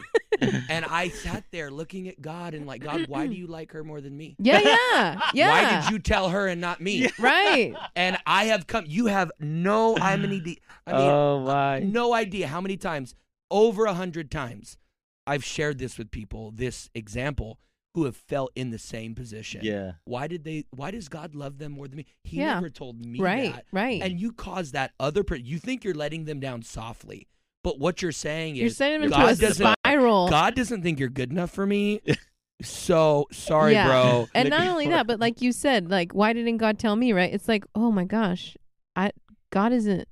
[0.69, 3.81] and I sat there looking at God and like, God, why do you like her
[3.85, 4.35] more than me?
[4.39, 5.49] yeah, yeah, yeah.
[5.51, 7.07] Why did you tell her and not me?
[7.17, 7.73] Right.
[7.95, 8.83] And I have come.
[8.85, 9.95] You have no.
[9.97, 11.79] I mean, I mean, oh my.
[11.79, 13.15] no idea how many times,
[13.49, 14.77] over a hundred times,
[15.25, 16.51] I've shared this with people.
[16.51, 17.59] This example
[17.93, 19.61] who have felt in the same position.
[19.63, 19.93] Yeah.
[20.05, 20.65] Why did they?
[20.71, 22.05] Why does God love them more than me?
[22.23, 22.55] He Yeah.
[22.55, 23.53] never told me Right.
[23.53, 23.65] that.
[23.71, 24.01] Right.
[24.01, 25.45] And you cause that other person.
[25.45, 27.27] You think you're letting them down softly,
[27.63, 29.75] but what you're saying is You're is sending him into God a doesn't.
[29.85, 30.27] spiral.
[30.29, 32.01] God doesn't think you're good enough for me.
[32.61, 33.87] so sorry, Yeah.
[33.87, 34.27] bro.
[34.33, 37.13] and not only that, but like you said, like why didn't God tell me?
[37.13, 37.33] Right?
[37.33, 38.57] It's like, oh my gosh,
[38.95, 39.11] I
[39.51, 40.07] God isn't.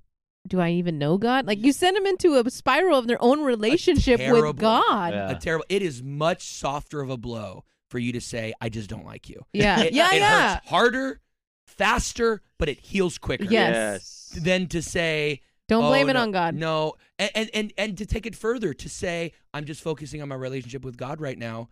[0.47, 1.45] Do I even know God?
[1.45, 5.13] Like you send them into a spiral of their own relationship terrible- with God.
[5.13, 5.29] Yeah.
[5.29, 5.65] A terrible.
[5.69, 9.29] It is much softer of a blow for you to say, "I just don't like
[9.29, 10.53] you." Yeah, It, yeah, it yeah.
[10.55, 11.21] hurts harder,
[11.65, 13.45] faster, but it heals quicker.
[13.45, 14.35] Yes.
[14.41, 16.55] Than to say, Don't "Oh, blame it no, on God.
[16.55, 20.29] No, and, and and and to take it further, to say, "I'm just focusing on
[20.29, 21.69] my relationship with God right now."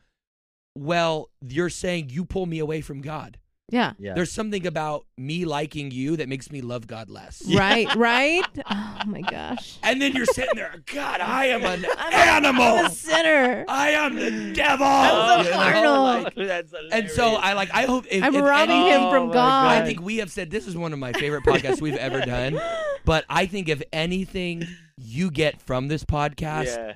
[0.76, 3.40] Well, you're saying you pull me away from God.
[3.72, 3.94] Yeah.
[4.00, 4.14] Yeah.
[4.14, 7.42] There's something about me liking you that makes me love God less.
[7.54, 7.94] Right.
[7.96, 8.46] Right.
[9.02, 9.78] Oh my gosh.
[9.82, 12.16] And then you're sitting there, God, I am an I'm a-
[12.48, 12.64] animal.
[12.66, 13.64] I'm a sinner.
[13.70, 14.86] I am the devil.
[14.86, 16.04] I'm so You know, carnal.
[16.04, 17.74] like- That's and so I like.
[17.74, 18.06] I hope.
[18.12, 19.68] If, I'm if robbing any- him Oh from my God.
[19.82, 22.60] I think we have said this is one of my favorite podcasts we've ever done.
[23.06, 24.68] But I think if anything
[24.98, 26.94] you get from this podcast, Yeah.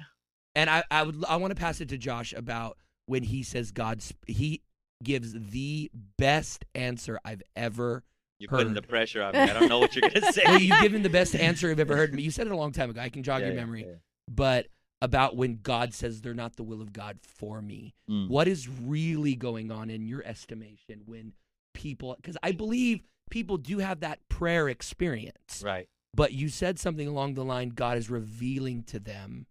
[0.55, 3.71] and I, I would, I want to pass it to Josh about when he says
[3.71, 4.61] God's, he
[5.03, 8.03] gives the best answer I've ever.
[8.39, 9.39] You're putting the pressure on me.
[9.39, 10.41] I don't know what you're gonna say.
[10.45, 12.19] Well, you've given the best answer I've ever heard.
[12.19, 12.99] You said it a long time ago.
[12.99, 13.93] I can jog Yeah, your yeah, memory, yeah.
[14.29, 14.67] but
[15.01, 17.93] about when God says they're not the will of God for me.
[18.09, 18.29] Mm.
[18.29, 21.33] What is really going on in your estimation when
[21.73, 22.15] people?
[22.17, 25.61] Because I believe people do have that prayer experience.
[25.63, 25.87] Right.
[26.13, 29.45] but you said something along the line God is revealing to them.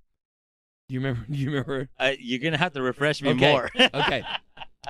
[0.89, 1.27] Do you remember?
[1.31, 1.89] Do you remember?
[1.99, 3.53] Uh, you're gonna have to refresh me Okay.
[3.53, 3.71] more.
[3.95, 4.23] Okay.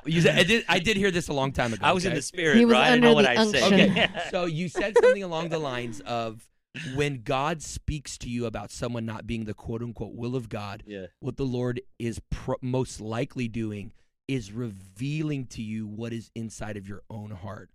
[0.06, 0.64] You said, I did.
[0.69, 1.85] I did hear this a long time ago.
[1.85, 2.81] I was in the spirit, He was bro.
[2.81, 3.62] I didn't know under what the I said.
[3.62, 3.90] unction.
[3.90, 4.10] Okay.
[4.31, 6.48] so you said something along the lines of
[6.94, 10.82] when God speaks to you about someone not being the quote unquote will of God,
[10.86, 11.06] yeah.
[11.20, 13.93] what the Lord is pro- most likely doing
[14.28, 17.70] is revealing to you what is inside of your own heart.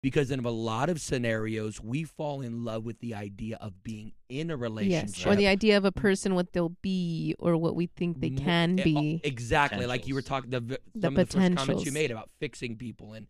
[0.00, 4.12] Because in a lot of scenarios, we fall in love with the idea of being
[4.28, 5.16] in a relationship.
[5.16, 5.26] Yes.
[5.26, 8.78] Or the idea of a person, what they'll be, or what we think they can
[8.78, 9.20] eh, be.
[9.24, 12.12] exactly like you were talking the, v- The some of the first comments you made
[12.12, 13.26] about fixing people and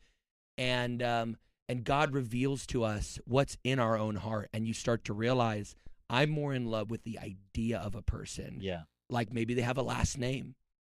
[0.58, 1.36] and um
[1.70, 5.74] and God reveals to us what's in our own heart and you start to realize
[6.10, 8.82] I'm more in love with the idea of a person Yeah.
[9.08, 10.54] like maybe they have a last name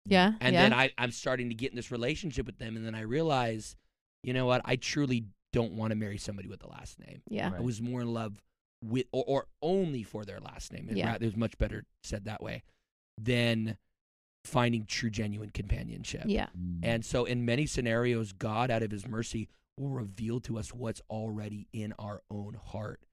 [0.07, 0.33] Yeah.
[0.41, 0.63] and yeah.
[0.63, 3.77] then I I'm starting to get in this relationship with them and then I realize
[4.23, 7.51] you know what I truly don't want to marry somebody with a last name yeah.
[7.57, 8.41] I was more in love
[8.85, 10.89] with or, or only for their last name.
[10.93, 11.15] Yeah.
[11.15, 12.63] It was much better said that way
[13.21, 13.77] than
[14.45, 16.23] finding true genuine companionship.
[16.27, 16.47] Yeah.
[16.57, 16.81] Mm.
[16.83, 19.49] And so in many scenarios God out of his mercy
[19.79, 23.05] will reveal to us what's already in our own heart.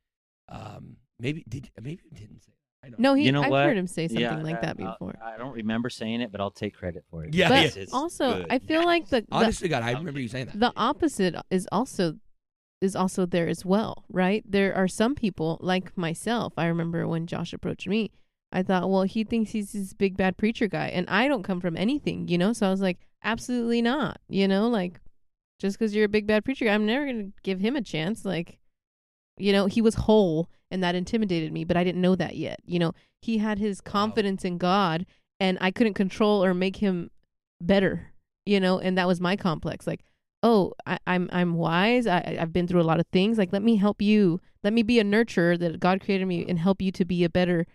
[0.49, 2.87] Um maybe did maybe you didn't say that.
[2.87, 3.23] I don't No, he.
[3.23, 3.65] You know I've what?
[3.65, 5.15] heard him say something Yeah, like uh, that uh, before.
[5.23, 7.33] I don't remember saying it, but I'll take credit for it.
[7.33, 7.57] Yeah, but.
[7.59, 8.47] It's- it's also, good.
[8.51, 10.59] I feel like the, the Honest to God, I remember you saying that.
[10.59, 12.17] the opposite is also
[12.81, 14.43] is also there as well, right?
[14.47, 16.53] There are some people like myself.
[16.57, 18.11] I remember when Josh approached me,
[18.51, 21.59] I thought, well, he thinks he's this big bad preacher guy, and I don't come
[21.59, 22.53] from anything, you know.
[22.53, 24.99] So I was like, absolutely not, you know, like
[25.59, 28.23] just because you're a big bad preacher guy, I'm never gonna give him a chance.
[28.25, 28.59] Like,
[29.37, 32.59] you know, he was whole, and that intimidated me, but I didn't know that yet.
[32.65, 33.91] You know, he had his Wow.
[33.91, 35.05] confidence in God,
[35.39, 37.09] and I couldn't control or make him
[37.61, 38.13] better,
[38.45, 39.87] you know, and that was my complex.
[39.87, 40.03] Like,
[40.49, 42.05] oh, I, I'm I'm wise.
[42.07, 43.37] I I- I've been through a lot of things.
[43.37, 44.39] Like, let me help you.
[44.63, 47.29] Let me be a nurturer that God created me and help you to be a
[47.29, 47.65] better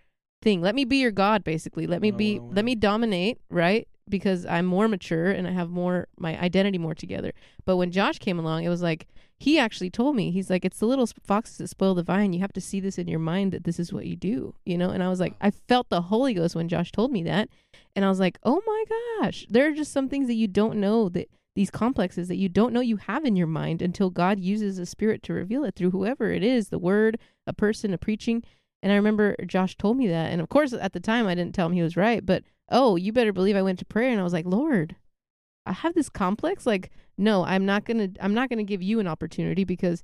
[0.42, 0.60] thing.
[0.62, 1.86] Let me be your God, basically.
[1.86, 2.38] Let me Wow, be.
[2.38, 2.52] wow, wow.
[2.56, 3.86] Let me dominate, right?
[4.08, 7.32] Because I'm more mature and I have more my identity more together.
[7.64, 9.06] But when Josh came along, it was like
[9.38, 12.32] he actually told me he's like it's the little foxes that spoil the vine.
[12.32, 14.76] You have to see this in your mind that this is what you do, you
[14.78, 14.90] know.
[14.90, 17.48] And I was like, I felt the Holy Ghost when Josh told me that,
[17.94, 18.84] and I was like, oh my
[19.22, 22.48] gosh, there are just some things that you don't know that these complexes that you
[22.48, 25.74] don't know you have in your mind until God uses a spirit to reveal it
[25.74, 28.42] through whoever it is, the word, a person, a preaching.
[28.82, 30.32] And I remember Josh told me that.
[30.32, 32.24] And of course, at the time, I didn't tell him he was right.
[32.24, 34.96] But oh, you better believe I went to prayer and I was like, Lord,
[35.66, 36.66] I have this complex.
[36.66, 40.02] Like, no, I'm not gonna, I'm not gonna give you an opportunity because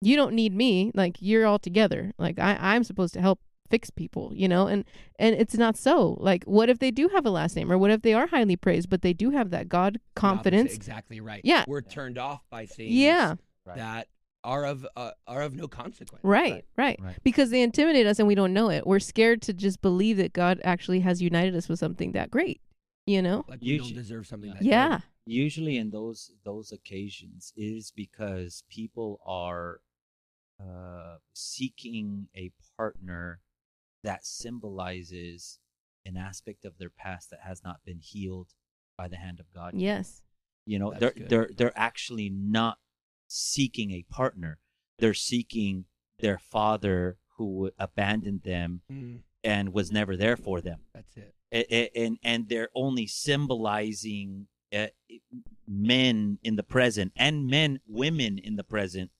[0.00, 0.90] you don't need me.
[0.92, 2.12] Like, you're all together.
[2.18, 4.66] Like, I, I'm supposed to help fix people, you know.
[4.66, 4.84] And
[5.18, 6.16] and it's not so.
[6.20, 8.56] Like, what if they do have a last name, or what if they are highly
[8.56, 10.74] praised, but they do have that God The opposite, confidence?
[10.74, 11.40] Exactly right.
[11.44, 11.64] Yeah.
[11.66, 13.34] We're turned off by things Yeah,
[13.66, 13.76] Right.
[13.76, 14.08] that
[14.42, 16.22] are of uh, are of no consequence.
[16.22, 17.16] Right, right, Right.
[17.24, 18.86] Because they intimidate us and we don't know it.
[18.86, 22.60] We're scared to just believe that God actually has united us with something that great.
[23.06, 23.44] You know?
[23.48, 24.58] Like You don't deserve something Yeah.
[24.60, 25.00] that Yeah.
[25.26, 29.80] usually in those those occasions is because people are
[30.60, 33.40] uh, seeking a partner
[34.04, 35.58] that symbolizes
[36.06, 38.50] an aspect of their past that has not been healed
[38.96, 39.72] by the hand of God.
[39.74, 40.22] Yes.
[40.66, 41.28] You know, That's they're good.
[41.28, 42.78] they're they're actually not
[43.26, 44.58] seeking a partner.
[44.98, 45.86] They're seeking
[46.20, 51.34] their father who abandoned them Mm, and was never there for them that's it.
[51.52, 54.86] a- a- and and they're only symbolizing uh,
[55.66, 59.10] men in the present and men women in the present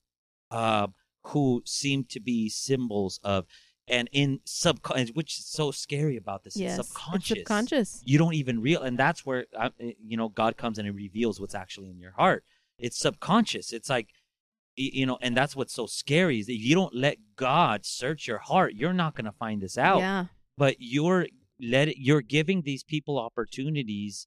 [0.51, 0.87] uh,
[1.25, 3.47] who seem to be symbols of
[3.89, 6.77] and in subconscious which is so scary about this Yes.
[6.77, 8.03] subconscious subconscious.
[8.05, 11.41] you don't even real and that's where uh, you know god comes and he reveals
[11.41, 12.45] what's actually in your heart
[12.79, 14.09] it's subconscious it's like
[14.77, 18.39] you know and that's what's so scary is that you don't let god search your
[18.39, 20.27] heart you're not going to find this out Yeah.
[20.57, 21.27] but you're
[21.61, 24.27] let it, you're giving these people opportunities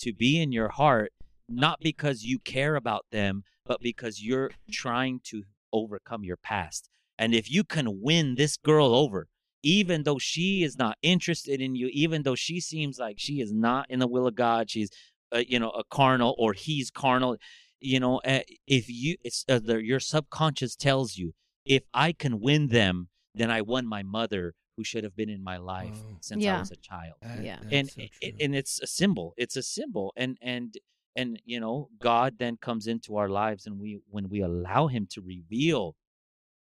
[0.00, 1.12] to be in your heart
[1.48, 7.34] not because you care about them but because you're trying to overcome your past and
[7.34, 9.28] if you can win this girl over
[9.62, 13.52] even though she is not interested in you even though she seems like she is
[13.52, 14.90] not in the will of god she's
[15.34, 17.36] uh, you know a carnal or he's carnal
[17.80, 21.32] you know uh, if you it's uh, the, your subconscious tells you
[21.64, 25.42] if i can win them then i won my mother who should have been in
[25.42, 26.18] my life Oh.
[26.20, 27.60] since i was a child That- Yeah.
[27.70, 30.74] and so it- and it's a symbol it's a symbol and and
[31.16, 35.06] and you know god then comes into our lives and we when we allow him
[35.14, 35.96] to reveal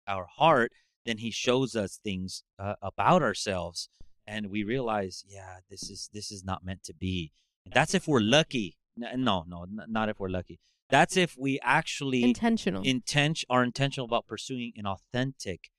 [0.08, 0.72] our heart
[1.06, 3.88] then he shows us things uh, about ourselves
[4.28, 7.32] and we realize yeah this is this is not meant to be.
[7.74, 8.76] That's if we're lucky.
[8.96, 10.60] No no not if we're lucky.
[10.90, 12.82] That's if we actually Intentional.
[12.82, 15.70] intent are intentional about pursuing an authentic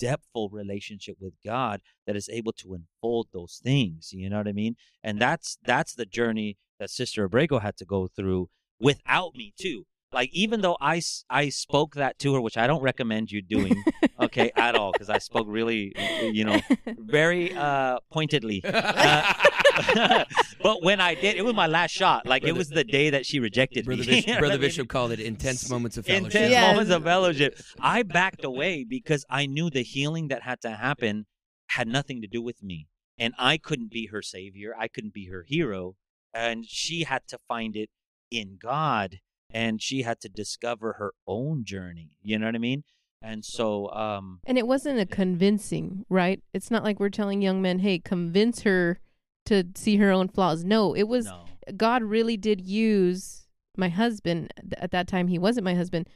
[0.00, 4.52] depthful relationship with god that is able to unfold those things you know what i
[4.52, 4.74] mean?
[5.04, 8.48] And that's that's the journey that sister abrego had to go through
[8.80, 9.84] without me too
[10.14, 13.84] like even though I, I spoke that to her which i don't recommend you doing
[14.20, 16.60] okay at all because i spoke really you know
[16.96, 19.34] very uh pointedly Uh,
[20.62, 23.26] but when i did it was my last shot like it was the day that
[23.26, 24.60] she rejected Brother, me Bishop, Brother what I mean?
[24.60, 26.26] Bishop called it intense moments of fellowship.
[26.26, 26.62] intense Yes.
[26.62, 27.58] moments of fellowship.
[27.80, 31.26] I backed away because I knew the healing that had to happen
[31.68, 32.86] had nothing to do with me.
[33.18, 34.74] And I couldn't be her savior.
[34.78, 35.96] I couldn't be her hero.
[36.32, 37.90] And she had to find it
[38.30, 39.18] in God
[39.52, 42.16] and she had to discover her own journey.
[42.22, 42.84] You know what I mean?
[43.22, 46.42] And so, um, And it wasn't a convincing, right?
[46.52, 48.98] It's not like we're telling young men, hey, convince her
[49.46, 50.62] to see her own flaws.
[50.62, 51.44] No, it was no.
[51.76, 53.46] God really did use
[53.76, 54.52] my husband.
[54.76, 56.08] At that time, he wasn't my husband.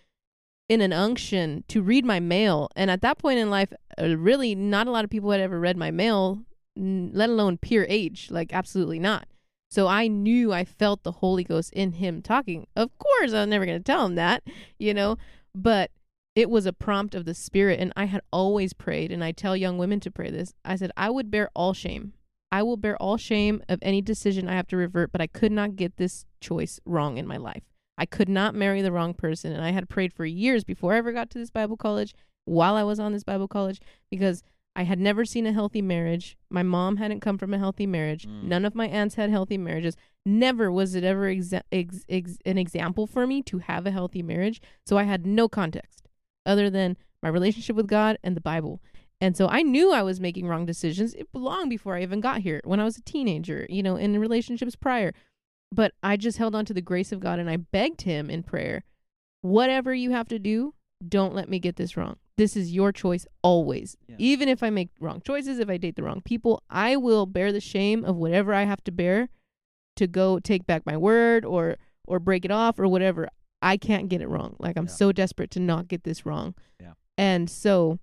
[0.69, 4.55] In an unction to read my mail, and at that point in life, uh, really
[4.55, 6.43] not a lot of people had ever read my mail,
[6.77, 8.29] let alone peer age.
[8.31, 9.27] Like absolutely not.
[9.71, 12.67] So I knew I felt the Holy Ghost in him talking.
[12.75, 14.43] Of course, I was never going to tell him that,
[14.79, 15.19] you know,
[15.55, 15.91] but
[16.35, 17.79] it was a prompt of the Spirit.
[17.79, 20.55] And I had always prayed, and I tell young women to pray this.
[20.65, 22.15] I said, I would bear all shame.
[22.51, 25.53] I will bear all shame of any decision I have to revert, but I could
[25.53, 27.65] not get this choice wrong in my life.
[27.99, 29.53] I could not marry the wrong person.
[29.53, 32.15] And I had prayed for years before I ever got to this Bible college,
[32.47, 33.81] while I was on this Bible college,
[34.11, 34.43] because
[34.79, 36.37] I had never seen a healthy marriage.
[36.51, 38.29] My mom hadn't come from a healthy marriage.
[38.29, 38.45] Mm.
[38.45, 39.97] None of my aunts had healthy marriages.
[40.25, 44.23] Never was it ever exa- ex- ex- an example for me to have a healthy
[44.23, 44.63] marriage.
[44.87, 46.07] So I had no context
[46.47, 48.81] other than my relationship with God and the Bible.
[49.21, 52.61] And so I knew I was making wrong decisions long before I even got here,
[52.63, 55.13] when I was a teenager, you know, in relationships prior.
[55.73, 58.45] But I just held on to the grace of God and I begged Him in
[58.45, 58.85] prayer,
[59.41, 60.75] whatever you have to do,
[61.05, 62.19] don't let me get this wrong.
[62.39, 63.97] This is your choice always.
[64.09, 64.15] Yeah.
[64.19, 67.53] Even if I make wrong choices, if I date the wrong people, I will bear
[67.53, 69.29] the shame of whatever I have to bear
[69.97, 73.29] to go take back my word or or break it off or whatever.
[73.61, 74.57] I can't get it wrong.
[74.59, 74.93] Like I'm Yeah.
[74.93, 76.55] so desperate to not get this wrong.
[76.81, 76.93] Yeah.
[77.19, 77.99] And so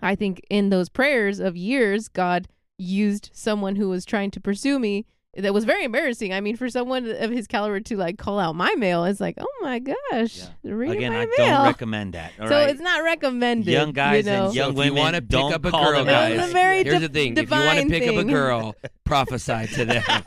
[0.00, 2.48] I think in those prayers of years, God
[2.78, 5.04] used someone who was trying to pursue me.
[5.34, 6.34] That was very embarrassing.
[6.34, 9.36] I mean, for someone of his caliber to like call out my mail, it's like,
[9.40, 10.72] oh my gosh, Yeah.
[10.74, 11.56] reading Again, my I mail.
[11.56, 12.32] don't recommend that.
[12.38, 12.68] all so right?
[12.68, 13.70] it's not recommended.
[13.72, 14.44] Young guys you know?
[14.46, 16.36] and young So if women wanna pick up a girl, them That out.
[16.38, 18.24] was a very Here's de- the thing: if you want to divine pick up a
[18.24, 20.02] girl, prophesy to them.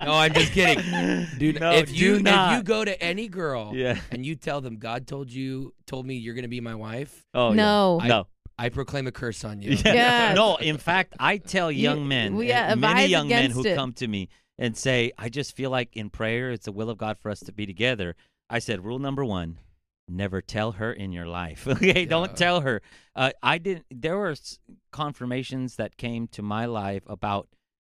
[0.00, 1.58] no, I'm just kidding, dude.
[1.58, 2.52] No, if you do not.
[2.52, 3.98] if you go to any girl Yeah.
[4.12, 7.48] and you tell them God told you told me you're gonna be my wife, Oh
[7.50, 7.56] yeah.
[7.56, 7.98] no.
[8.00, 8.26] I- no.
[8.64, 9.70] I proclaim a curse on you.
[9.84, 9.94] Yeah.
[9.94, 10.36] Yes.
[10.36, 13.64] No, in fact, I tell You- young men, we, uh, uh, many young men who
[13.64, 13.74] it.
[13.74, 14.28] come to me
[14.58, 17.40] and say, I just feel like in prayer, it's the will of God for us
[17.40, 18.14] to be together.
[18.50, 19.58] I said, rule number one,
[20.06, 21.66] never tell her in your life.
[21.74, 22.08] Okay, Yeah.
[22.08, 22.82] don't tell her.
[23.16, 23.86] Uh, I didn't.
[23.90, 24.34] There were
[24.92, 27.48] confirmations that came to my life about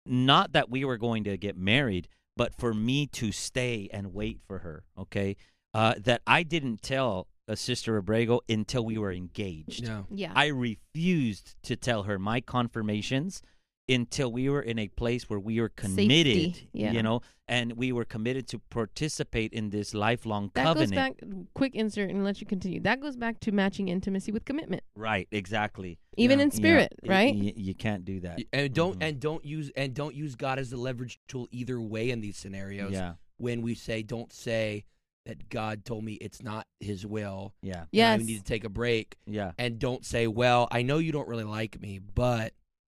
[0.06, 4.40] not that we were going to get married, but for me to stay and wait
[4.48, 4.84] for her.
[4.98, 5.36] Okay,
[5.74, 9.86] uh, that I didn't tell uh, Sister Abrego until we were engaged.
[9.88, 10.06] No.
[10.10, 10.32] Yeah.
[10.36, 13.42] I refused to tell her my confirmations
[13.88, 16.92] until we were in a place where we were committed, yeah.
[16.92, 20.92] you know, and we were committed to participate in this lifelong that covenant.
[20.92, 21.46] goes back.
[21.54, 22.80] Quick insert and let you continue.
[22.82, 26.00] That goes back to matching intimacy with commitment, Right, exactly.
[26.18, 26.46] even Yeah.
[26.46, 27.36] in spirit, Yeah, right?
[27.36, 28.40] y- y- you can't do that.
[28.52, 29.04] And don't Mhm.
[29.08, 32.38] and don't use and don't use God as the leverage tool either way in these
[32.38, 32.92] scenarios.
[32.92, 34.86] Yeah, When we say don't say
[35.26, 37.54] that God told me it's not His will.
[37.62, 38.20] yeah, and Yes.
[38.20, 41.28] I need to take a break, yeah, and don't say, "Well, I know you don't
[41.28, 42.54] really like me, but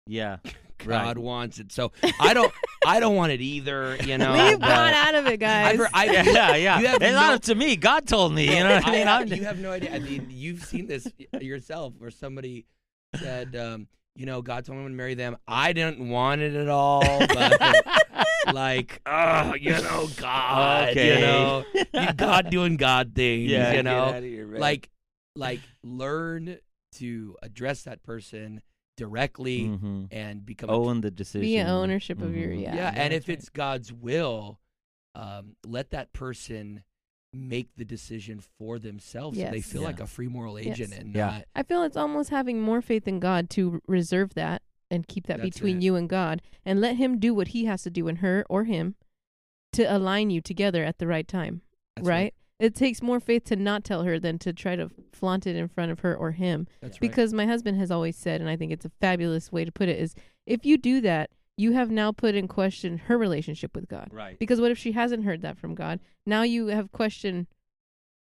[0.07, 0.39] yeah.
[0.79, 1.19] God Right.
[1.19, 1.91] wants it." So
[2.21, 2.53] I don't,
[2.87, 3.97] I don't want it either.
[4.05, 4.33] You know.
[4.33, 5.73] Leave but- God out of it, guys.
[5.73, 6.79] I've heard- I- yeah, yeah.
[6.79, 7.75] You have it's no- not up to me.
[7.77, 8.45] God told me.
[8.45, 9.07] You know what I mean?
[9.07, 9.95] have- I'm- you have no idea.
[9.95, 11.09] I mean, you've seen this
[11.41, 12.67] yourself, where somebody
[13.17, 15.37] said, um, "You know, God told me to marry them.
[15.49, 17.61] I didn't want it at all, but
[18.53, 21.15] like, oh, you know, God, Okay.
[21.15, 24.61] you know, you- God doing God things, yeah, you get know, outta here, man.
[24.61, 24.91] like,
[25.37, 26.59] like, learn
[26.97, 28.61] to address that person
[28.97, 30.09] directly Mhm.
[30.11, 31.43] and become a own the decision.
[31.43, 32.63] Be an ownership of your- Mhm.
[32.63, 32.75] yeah.
[32.75, 34.59] yeah, and that's if it's God's will,
[35.15, 36.83] um, let that person
[37.33, 39.87] make the decision for themselves so they feel Yeah.
[39.89, 40.99] like a free moral agent Yes.
[40.99, 41.27] and Yeah.
[41.27, 45.27] not I feel it's almost having more faith in God to reserve that and keep
[45.27, 48.09] that That's between you and God and let Him do what He has to do
[48.09, 48.95] in her or him
[49.75, 51.61] to align you together at the right time.
[51.97, 52.35] that's right?
[52.59, 55.69] It takes more faith to not tell her than to try to flaunt it in
[55.69, 56.67] front of her or him.
[56.81, 57.01] That's right.
[57.01, 59.89] Because my husband has always said, and I think it's a fabulous way to put
[59.89, 60.15] it, is
[60.47, 64.09] if you do that, you have now put in question her relationship with God.
[64.13, 64.39] Right.
[64.39, 66.01] Because what if she hasn't heard that from God?
[66.27, 67.47] Now you have questioned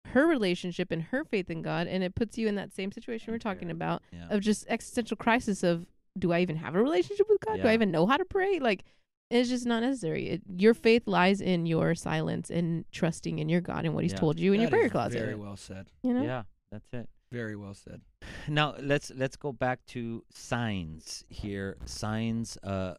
[0.06, 3.32] her relationship and her faith in God, and it puts you in that same situation
[3.32, 4.28] we're talking about Yeah.
[4.30, 5.86] of just existential crisis of
[6.18, 7.60] do I even have a relationship with God?
[7.62, 8.58] Do I even know how to pray?
[8.58, 8.84] Like
[9.30, 10.28] it's just not necessary.
[10.28, 14.12] It, your faith lies in your silence and trusting in your God and what He's
[14.12, 14.18] Yeah.
[14.20, 15.18] told you in your prayer closet.
[15.18, 15.88] Very well said.
[16.02, 17.08] You know, Yeah, that's it.
[17.30, 18.02] Very well said.
[18.48, 21.76] Now let's let's go back to signs here.
[21.86, 22.94] Signs uh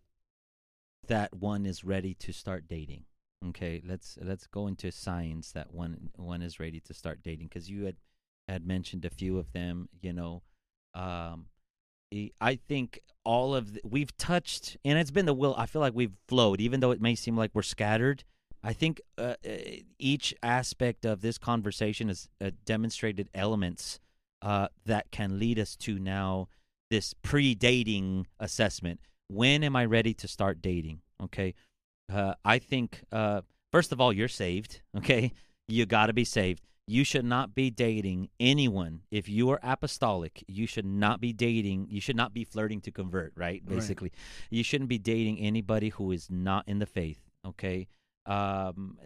[1.08, 3.04] that one is ready to start dating.
[3.50, 7.70] Okay, let's let's go into signs that one one is ready to start dating because
[7.70, 7.98] you had
[8.48, 9.90] had mentioned a few of them.
[10.02, 10.44] You know,
[10.96, 11.48] um,
[12.40, 15.56] I think all of the, we've touched, and it's been the will.
[15.58, 18.24] I feel like we've flowed, even though it may seem like we're scattered.
[18.64, 19.58] I think uh, uh,
[20.00, 24.00] each aspect of this conversation has uh, demonstrated elements
[24.42, 26.48] uh, that can lead us to now
[26.90, 29.00] this pre-dating assessment.
[29.28, 31.02] When am I ready to start dating?
[31.22, 31.56] Okay,
[32.14, 33.42] uh, I think uh,
[33.72, 34.82] first of all, you're saved.
[34.98, 35.34] Okay,
[35.68, 36.62] you got to be saved.
[36.86, 40.44] You should not be dating anyone if you are apostolic.
[40.48, 41.88] You should not be dating.
[41.90, 43.32] You should not be flirting to convert.
[43.36, 43.76] Right, Right.
[43.78, 44.12] basically,
[44.50, 47.22] you shouldn't be dating anybody who is not in the faith.
[47.46, 47.88] Okay,
[48.26, 48.98] um,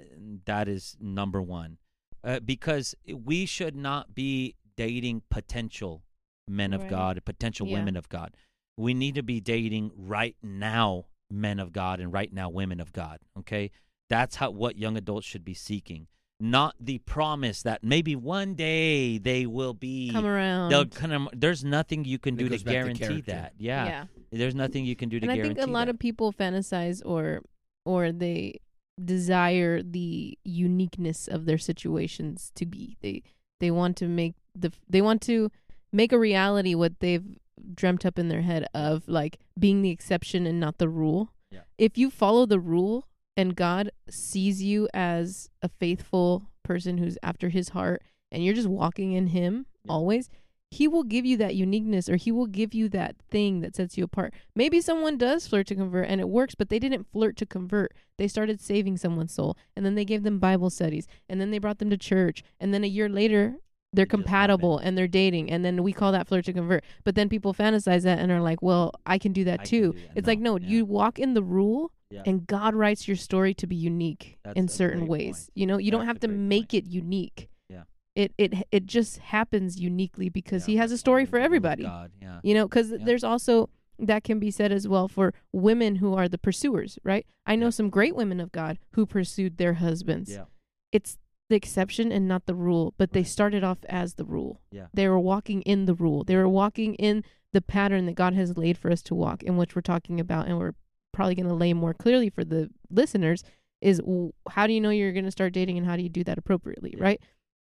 [0.45, 1.77] that is number one,
[2.23, 6.03] uh, because we should not be dating potential
[6.47, 6.89] men of Right.
[6.89, 7.73] God, potential Yeah.
[7.73, 8.35] women of God.
[8.75, 12.91] We need to be dating right now men of God and right now women of
[12.93, 13.19] God.
[13.37, 13.71] Okay,
[14.09, 16.07] that's how what young adults should be seeking,
[16.39, 20.11] not the promise that maybe one day they will be.
[20.11, 20.69] come around.
[20.69, 21.27] They'll kind of.
[21.33, 23.53] There's nothing you can It do to goes back to guarantee that.
[23.57, 24.05] Yeah.
[24.31, 25.89] there's nothing you can do to and I think a lot that.
[25.95, 27.41] of people fantasize or
[27.85, 28.59] or they
[29.03, 32.97] desire the uniqueness of their situations to be.
[33.01, 33.23] They
[33.59, 35.51] they want to make the they want to
[35.91, 37.25] make a reality what they've
[37.73, 41.31] dreamt up in their head of like being the exception and not the rule.
[41.51, 41.61] Yeah.
[41.77, 43.07] If you follow the rule
[43.37, 48.01] and God sees you as a faithful person who's after his heart
[48.31, 49.93] and you're just walking in him Yeah.
[49.93, 50.29] always,
[50.69, 53.97] he will give you that uniqueness or he will give you that thing that sets
[53.97, 54.33] you apart.
[54.53, 57.93] Maybe someone does flirt to convert and it works, but they didn't flirt to convert.
[58.17, 61.59] They started saving someone's soul and then they gave them Bible studies and then they
[61.59, 63.55] brought them to church and then a year later
[63.93, 66.83] they're It compatible and they're dating and then we call that flirt to convert.
[67.05, 69.93] But then people fantasize that and are like, "Well, I can do that I too."
[69.93, 70.11] do that.
[70.17, 70.67] It's like, No, no, yeah.
[70.67, 72.23] you walk in the rule Yeah.
[72.25, 75.37] and God writes your story to be unique That's in certain ways.
[75.45, 75.49] point.
[75.55, 76.85] You know, you don't have to make point.
[76.85, 77.49] it unique.
[77.69, 77.83] Yeah.
[78.15, 81.41] It it it just happens uniquely because Yeah, he has a story for the will
[81.41, 81.83] of everybody.
[81.83, 82.39] God, yeah.
[82.43, 82.97] You know, because Yeah.
[83.01, 83.69] there's also
[83.99, 87.25] that can be said as well for women who are the pursuers, right?
[87.45, 87.71] I know Yeah.
[87.71, 90.29] some great women of God who pursued their husbands.
[90.31, 90.45] Yeah.
[90.91, 91.17] It's
[91.49, 94.61] the exception and not the rule, but they started off as the rule.
[94.71, 94.87] Yeah.
[94.93, 96.23] They were walking in the rule.
[96.23, 97.23] They were walking in
[97.53, 100.47] the pattern that God has laid for us to walk, in which we're talking about,
[100.47, 100.73] and we're
[101.13, 103.43] probably going to lay more clearly for the listeners
[103.81, 104.01] is
[104.49, 106.37] how do you know you're going to start dating and how do you do that
[106.37, 107.03] appropriately, Yeah.
[107.03, 107.21] right?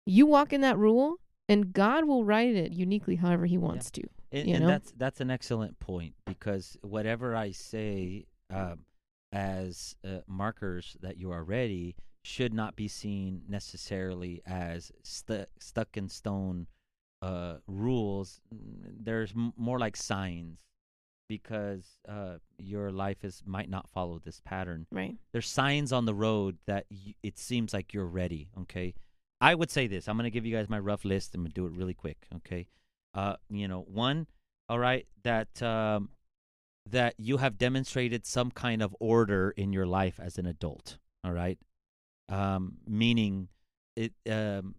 [0.06, 1.16] You walk in that rule,
[1.48, 4.04] and God will write it uniquely however He wants to.
[4.32, 4.70] And, you and know?
[4.70, 8.80] that's that's an excellent point because whatever I say um,
[9.32, 15.96] as uh, markers that you are ready should not be seen necessarily as stu- stuck
[15.98, 16.68] in stone
[17.22, 18.42] uh, rules.
[18.52, 20.60] There's m- more like signs
[21.38, 24.86] because uh, your life is might not follow this pattern.
[24.92, 25.16] Right.
[25.32, 28.50] There's signs on the road that y- it seems like you're ready.
[28.62, 28.94] Okay,
[29.42, 30.08] I would say this.
[30.08, 31.34] I'm gonna give you guys my rough list.
[31.34, 32.28] I'm gonna do it really quick.
[32.36, 32.68] Okay,
[33.16, 34.28] uh, you know, one,
[34.70, 36.10] all right, that um,
[36.90, 40.98] that you have demonstrated some kind of order in your life as an adult.
[41.24, 41.58] All right,
[42.30, 43.48] um, meaning
[43.96, 44.76] it um,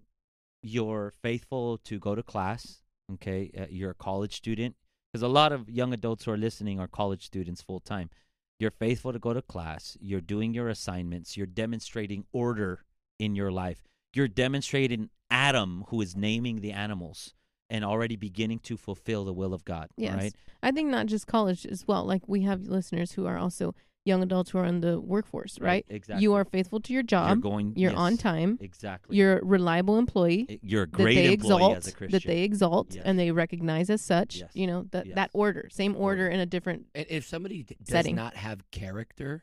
[0.63, 2.83] you're faithful to go to class.
[3.15, 4.77] Okay, uh, you're a college student
[5.15, 8.11] because a lot of young adults who are listening are college students full time.
[8.59, 9.97] You're faithful to go to class.
[10.01, 11.37] You're doing your assignments.
[11.37, 12.83] You're demonstrating order
[13.21, 13.85] in your life.
[14.13, 17.33] You're demonstrating Adam, who is naming the animals
[17.71, 19.89] and already beginning to fulfill the will of God.
[19.97, 20.17] Yes.
[20.17, 20.35] Right?
[20.65, 22.05] I think not just college as well.
[22.05, 25.85] Like we have listeners who are also young adults who are in the workforce, right?
[25.89, 26.23] Exactly.
[26.23, 27.29] You are faithful to your job.
[27.29, 27.73] You're going.
[27.77, 28.59] You're yes, on time.
[28.61, 29.17] Exactly.
[29.17, 30.47] You're a reliable employee.
[30.49, 32.11] Eh, you're a that great they employee exalt, as a Christian.
[32.21, 33.03] that they exalt, Yes.
[33.07, 34.37] and they recognize as such.
[34.37, 34.51] Yes.
[34.55, 35.15] You know that Yes.
[35.17, 36.29] that order, same order Order.
[36.29, 36.87] in a different.
[36.95, 38.15] And if somebody d- does Setting.
[38.15, 39.43] not have character,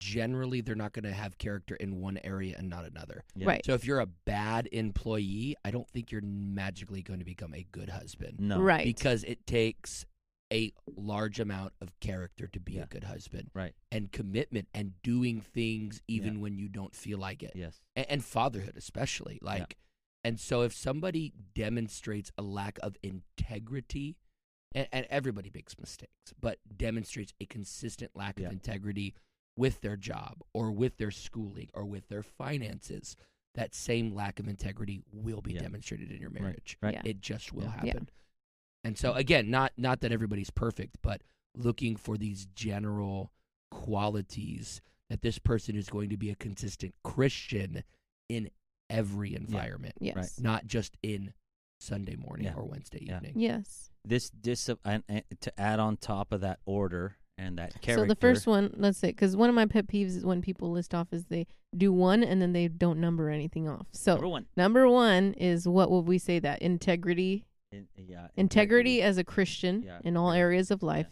[0.00, 3.22] generally they're not going to have character in one area and not another.
[3.36, 3.46] Yeah.
[3.46, 3.64] Right.
[3.64, 7.64] So if you're a bad employee, I don't think you're magically going to become a
[7.72, 8.60] good husband No.
[8.60, 8.84] Right.
[8.84, 10.04] because it takes
[10.52, 12.82] a large amount of character to be Yeah.
[12.82, 13.74] a good husband Right.
[13.90, 16.40] and commitment and doing things even Yeah.
[16.40, 17.52] when you don't feel like it.
[17.56, 17.80] Yes.
[17.96, 19.78] and, and fatherhood especially like
[20.24, 24.16] and so if somebody demonstrates a lack of integrity
[24.74, 28.46] and, and everybody makes mistakes but demonstrates a consistent lack Yeah.
[28.46, 29.14] of integrity
[29.56, 33.16] with their job or with their schooling or with their finances
[33.54, 35.60] that same lack of integrity will be Yeah.
[35.60, 36.94] demonstrated in your marriage Right.
[36.94, 37.02] Yeah.
[37.04, 37.80] it just will Yeah.
[37.84, 37.92] Yeah.
[37.92, 38.08] happen
[38.84, 41.22] and so again not not that everybody's perfect but
[41.56, 43.30] looking for these general
[43.70, 44.80] qualities
[45.10, 47.82] that this person is going to be a consistent christian
[48.28, 48.48] in
[48.88, 50.38] every environment Yes.
[50.40, 51.32] not just in
[51.80, 52.54] sunday morning Yeah.
[52.56, 53.16] or wednesday Yeah.
[53.16, 53.90] evening Yes.
[54.04, 58.04] This dis and, and to add on top of that order and that character.
[58.04, 60.70] So the first one, let's say, because one of my pet peeves is when people
[60.72, 61.46] list off is they
[61.76, 63.86] do one and then they don't number anything off.
[63.92, 64.46] So number one.
[64.56, 68.28] number one is what would we say that integrity, In, yeah.
[68.36, 71.08] integrity as a Christian Yeah, in all yeah, areas of life,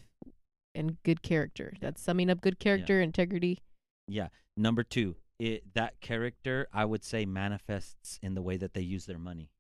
[0.75, 1.73] and good character.
[1.81, 3.63] That's summing up good character, integrity.
[4.07, 4.29] Yeah.
[4.57, 9.07] Number two, it that character I would say manifests in the way that they use
[9.07, 9.51] their money,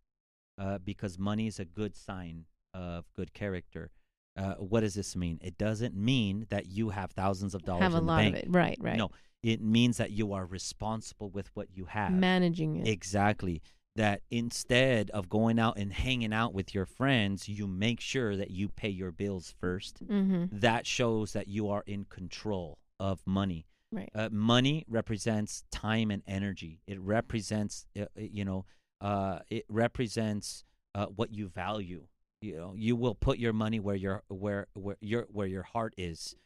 [0.58, 2.44] uh, because money is a good sign
[2.74, 3.90] of good character.
[4.36, 5.38] Uh, what does this mean?
[5.42, 8.36] It doesn't mean that you have thousands of dollars Have a the lot bank.
[8.36, 8.46] of it.
[8.50, 8.78] Right.
[8.80, 8.96] Right.
[8.96, 9.10] No,
[9.42, 12.12] it means that you are responsible with what you have.
[12.12, 12.86] Managing it.
[12.88, 13.62] Exactly.
[13.96, 18.50] That instead of going out and hanging out with your friends, you make sure that
[18.50, 20.06] you pay your bills first.
[20.06, 20.44] mm-hmm.
[20.52, 23.66] That shows that you are in control of money.
[23.92, 24.08] Right.
[24.14, 26.80] Uh, money represents time and energy.
[26.86, 28.64] It represents, uh, uh, you know,
[29.00, 30.62] uh, it represents
[30.94, 32.06] uh, what you value.
[32.40, 35.94] You know, you will put your money where your where where your where your heart
[35.98, 36.36] is.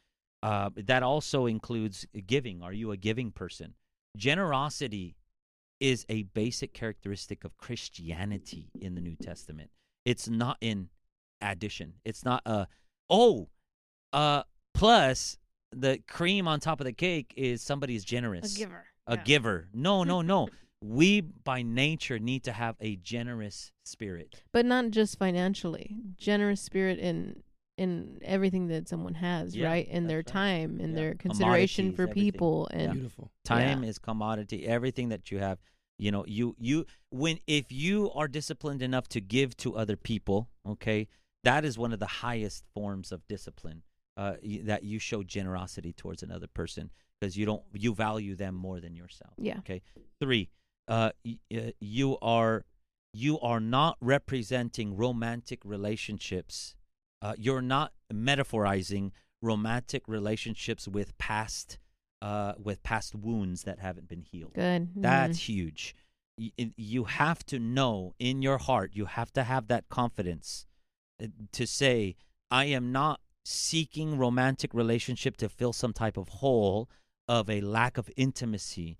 [0.42, 2.62] Uh, that also includes giving.
[2.62, 3.74] Are you a giving person?
[4.16, 5.16] Generosity
[5.84, 9.70] is a basic characteristic of Christianity in the New Testament.
[10.04, 10.88] It's not in
[11.40, 11.94] addition.
[12.04, 12.66] It's not a
[13.10, 13.48] oh,
[14.12, 14.42] uh,
[14.72, 15.36] plus
[15.72, 18.84] the cream on top of the cake is somebody is A generous, giver.
[19.06, 19.22] a Yeah.
[19.24, 19.68] giver.
[19.74, 20.48] No, no, no.
[20.80, 24.42] we by nature need to have a generous spirit.
[24.52, 25.96] But not just financially.
[26.16, 27.42] Generous spirit in
[27.76, 29.88] in everything that someone has, Yeah, right?
[29.88, 30.26] In their right.
[30.26, 30.96] time, in Yeah.
[30.96, 32.32] their consideration Commodities, for everything.
[32.32, 34.64] people and beautiful Time is commodity.
[34.64, 35.58] Everything that you have,
[35.98, 40.48] you know, you you when if you are disciplined enough to give to other people,
[40.66, 41.08] okay,
[41.44, 43.82] that is one of the highest forms of discipline.
[44.16, 46.88] Uh, y- that you show generosity towards another person
[47.20, 49.32] because you don't you value them more than yourself.
[49.36, 49.58] Yeah.
[49.58, 49.82] Okay.
[50.20, 50.50] Three,
[50.86, 51.10] uh,
[51.52, 52.64] uh, you are
[53.12, 56.76] you are not representing romantic relationships.
[57.22, 59.10] Uh, you're not metaphorizing
[59.42, 61.78] romantic relationships with past
[62.24, 64.54] uh, with past wounds that haven't been healed.
[64.54, 64.82] good.
[65.08, 65.46] That's Mhm.
[65.50, 65.82] huge.
[66.38, 70.66] Y- You have to know in your heart, you have to have that confidence
[71.22, 72.16] uh, to say,
[72.50, 76.88] I am not seeking romantic relationship to fill some type of hole
[77.28, 78.90] of a lack of intimacy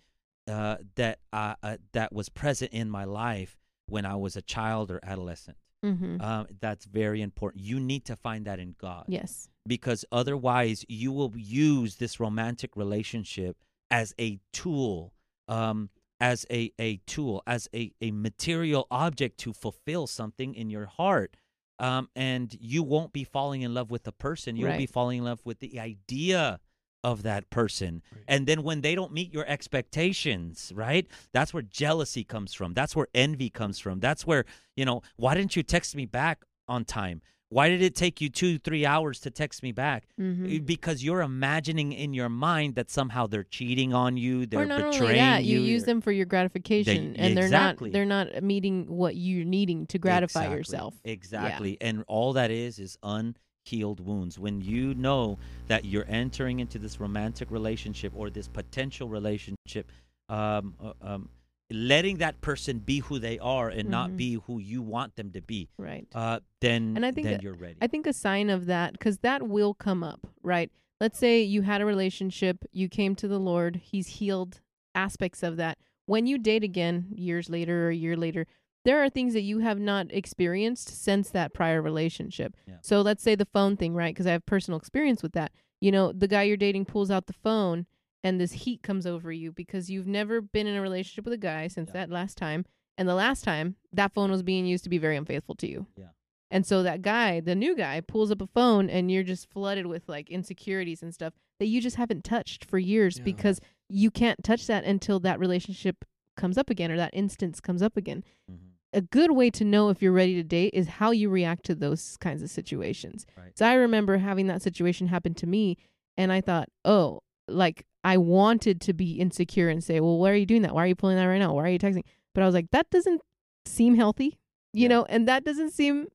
[0.47, 3.53] uh, that uh, uh, that was present in my life
[3.87, 5.57] when I was a child or adolescent.
[5.85, 6.21] Mhm.
[6.21, 7.65] Um, that's very important.
[7.65, 9.49] You need to find that in God yes.
[9.67, 13.57] Because otherwise you will use this romantic relationship
[13.91, 15.13] as a tool
[15.49, 20.87] um as a, a tool, as a, a material object to fulfill something in your
[20.87, 21.37] heart.
[21.79, 24.57] Um, and you won't be falling in love with the person.
[24.57, 26.61] You'll be falling in love with the idea
[27.03, 28.01] of that person.
[28.11, 28.25] Right.
[28.29, 31.07] And then when they don't meet your expectations, right?
[31.33, 32.73] That's where jealousy comes from.
[32.75, 34.01] That's where envy comes from.
[34.01, 34.45] That's where,
[34.77, 37.21] you know, why didn't you text me back on time?
[37.51, 40.09] Why did it take you two, three hours to text me back?
[40.19, 40.57] Mhm.
[40.57, 44.67] Eh, Because you're imagining in your mind that somehow they're cheating on you, they're or
[44.67, 45.67] not betraying only that, you, you.
[45.67, 49.99] use them for your gratification, and they're not they're not meeting what you're needing to
[49.99, 50.57] gratify Exactly.
[50.59, 50.95] yourself.
[51.05, 51.79] Exactly.
[51.81, 54.39] And all that is is unhealed wounds.
[54.39, 55.39] When you know
[55.69, 59.91] that you're entering into this romantic relationship or this potential relationship,
[60.29, 61.29] um, uh, um,
[61.71, 64.17] letting that person be who they are and not Mhm.
[64.17, 66.07] be who you want them to be, Right.
[66.15, 67.79] uh, then, And I think then you're ready.
[67.81, 70.71] I think a sign of that, because that will come up, right?
[71.01, 74.61] Let's say you had a relationship, you came to the Lord, He's healed
[74.95, 75.79] aspects of that.
[76.07, 78.47] When you date again, years later or a year later,
[78.85, 82.55] there are things that you have not experienced since that prior relationship.
[82.69, 82.75] Yeah.
[82.83, 84.15] So let's say the phone thing, right?
[84.15, 85.53] Because I have personal experience with that.
[85.81, 87.87] You know, the guy you're dating pulls out the phone
[88.25, 91.39] and this heat comes over you because you've never been in a relationship with a
[91.39, 91.93] guy since Yeah.
[92.07, 92.65] that last time.
[92.99, 95.87] And the last time, that phone was being used to be very unfaithful to you.
[95.97, 96.09] Yeah.
[96.51, 99.87] And so that guy, the new guy, pulls up a phone and you're just flooded
[99.87, 103.25] with like insecurities and stuff that you just haven't touched for years Yeah.
[103.25, 106.05] because you can't touch that until that relationship
[106.37, 108.25] comes up again or that instance comes up again.
[108.51, 108.71] Mhm.
[108.93, 111.75] A good way to know if you're ready to date is how you react to
[111.75, 113.27] those kinds of situations.
[113.37, 113.57] Right.
[113.59, 115.77] So I remember having that situation happen to me
[116.17, 120.35] and I thought, "Oh, like I wanted to be insecure and say, "Well, why are
[120.37, 120.75] you doing that?
[120.75, 121.55] Why are you pulling that right now?
[121.55, 122.05] Why are you texting?"
[122.35, 123.21] But I was like, "That doesn't
[123.65, 124.39] seem healthy."
[124.73, 124.89] You Yeah.
[124.89, 126.09] know, and that doesn't seem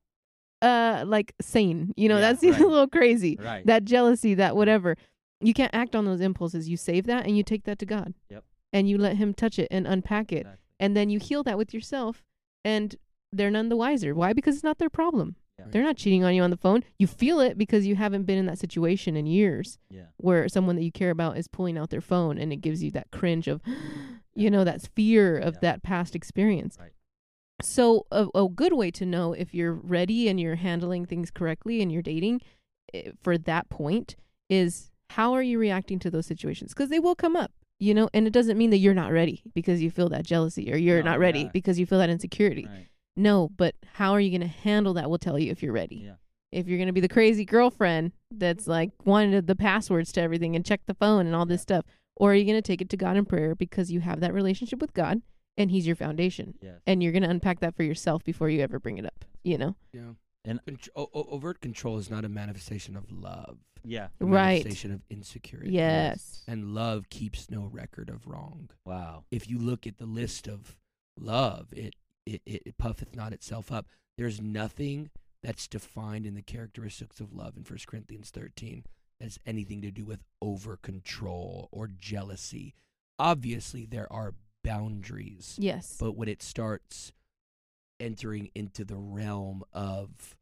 [0.62, 1.92] uh like sane.
[1.96, 2.64] You know, Yeah, that seems right.
[2.64, 3.36] a little crazy.
[3.42, 3.64] Right.
[3.66, 4.96] That jealousy, that whatever.
[5.40, 6.68] You can't act on those impulses.
[6.68, 8.12] You save that and you take that to God.
[8.28, 8.44] Yep.
[8.72, 10.40] And you let him touch it and unpack it.
[10.40, 10.60] Exactly.
[10.78, 12.22] And then you heal that with yourself
[12.64, 12.94] and
[13.32, 14.14] they're none the wiser.
[14.14, 14.32] Why?
[14.34, 15.36] Because it's not their problem.
[15.66, 15.70] Yeah.
[15.70, 16.82] They're not cheating on you on the phone.
[16.98, 20.06] You feel it because you haven't been in that situation in years Yeah.
[20.16, 22.90] where someone that you care about is pulling out their phone and it gives you
[22.92, 23.60] that cringe of,
[24.34, 25.60] you know, that fear of Yeah.
[25.62, 26.76] that past experience.
[26.80, 26.92] Right.
[27.62, 31.82] So, a, a good way to know if you're ready and you're handling things correctly
[31.82, 32.40] and you're dating
[32.94, 34.16] eh, for that point
[34.48, 36.72] is how are you reacting to those situations?
[36.72, 39.42] Because they will come up, you know, and it doesn't mean that you're not ready
[39.54, 41.50] because you feel that jealousy or you're No, not ready yeah.
[41.52, 42.66] because you feel that insecurity.
[42.66, 42.86] Right.
[43.20, 45.96] No, but how are you going to handle that We'll tell you if you're ready.
[45.96, 46.14] Yeah.
[46.52, 50.56] If you're going to be the crazy girlfriend that's like wanted the passwords to everything
[50.56, 51.84] and check the phone and all this stuff,
[52.16, 54.34] or are you going to take it to God in prayer because you have that
[54.34, 55.22] relationship with God
[55.56, 56.80] and He's your foundation Yes.
[56.86, 59.58] and you're going to unpack that for yourself before you ever bring it up, you
[59.58, 59.76] know?
[59.92, 60.12] Yeah.
[60.44, 63.58] And- Contr- o- o- overt control is not a manifestation of love.
[63.84, 64.08] Yeah.
[64.20, 64.64] A Right.
[64.64, 65.70] Manifestation of insecurity.
[65.72, 66.42] Yes.
[66.48, 68.70] And love keeps no record of wrong.
[68.84, 69.24] Wow.
[69.30, 70.76] If you look at the list of
[71.18, 71.94] love, it
[72.26, 73.86] it, it, it puffeth not itself up.
[74.16, 75.10] There's nothing
[75.42, 78.84] that's defined in the characteristics of love in 1 Corinthians 13
[79.20, 82.74] as anything to do with over control or jealousy.
[83.18, 84.34] Obviously, there are
[84.64, 85.56] boundaries.
[85.58, 85.96] Yes.
[85.98, 87.12] But when it starts
[87.98, 90.36] entering into the realm of,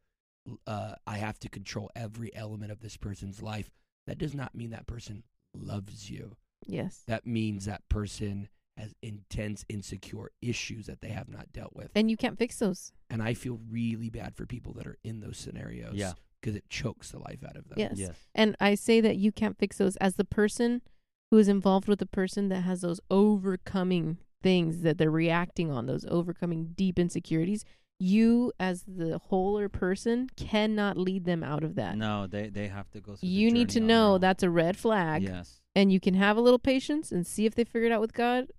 [0.66, 3.70] uh, I have to control every element of this person's life,
[4.06, 5.22] that does not mean that person
[5.54, 6.36] loves you.
[6.66, 7.02] yes.
[7.06, 8.48] That means that person
[8.78, 11.90] has intense, insecure issues that they have not dealt with.
[11.94, 12.92] And you can't fix those.
[13.10, 15.94] And I feel really bad for people that are in those scenarios.
[15.94, 16.12] Yeah.
[16.40, 17.78] Because it chokes the life out of them.
[17.78, 17.94] Yes.
[17.96, 18.16] Yes.
[18.34, 20.82] And I say that you can't fix those as the person
[21.30, 25.86] who is involved with the person that has those overcoming things that they're reacting on,
[25.86, 27.64] those overcoming deep insecurities.
[28.00, 31.98] You, as the wholer person, cannot lead them out of that.
[31.98, 33.18] No, they they have to go through.
[33.22, 35.24] the you need to journey on their know that's a red flag.
[35.24, 35.60] Yes.
[35.74, 38.12] And you can have a little patience and see if they figure it out with
[38.12, 38.52] God.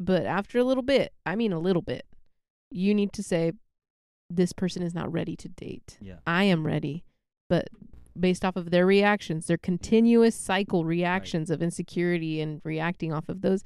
[0.00, 2.04] But after a little bit, I mean a little bit,
[2.70, 3.52] you need to say,
[4.30, 5.98] this person is not ready to date.
[6.00, 6.16] Yeah.
[6.26, 7.04] I am ready.
[7.48, 7.68] But
[8.18, 13.42] based off of their reactions, their continuous cycle reactions of insecurity and reacting off of
[13.42, 13.62] those,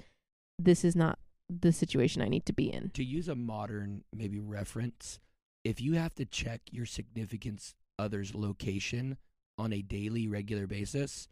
[0.58, 1.18] this is not
[1.48, 2.90] the situation I need to be in.
[2.94, 5.18] To use a modern maybe reference,
[5.64, 9.16] if you have to check your significant other's location
[9.56, 11.28] on a daily, regular basis,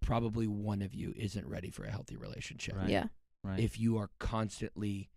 [0.00, 2.76] probably one of you isn't ready for a healthy relationship.
[2.76, 2.88] Right.
[2.88, 3.04] Yeah.
[3.42, 3.58] Right.
[3.58, 5.08] If you are constantly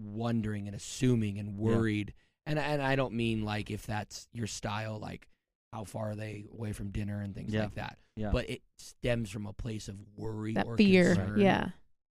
[0.00, 2.14] wondering and assuming and worried,
[2.46, 5.28] and and I don't mean like if that's your style, like
[5.72, 7.64] how far are they away from dinner and things Yeah.
[7.64, 8.30] like that, yeah.
[8.30, 11.14] but it stems from a place of worry That or fear.
[11.14, 11.40] concern.
[11.40, 11.68] Yeah.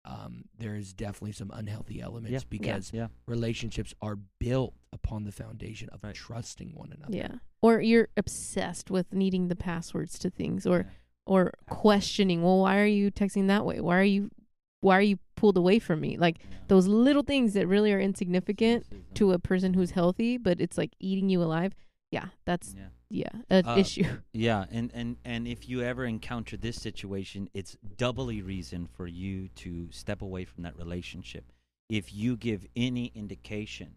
[0.05, 2.39] um, there is definitely some unhealthy elements Yeah.
[2.49, 3.09] because yeah.
[3.27, 6.15] relationships are built upon the foundation of Right.
[6.15, 7.15] trusting one another.
[7.15, 7.35] Yeah.
[7.61, 10.91] Or you're obsessed with needing the passwords to things or Yeah.
[11.27, 13.81] or questioning, well, why are you texting that way?
[13.81, 14.31] Why are you
[14.81, 16.17] why are you pulled away from me.
[16.17, 20.77] Like those little things that really are insignificant to a person who's healthy, but it's
[20.77, 21.75] like eating you alive.
[22.11, 22.89] Yeah, that's yeah.
[23.09, 24.05] yeah, an Uh, issue.
[24.33, 29.49] Yeah, and, and, and if you ever encounter this situation, it's doubly reason for you
[29.57, 31.53] to step away from that relationship.
[31.89, 33.97] If you give any indication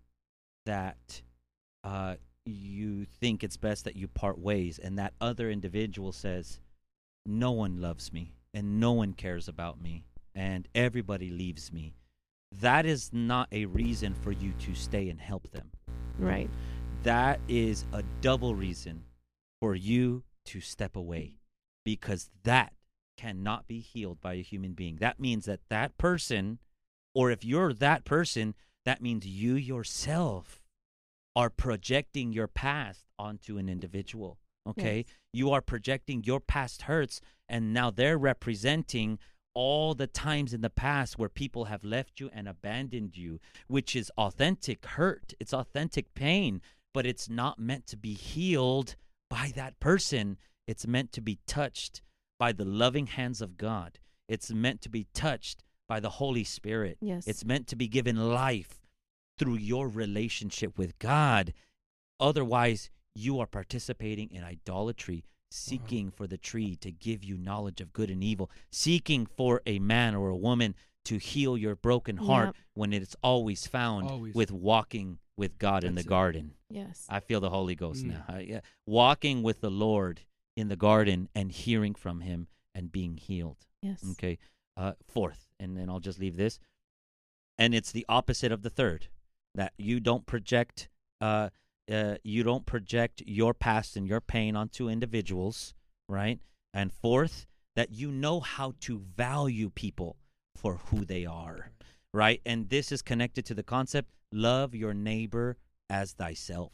[0.66, 1.22] that
[1.84, 6.60] uh, you think it's best that you part ways, and that other individual says,
[7.26, 10.06] No one loves me, and no one cares about me,
[10.36, 11.94] and everybody leaves me,
[12.60, 15.72] that is not a reason for you to stay and help them
[16.18, 16.50] Right.
[17.04, 19.04] that is a double reason
[19.60, 21.38] for you to step away
[21.86, 22.74] because that
[23.18, 24.98] cannot be healed by a human being.
[24.98, 26.60] That means that that person,
[27.14, 28.56] or if you're that person,
[28.86, 30.62] that means you yourself
[31.36, 34.40] are projecting your past onto an individual.
[34.68, 34.98] Okay?
[34.98, 35.16] Yes.
[35.34, 39.18] You are projecting your past hurts, and now they're representing
[39.54, 43.96] all the times in the past where people have left you and abandoned you, which
[43.96, 45.34] is authentic hurt.
[45.40, 46.62] It's authentic pain,
[46.94, 48.96] but it's not meant to be healed
[49.30, 50.38] by that person.
[50.68, 52.02] It's meant to be touched
[52.40, 54.00] by the loving hands of God.
[54.28, 56.98] It's meant to be touched by the Holy Spirit.
[57.02, 57.28] Yes.
[57.28, 58.80] It's meant to be given life
[59.38, 61.54] through your relationship with God.
[62.20, 67.94] Otherwise, you are participating in idolatry, seeking for the tree to give you knowledge of
[67.94, 70.74] good and evil, seeking for a man or a woman
[71.06, 72.56] to heal your broken heart Yep.
[72.76, 74.34] when it's always found Always.
[74.36, 76.08] with walking with God in the it.
[76.08, 76.54] garden.
[76.70, 77.06] Yes.
[77.10, 78.10] I feel the Holy Ghost Mm.
[78.10, 78.26] now.
[78.28, 78.62] I- yeah.
[78.86, 80.22] Walking with the Lord
[80.56, 83.66] in the garden and hearing from Him and being healed.
[83.82, 84.04] yes.
[84.12, 84.38] Okay.
[84.78, 86.60] Uh, fourth, and then I'll just leave this.
[87.58, 89.08] And it's the opposite of the third
[89.56, 90.88] that you don't project.
[91.20, 91.50] Uh,
[91.92, 95.74] uh, you don't project your past and your pain onto individuals,
[96.08, 96.40] right?
[96.74, 97.46] And fourth,
[97.76, 100.18] that you know how to value people
[100.56, 101.72] for who they are,
[102.14, 102.42] right?
[102.46, 105.58] And this is connected to the concept love your neighbor
[105.90, 106.74] as thyself.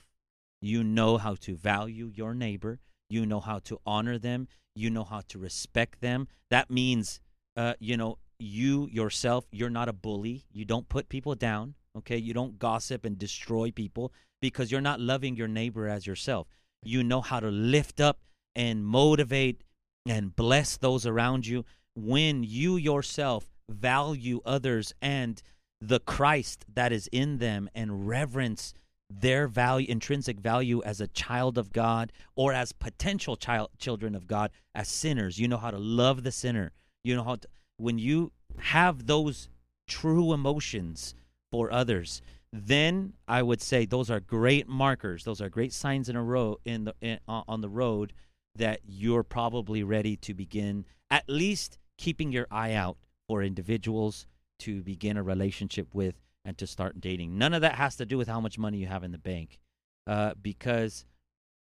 [0.61, 2.79] You know how to value your neighbor.
[3.09, 4.47] You know how to honor them.
[4.75, 6.27] You know how to respect them.
[6.49, 7.19] That means,
[7.55, 10.45] uh, you know, you yourself, you're not a bully.
[10.51, 11.75] You don't put people down.
[11.97, 12.17] Okay.
[12.17, 16.47] You don't gossip and destroy people because you're not loving your neighbor as yourself.
[16.83, 18.19] You know how to lift up
[18.55, 19.63] and motivate
[20.07, 21.65] and bless those around you
[21.95, 25.41] when you yourself value others and
[25.81, 28.73] the Christ that is in them and reverence
[29.09, 34.27] their value intrinsic value as a child of God or as potential child children of
[34.27, 36.73] God as sinners you know how to love the sinner
[37.05, 37.47] you know how to,
[37.77, 39.47] when you have those
[39.87, 41.15] true emotions
[41.51, 42.21] for others
[42.53, 46.57] then I would say those are great markers those are great signs in a row
[46.65, 48.13] in the in, on on the road
[48.55, 52.97] that you're probably ready to begin at least keeping your eye out
[53.27, 54.25] for individuals
[54.59, 56.15] to begin a relationship with
[56.45, 57.37] and to start dating.
[57.37, 59.59] None of that has to do with how much money you have in the bank,
[60.07, 61.05] uh, because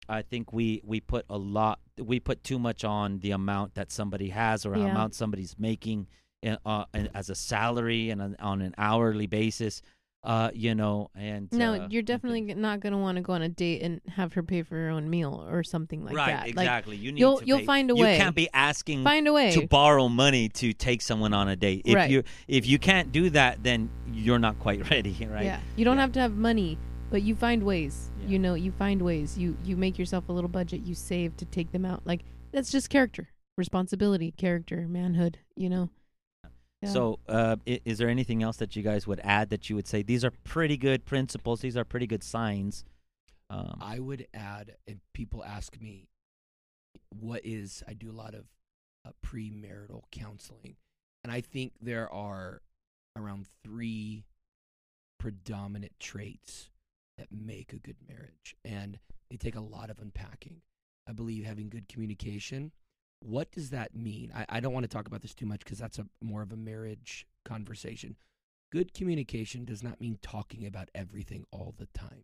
[0.07, 3.91] I think we we put a lot we put too much on the amount that
[3.91, 4.85] somebody has or Yeah.
[4.91, 6.07] amount somebody's making
[6.43, 9.81] in, uh, in- as a salary and on an hourly basis.
[10.25, 13.43] Uh, you know, and No, uh, you're definitely not going to want to go on
[13.43, 16.27] a date and have her pay for her own meal or something like right.
[16.27, 16.39] that.
[16.47, 16.95] Like, Exactly.
[16.97, 18.13] you need you'll- to you'll pay- find a way.
[18.17, 19.51] You can't be asking find a way.
[19.51, 21.83] to borrow money to take someone on a date.
[21.85, 22.09] If Right.
[22.09, 25.45] you if you can't do that, then you're not quite ready, right?
[25.45, 25.59] Yeah.
[25.75, 26.01] You don't Yeah.
[26.01, 26.77] have to have money,
[27.11, 28.09] but you find ways.
[28.21, 28.29] Yeah.
[28.29, 29.37] You know, you find ways.
[29.37, 30.81] You you make yourself a little budget.
[30.85, 32.01] You save to take them out.
[32.05, 32.21] Like
[32.51, 35.37] that's just character, responsibility, character, manhood.
[35.55, 35.89] You know.
[36.85, 36.91] Yeah.
[36.91, 39.87] So, uh, i- is there anything else that you guys would add that you would
[39.87, 41.61] say these are pretty good principles?
[41.61, 42.85] These are pretty good signs.
[43.49, 46.09] Um, I would add, if people ask me,
[47.09, 48.45] what is, I do a lot of
[49.05, 50.77] uh, premarital counseling.
[51.23, 52.61] And I think there are
[53.15, 54.25] around three
[55.19, 56.69] predominant traits
[57.17, 58.55] that make a good marriage.
[58.63, 58.99] And
[59.29, 60.61] they take a lot of unpacking.
[61.07, 62.71] I believe having good communication.
[63.25, 64.31] What does that mean?
[64.35, 66.51] I, I don't want to talk about this too much because that's a more of
[66.51, 68.15] a marriage conversation.
[68.71, 72.23] Good communication does not mean talking about everything all the time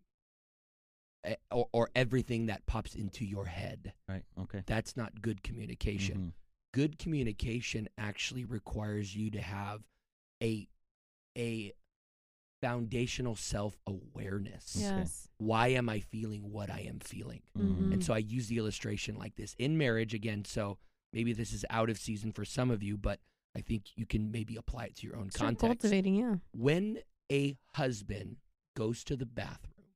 [1.24, 3.94] eh, or, or everything that pops into your head.
[4.08, 4.24] right.
[4.38, 4.62] Okay.
[4.66, 6.18] That's not good communication.
[6.18, 6.32] Mhm.
[6.72, 9.82] Good communication actually requires you to have
[10.42, 10.68] a
[11.36, 11.72] a
[12.60, 14.76] foundational self-awareness.
[14.78, 15.28] Yes.
[15.38, 17.42] Why am I feeling what I am feeling?
[17.58, 17.92] Mhm.
[17.92, 20.44] And so I use the illustration like this in marriage again.
[20.44, 20.78] So
[21.12, 23.20] maybe this is out of season for some of you, but
[23.56, 25.82] I think you can maybe apply it to your own Start context.
[25.82, 26.14] cultivating.
[26.16, 26.36] Yeah.
[26.52, 26.98] When
[27.30, 28.36] a husband
[28.76, 29.86] goes to the bathroom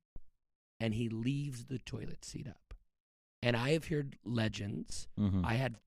[0.79, 2.73] and he leaves the toilet seat up,
[3.41, 5.07] and I have heard legends.
[5.17, 5.43] Mhm.
[5.45, 5.77] I had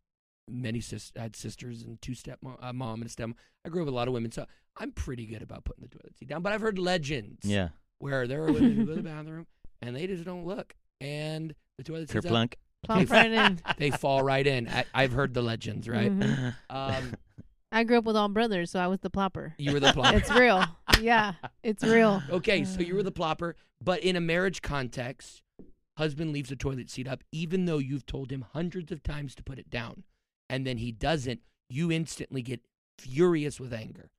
[0.48, 3.31] many sis I had sisters and two step mom, uh, mom and a step.
[3.65, 4.47] I grew up with a lot of women, so
[4.77, 6.43] I'm pretty good about putting the toilet seat down.
[6.43, 7.69] But I've heard legends Yeah.
[7.98, 9.47] where there are women who go to the bathroom
[9.81, 12.32] and they just don't look, and the toilet seat's up,
[12.89, 13.61] Right in.
[13.77, 14.69] they fall right in.
[14.69, 16.11] I, I've heard the legends, right?
[16.11, 16.55] Mhm.
[16.70, 17.15] Um,
[17.73, 19.52] I grew up with all brothers, so I was the plopper.
[19.59, 20.15] you were the plopper.
[20.15, 20.65] It's real.
[21.01, 22.23] Yeah, it's real.
[22.31, 25.43] Okay, so you were the plopper, but in a marriage context,
[25.97, 29.43] husband leaves the toilet seat up even though you've told him hundreds of times to
[29.44, 30.02] put it down.
[30.48, 32.61] And then he doesn't, you instantly get
[32.98, 34.11] furious with anger.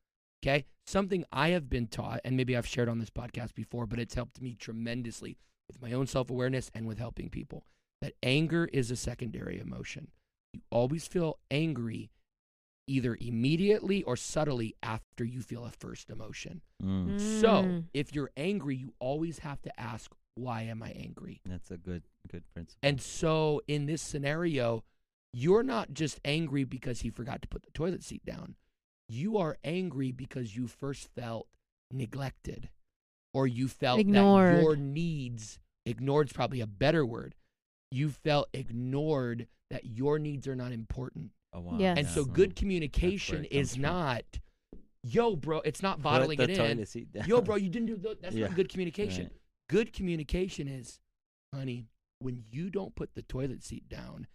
[0.44, 0.66] Okay?
[0.88, 4.16] Something I have been taught, and maybe I've shared on this podcast before, but it's
[4.16, 7.66] helped me tremendously with my own self awareness and with helping people
[8.02, 10.08] that anger is a secondary emotion.
[10.54, 12.10] You always feel angry
[12.88, 16.62] either immediately or subtly after you feel a first emotion.
[16.84, 17.20] Mm.
[17.40, 17.86] So, Mm.
[17.94, 21.42] if you're angry, you always have to ask, why am I angry?
[21.46, 22.80] That's a good good principle.
[22.84, 24.84] And so, in this scenario,
[25.34, 28.56] you're not just angry because he forgot to put the toilet seat down.
[29.08, 31.48] You are angry because you first felt
[31.92, 32.70] neglected
[33.34, 34.62] or you felt that Ignored.
[34.62, 37.36] your needs, ignored's probably a better word.
[37.92, 41.32] You felt ignored that your needs are not important.
[41.54, 41.78] oh, wow.
[41.78, 41.98] Yes.
[41.98, 42.14] And Yeah.
[42.14, 43.82] so, good communication where it comes is from.
[43.82, 44.24] not,
[45.04, 46.56] yo, bro, it's not bottling it in.
[46.58, 47.28] toilet seat down.
[47.28, 49.26] Yo, bro, you didn't do the, that's Yeah, not good communication.
[49.26, 49.34] right.
[49.70, 51.00] Good communication is,
[51.54, 51.88] honey,
[52.20, 54.28] when you don't put the toilet seat down,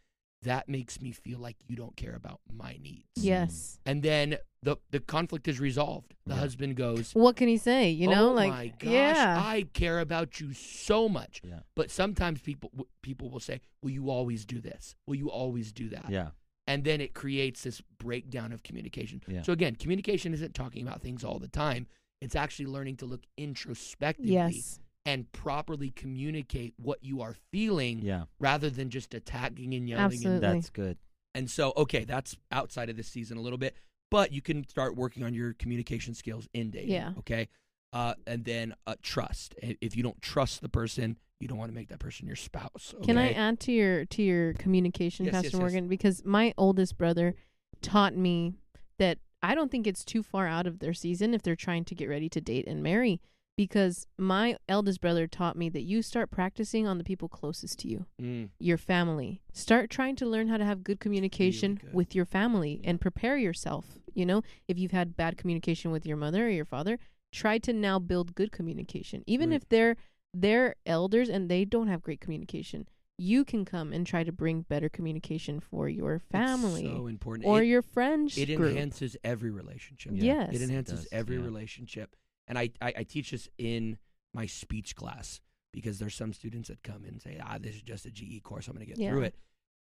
[0.46, 3.06] that makes me feel like you don't care about my needs.
[3.16, 3.78] Yes.
[3.86, 6.14] And then the the conflict is resolved.
[6.26, 6.40] The Yeah.
[6.40, 7.90] husband goes, What can he say?
[7.90, 11.40] You know, oh like my gosh, yeah, I care about you so much.
[11.44, 11.60] Yeah.
[11.74, 12.70] But sometimes people
[13.02, 14.96] people will say, "Will you always do this?
[15.06, 16.30] Will you always do that?" Yeah.
[16.68, 19.20] and then it creates this breakdown of communication.
[19.28, 19.42] Yeah.
[19.42, 21.86] So again, communication isn't talking about things all the time.
[22.20, 28.24] It's actually learning to look introspectively yes, and properly communicate what you are feeling Yeah.
[28.38, 30.04] rather than just attacking and yelling.
[30.04, 30.46] Absolutely.
[30.48, 30.98] And, That's good.
[31.34, 33.76] and so, okay, that's outside of this season a little bit,
[34.10, 36.90] but you can start working on your communication skills in dating.
[36.90, 37.12] Yeah.
[37.20, 37.48] Okay.
[37.92, 39.54] Uh, and then uh, trust.
[39.62, 42.94] If you don't trust the person, you don't want to make that person your spouse.
[43.04, 45.60] Can I add to your to your communication, Yes, Pastor yes, yes.
[45.60, 45.88] Morgan?
[45.88, 47.34] Because my oldest brother
[47.80, 48.54] taught me
[48.98, 51.94] that I don't think it's too far out of their season if they're trying to
[51.94, 53.20] get ready to date and marry.
[53.66, 57.88] Because my eldest brother taught me that you start practicing on the people closest to
[57.88, 59.40] you, Mm, your family.
[59.52, 61.94] Start trying to learn how to have good communication good.
[61.94, 63.98] with your family and prepare yourself.
[64.12, 66.98] You know, if you've had bad communication with your mother or your father,
[67.32, 69.24] try to now build good communication.
[69.26, 69.56] Even Right.
[69.56, 69.96] if they're
[70.34, 74.60] they're elders and they don't have great communication, you can come and try to bring
[74.68, 77.46] better communication for your it's family so important.
[77.46, 78.72] or It- your friends it group.
[78.72, 80.12] enhances every relationship.
[80.14, 80.54] Yes.
[80.54, 81.42] It enhances does, every yeah.
[81.44, 82.14] relationship.
[82.48, 83.98] And I, I, I teach this in
[84.34, 85.40] my speech class
[85.72, 88.66] because there's some students that come and say, ah, this is just a GE course.
[88.68, 89.34] I'm going to get through it.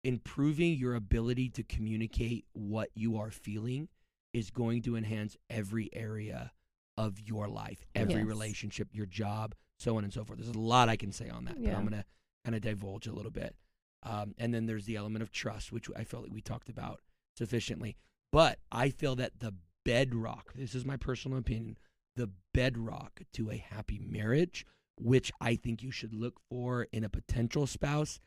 [0.03, 3.87] Improving your ability to communicate what you are feeling
[4.33, 6.51] is going to enhance every area
[6.97, 8.25] of your life, every Yes.
[8.27, 10.39] relationship, your job, so on and so forth.
[10.39, 11.77] There's a lot I can say on that, but Yeah.
[11.77, 12.05] I'm going to
[12.43, 13.55] kind of divulge a little bit.
[14.03, 17.01] Um, and then there's the element of trust, which I felt like we talked about
[17.37, 17.95] sufficiently.
[18.31, 19.53] But I feel that the
[19.85, 21.77] bedrock, this is my personal opinion,
[22.15, 24.65] the bedrock to a happy marriage,
[24.97, 28.19] which I think you should look for in a potential spouse,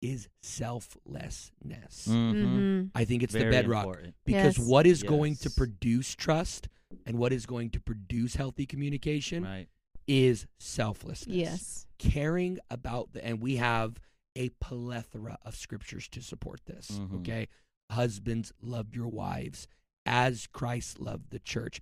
[0.00, 2.08] is selflessness.
[2.08, 2.34] Mhm.
[2.34, 2.90] Mhm.
[2.94, 4.14] I think it's Very the bedrock important.
[4.24, 4.66] because Yes.
[4.66, 6.68] what is going to produce trust
[7.06, 9.68] and what is going to produce healthy communication Right.
[10.06, 11.86] is selflessness Yes.
[11.98, 14.00] caring about the and we have
[14.34, 17.20] a plethora of scriptures to support this Mhm.
[17.20, 17.48] okay
[17.90, 19.68] husbands love your wives
[20.04, 21.80] as christ loved the church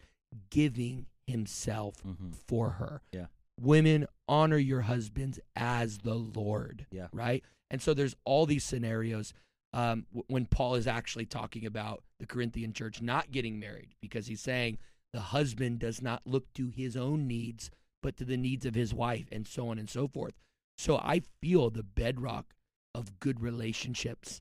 [0.50, 2.34] giving himself Mhm.
[2.34, 3.26] for her Yeah.
[3.60, 7.08] women honor your husbands as the lord Yeah.
[7.12, 9.32] right and so there's all these scenarios
[9.72, 14.26] um, w- when paul is actually talking about the corinthian church not getting married because
[14.26, 14.78] he's saying
[15.12, 17.70] the husband does not look to his own needs
[18.02, 20.34] but to the needs of his wife and so on and so forth
[20.78, 22.54] so i feel the bedrock
[22.94, 24.40] of good relationships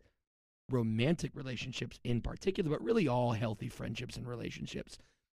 [0.69, 4.97] romantic relationships in particular but really all healthy friendships and relationships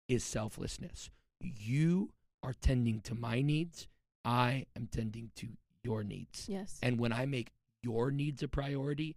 [0.08, 1.08] is selflessness
[1.40, 2.10] you
[2.42, 3.88] are tending to my needs
[4.24, 5.48] i am tending to
[5.82, 6.78] your needs Yes.
[6.82, 7.52] and when I make
[7.82, 9.16] your needs a priority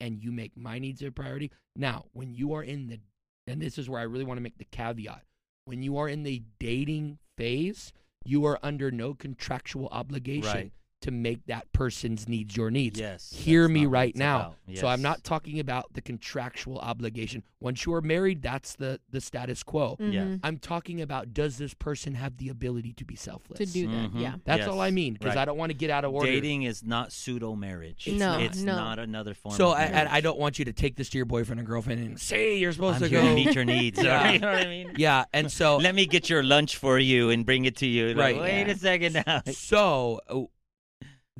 [0.00, 2.98] and you make my needs a priority, now when you are in the,
[3.46, 5.22] and this is where I really want to make the caveat,
[5.66, 7.92] when you are in the dating phase,
[8.24, 10.72] you are under no contractual obligation Right.
[11.02, 13.00] To make that person's needs your needs.
[13.00, 13.32] Yes.
[13.34, 14.54] Hear me right now.
[14.66, 14.78] about.
[14.78, 17.42] So I'm not talking about the contractual obligation.
[17.58, 19.96] Once you are married, that's the the status quo.
[19.98, 20.22] Yeah.
[20.24, 20.40] Mhm.
[20.44, 23.58] I'm talking about does this person have the ability to be selfless?
[23.58, 24.20] To do that, Mhm.
[24.20, 24.34] yeah.
[24.44, 25.38] That's all I mean because Right.
[25.38, 26.30] I don't want to get out of order.
[26.30, 28.04] Dating is not pseudo marriage.
[28.06, 28.42] It's No, not.
[28.42, 28.76] it's no.
[28.76, 29.54] not another form.
[29.54, 32.00] So of I, I don't want you to take this to your boyfriend and girlfriend
[32.02, 33.28] and say you're supposed I'm to here go.
[33.28, 34.00] to meet your needs.
[34.10, 34.32] Yeah.
[34.32, 34.92] You know what I mean?
[34.96, 38.08] yeah, and so Let me get your lunch for you and bring it to you.
[38.14, 38.40] Like, Right.
[38.40, 38.72] Wait Yeah.
[38.72, 39.42] a second now.
[39.52, 40.42] so uh,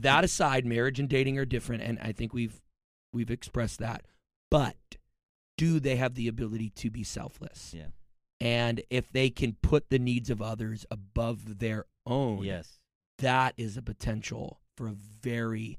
[0.03, 2.61] that aside, marriage and dating are different, and I think we've
[3.13, 4.05] we've expressed that.
[4.51, 4.77] But
[5.57, 7.75] do they have the ability to be selfless?
[7.77, 7.89] Yeah.
[8.41, 12.79] And if they can put the needs of others above their own, Yes.
[13.19, 15.79] that is a potential for a very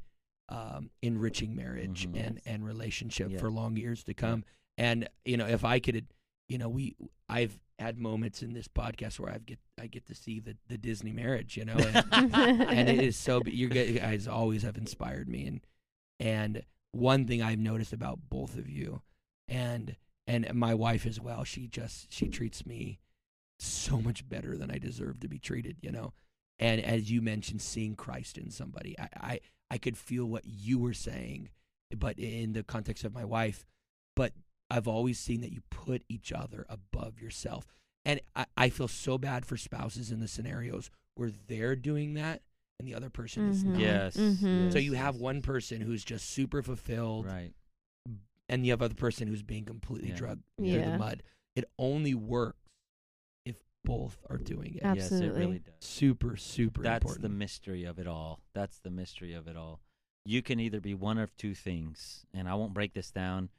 [0.49, 2.25] um, enriching marriage Mhm.
[2.27, 3.37] and and relationship Yeah.
[3.39, 4.43] for long years to come.
[4.77, 6.07] And you know, if I could,
[6.49, 6.95] you know, we
[7.29, 10.77] I've had moments in this podcast where I get I get to see the the
[10.77, 13.41] Disney marriage, you know, and, and it is so.
[13.45, 15.61] You guys always have inspired me, and
[16.19, 19.01] and one thing I've noticed about both of you,
[19.47, 19.95] and
[20.27, 22.99] and my wife as well, she just she treats me
[23.59, 26.13] so much better than I deserve to be treated, you know.
[26.59, 29.39] And as you mentioned, seeing Christ in somebody, I I,
[29.71, 31.49] I could feel what you were saying,
[31.97, 33.65] but in the context of my wife,
[34.15, 34.33] but
[34.71, 37.65] I've always seen that you put each other above yourself.
[38.05, 42.41] And I, I feel so bad for spouses in the scenarios where they're doing that
[42.79, 43.67] and the other person is Mhm.
[43.73, 43.79] not.
[43.79, 44.17] Yes.
[44.17, 44.71] Mhm.
[44.71, 47.53] So you have one person who's just super fulfilled Right.
[48.49, 50.15] and you have other person who's being completely Yeah.
[50.15, 50.91] drugged through Yeah.
[50.91, 51.21] the mud.
[51.55, 52.57] It only works
[53.45, 54.83] if both are doing it.
[54.83, 55.27] Absolutely.
[55.27, 55.73] Yes, it really does.
[55.81, 57.23] Super, super That's important.
[57.23, 58.39] the mystery of it all.
[58.53, 59.81] That's the mystery of it all.
[60.25, 63.49] You can either be one of two things, and I won't break this down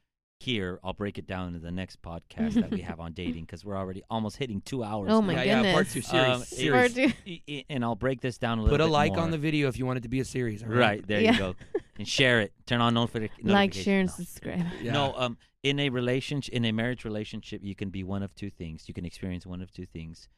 [0.42, 0.78] here.
[0.84, 3.76] I'll break it down in the next podcast that we have on dating because we're
[3.76, 5.08] already almost hitting two hours.
[5.10, 6.28] Oh my yeah, yeah, part two series.
[6.36, 6.94] Um, series.
[6.94, 7.12] Part two.
[7.32, 9.20] I- I- and I'll break this down a little Put a bit like more.
[9.22, 10.64] on the video if you want it to be a series.
[10.64, 11.32] Right there, Yeah.
[11.32, 11.54] you go,
[11.98, 12.52] and share it.
[12.66, 13.52] Turn on notifi- notifications.
[13.52, 14.14] like, share, and No.
[14.14, 14.66] subscribe.
[14.82, 14.92] Yeah.
[14.92, 18.50] No, um, in a relationship, in a marriage relationship, you can be one of two
[18.50, 18.84] things.
[18.88, 20.28] You can experience one of two things: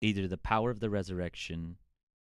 [0.00, 1.76] either the power of the resurrection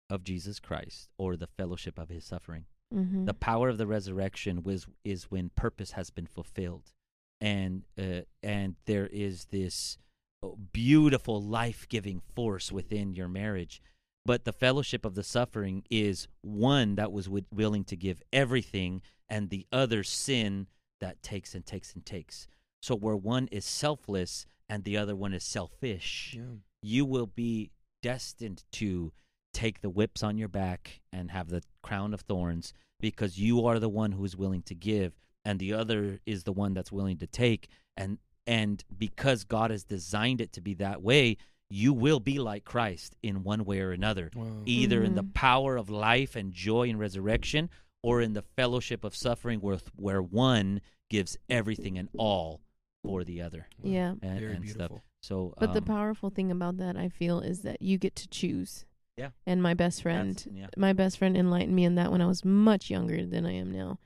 [0.09, 2.65] of Jesus Christ, or the fellowship of His suffering.
[2.95, 3.25] Mm-hmm.
[3.25, 6.93] The power of the resurrection was is when purpose has been fulfilled,
[7.41, 9.97] and uh, and there is this
[10.43, 13.81] uh, beautiful life giving force within your marriage.
[14.25, 19.01] But the fellowship of the suffering is one that was wi- willing to give everything,
[19.29, 20.67] and the other sin
[20.99, 22.47] that takes and takes and takes.
[22.81, 26.55] So where one is selfless and the other one is selfish, Yeah.
[26.81, 29.13] you will be destined to
[29.53, 33.79] take the whips on your back and have the crown of thorns because you are
[33.79, 35.13] the one who's willing to give
[35.47, 39.83] and the other is the one that's willing to take and and because God has
[39.83, 41.37] designed it to be that way
[41.69, 44.61] you will be like Christ in one way or another Wow.
[44.65, 45.33] either in the Mhm.
[45.33, 47.69] power of life and joy and resurrection
[48.03, 52.61] or in the fellowship of suffering where where one gives everything and all
[53.03, 53.89] for the other Wow.
[53.97, 54.11] Yeah.
[54.21, 55.03] and, Very and stuff beautiful.
[55.21, 58.27] so But the um, powerful thing about that, I feel, is that you get to
[58.27, 58.85] choose.
[59.17, 59.31] Yeah.
[59.45, 60.67] And my best friend, yeah.
[60.77, 63.71] my best friend enlightened me in that when I was much younger than I am
[63.71, 63.99] now.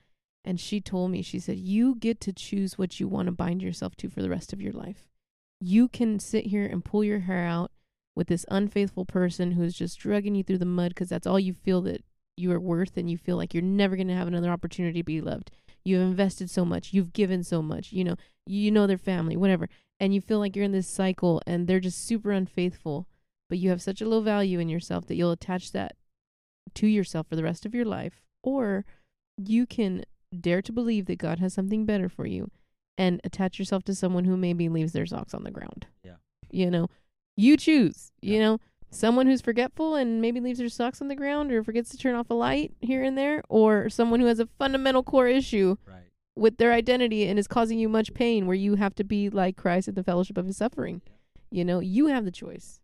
[0.44, 3.62] And she told me, she said, You get to choose what you want to bind
[3.62, 5.08] yourself to for the rest of your life.
[5.60, 7.70] You can sit here and pull your hair out
[8.14, 11.52] with this unfaithful person who's just dragging you through the mud because that's all you
[11.54, 12.04] feel that
[12.36, 15.04] you are worth and you feel like you're never going to have another opportunity to
[15.04, 15.50] be loved.
[15.84, 18.16] You've invested so much, you've given so much, you know,
[18.46, 19.68] you know their family, whatever.
[20.00, 23.06] And you feel like you're in this cycle and they're just super unfaithful,
[23.48, 25.96] but you have such a low value in yourself that you'll attach that
[26.74, 28.22] to yourself for the rest of your life.
[28.42, 28.84] Or
[29.36, 30.04] you can
[30.40, 32.50] dare to believe that God has something better for you
[32.98, 35.86] and attach yourself to someone who maybe leaves their socks on the ground.
[36.04, 36.16] Yeah.
[36.50, 36.88] You know,
[37.36, 38.40] you choose, you Yeah.
[38.40, 38.58] know,
[38.90, 42.14] someone who's forgetful and maybe leaves their socks on the ground or forgets to turn
[42.14, 46.02] off a light here and there, or someone who has a fundamental core issue right
[46.34, 49.54] with their identity and is causing you much pain where you have to be like
[49.56, 51.02] Christ at the fellowship of his suffering.
[51.50, 52.80] You know, you have the choice.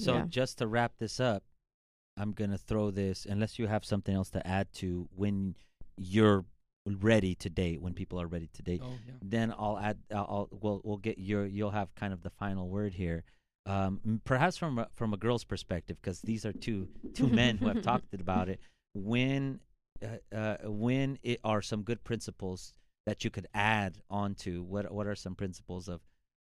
[0.00, 0.26] So Yeah.
[0.28, 1.44] just to wrap this up,
[2.16, 3.24] I'm gonna throw this.
[3.24, 5.54] Unless you have something else to add to when
[5.96, 6.44] you're
[6.96, 9.14] ready to date, when people are ready to date, Oh, yeah.
[9.22, 9.98] then I'll add.
[10.12, 11.46] I'll, I'll we'll we'll get your.
[11.46, 13.24] You'll have kind of the final word here.
[13.66, 17.68] Um, perhaps from a, from a girl's perspective, because these are two two men who
[17.68, 18.60] have talked about it.
[18.94, 19.60] When
[20.02, 22.72] uh, uh, when it are some good principles
[23.06, 26.00] that you could add onto what what are some principles of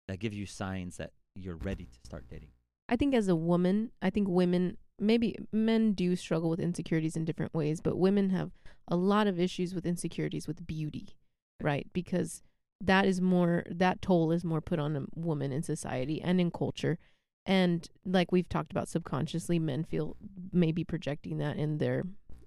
[0.07, 2.51] that give you signs that you're ready to start dating?
[2.89, 7.25] I think as a woman, I think women, maybe men do struggle with insecurities in
[7.27, 8.51] different ways, but women have
[8.89, 11.17] a lot of issues with insecurities with beauty,
[11.61, 11.87] right?
[11.93, 12.43] Because
[12.81, 16.51] that is more, that toll is more put on a woman in society and in
[16.51, 16.99] culture.
[17.47, 20.17] And like we've talked about subconsciously, men feel
[20.53, 22.05] maybe projecting that in their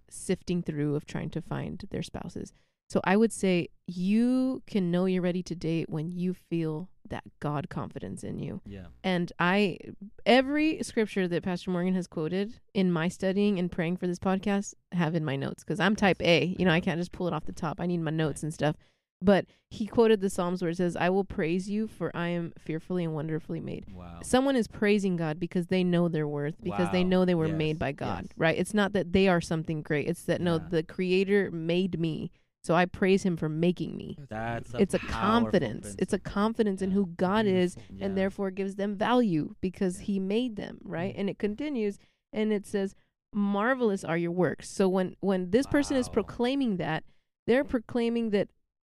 [0.10, 2.54] sifting through of trying to find their spouses.
[2.92, 7.24] So I would say you can know you're ready to date when you feel that
[7.40, 8.60] God confidence in you.
[8.66, 8.88] Yeah.
[9.02, 9.78] And I,
[10.26, 14.74] every scripture that Pastor Morgan has quoted in my studying and praying for this podcast,
[14.92, 16.54] have in my notes because I'm type A.
[16.60, 17.80] You know, I can't just pull it off the top.
[17.80, 18.76] I need my notes and stuff.
[19.22, 22.52] But he quoted the Psalms where it says, I will praise you for I am
[22.60, 23.86] fearfully and wonderfully made.
[23.94, 24.20] Wow.
[24.22, 27.58] Someone is praising God because they know their worth, because they know they were Yes,
[27.58, 28.34] made by God, yes.
[28.36, 28.58] right?
[28.58, 30.10] It's not that they are something great.
[30.10, 32.32] It's that, no, the Creator made me.
[32.64, 34.18] So I praise him for making me.
[34.30, 35.96] That's it's a powerful confidence.
[35.98, 36.32] It's a principle.
[36.32, 38.06] confidence in who God is Yeah.
[38.06, 40.06] and therefore gives them value because Yeah.
[40.06, 41.20] he made them right Mhm.
[41.20, 41.98] and it continues
[42.32, 42.96] and it says
[43.34, 47.04] marvelous are your works so when when this person is proclaiming that
[47.48, 48.50] they're proclaiming that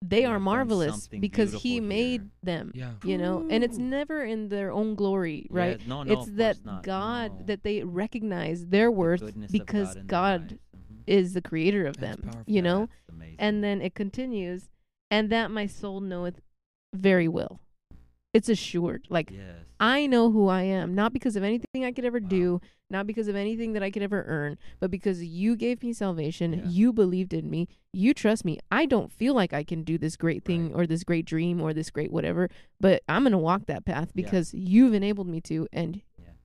[0.03, 2.29] they You are marvelous because he beautiful made here.
[2.41, 2.93] them Yeah.
[3.05, 6.57] you know and it's never in their own glory right Yeah, no, no, it's that
[6.83, 7.45] god No.
[7.45, 10.61] that they recognize their worth goodness of because God, god lives.
[11.07, 12.53] Is the creator of That's them powerful.
[12.53, 12.89] you know
[13.39, 14.69] and then it continues,
[15.09, 16.39] and that my soul knoweth
[16.93, 17.59] very well.
[18.33, 19.05] It's assured.
[19.09, 19.41] Like yes.
[19.79, 22.27] I know who I am, not because of anything I could ever Wow.
[22.29, 25.93] do, not because of anything that I could ever earn, but because you gave me
[25.93, 26.67] salvation, Yeah.
[26.67, 28.59] you believed in me, you trust me.
[28.71, 30.83] I don't feel like I can do this great thing Right.
[30.83, 32.49] or this great dream or this great whatever,
[32.79, 34.23] but I'm going to walk that path Yeah.
[34.23, 36.01] because you've enabled me to and Yeah.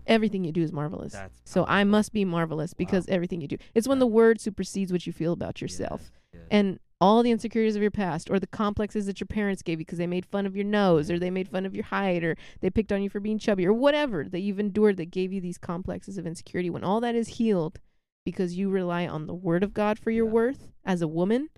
[0.09, 1.13] Everything you do is marvelous.
[1.13, 3.15] That's so I must be marvelous because Wow.
[3.15, 3.57] everything you do.
[3.75, 6.43] It's when the word supersedes what you feel about yourself Yes, yes.
[6.51, 9.85] and all the insecurities of your past or the complexes that your parents gave you
[9.87, 12.35] because they made fun of your nose or they made fun of your height or
[12.61, 15.41] they picked on you for being chubby or whatever that you've endured that gave you
[15.41, 17.79] these complexes of insecurity when all that is healed
[18.25, 20.33] because you rely on the word of God for your Yeah.
[20.33, 21.51] worth as a woman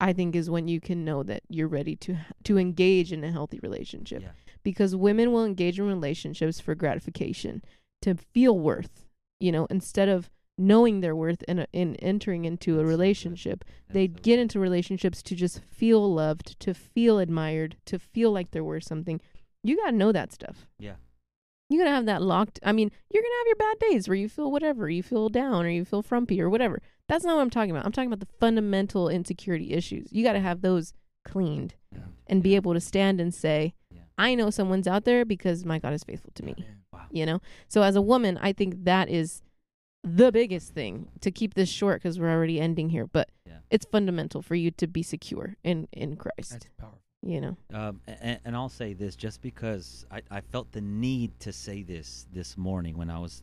[0.00, 3.30] I think is when you can know that you're ready to to engage in a
[3.32, 4.30] healthy relationship Yeah.
[4.70, 7.62] Because women will engage in relationships for gratification
[8.02, 9.06] to feel worth
[9.40, 10.28] you know instead of
[10.58, 12.90] knowing their worth in a, uh, in entering into a That's so good.
[12.98, 13.64] relationship
[13.96, 18.64] they get into relationships to just feel loved, to feel admired, to feel like they're
[18.72, 19.20] worth something.
[19.64, 20.66] You got to know that stuff.
[20.78, 20.96] Yeah.
[21.70, 22.58] You're going to have that locked.
[22.62, 25.28] I mean, you're going to have your bad days where you feel whatever, you feel
[25.28, 26.80] down or you feel frumpy or whatever.
[27.08, 27.86] That's not what I'm talking about.
[27.86, 30.12] I'm talking about the fundamental insecurity issues.
[30.12, 30.92] You got to have those
[31.24, 32.00] cleaned Yeah.
[32.26, 33.74] and be able to stand and say.
[34.18, 36.54] I know someone's out there because my God is faithful to me.
[36.92, 37.06] Wow.
[37.10, 37.40] You know?
[37.68, 39.42] So as a woman, I think that is
[40.04, 43.06] the biggest thing to keep this short because we're already ending here.
[43.06, 43.58] But Yeah.
[43.70, 46.50] it's fundamental for you to be secure in in Christ.
[46.52, 47.00] That's powerful.
[47.22, 47.56] you know.
[47.72, 51.82] Um, and, and I'll say this just because I, I felt the need to say
[51.82, 53.42] this this morning when I was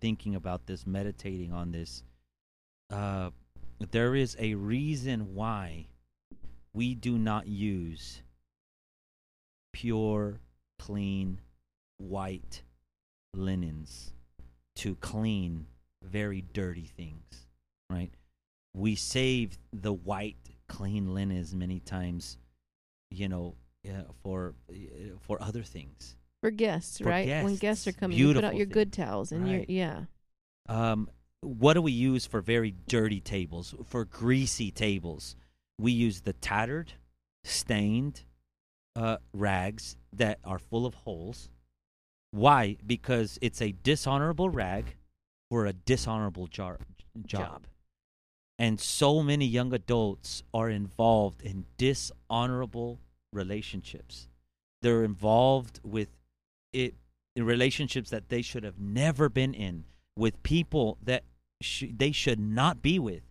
[0.00, 2.02] thinking about this, meditating on this.
[2.90, 3.30] Uh,
[3.90, 5.86] there is a reason why
[6.74, 8.22] we do not use
[9.78, 10.40] pure,
[10.78, 11.40] clean,
[11.98, 12.62] white
[13.34, 14.12] linens
[14.74, 15.66] to clean
[16.02, 17.46] very dirty things,
[17.88, 18.10] right?
[18.74, 20.36] We save the white,
[20.68, 22.38] clean linens many times
[23.10, 23.54] you know,
[23.88, 24.74] uh, for uh,
[25.20, 26.16] for other things.
[26.40, 27.28] For guests, For right?
[27.28, 27.60] When guests.
[27.60, 28.72] guests are coming, you put out your thing.
[28.72, 30.04] good towels and your yeah.
[30.68, 31.08] Um,
[31.40, 33.74] what do we use for very dirty tables?
[33.86, 35.36] For greasy tables,
[35.78, 36.92] we use the tattered,
[37.44, 38.24] stained
[38.98, 41.48] uh, rags that are full of holes.
[42.32, 42.76] Why?
[42.84, 44.96] Because it's a dishonorable rag
[45.48, 46.80] for a dishonorable jar-
[47.24, 47.40] job.
[47.40, 47.66] Job.
[48.58, 52.98] And so many young adults are involved in dishonorable
[53.32, 54.26] relationships.
[54.82, 56.08] They're involved with
[56.72, 56.94] it
[57.36, 59.84] in relationships that they should have never been in
[60.16, 61.22] with people that
[61.60, 63.22] sh- they should not be with.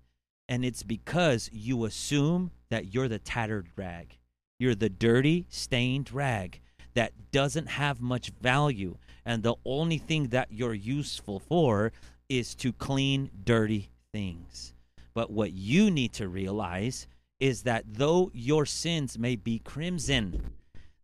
[0.48, 4.17] And it's because you assume that you're the tattered rag.
[4.60, 6.60] You're the dirty, stained rag
[6.94, 8.98] that doesn't have much value.
[9.26, 11.92] And the only thing that you're useful for
[12.30, 14.74] is to clean dirty things.
[15.14, 17.08] But what you need to realize
[17.40, 20.54] is that though your sins may be crimson,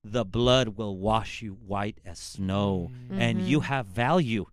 [0.04, 3.66] the blood will wash you white as snow, and you Mhm.
[3.66, 4.46] have value,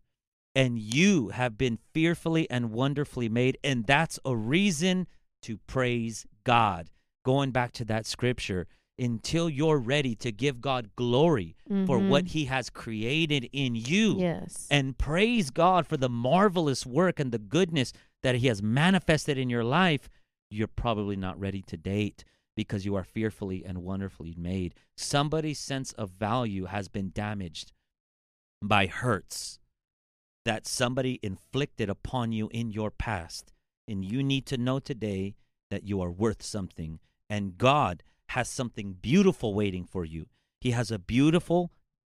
[0.54, 5.06] and you have been fearfully and wonderfully made, and that's a reason
[5.42, 6.90] to praise God.
[7.24, 8.66] Going back to that scripture,
[9.00, 12.08] until you're ready to give God glory for mm-hmm.
[12.08, 12.28] what.
[12.28, 14.66] He has created in you Yes.
[14.70, 19.48] and praise God for the marvelous work and the goodness that He has manifested in
[19.48, 20.08] your life,
[20.50, 22.24] you're probably not ready to date
[22.56, 24.74] because you are fearfully and wonderfully made.
[24.96, 27.72] Somebody's sense of value has been damaged
[28.62, 29.58] by hurts
[30.44, 33.52] that somebody inflicted upon you in your past.
[33.88, 35.34] And you need to know today
[35.70, 36.98] that you are worth something.
[37.28, 40.26] And God has something beautiful waiting for you.
[40.60, 41.72] He has a beautiful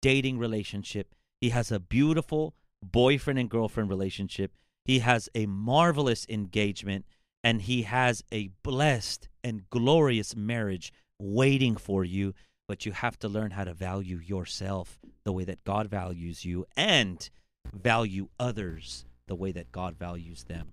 [0.02, 4.52] dating relationship, He has a beautiful boyfriend and girlfriend relationship.
[4.84, 7.04] He has a marvelous engagement
[7.44, 12.34] and he has a blessed and glorious marriage waiting for you.
[12.66, 16.66] But you have to learn how to value yourself the way that God values you
[16.76, 17.28] and
[17.72, 20.72] value others the way that God values them.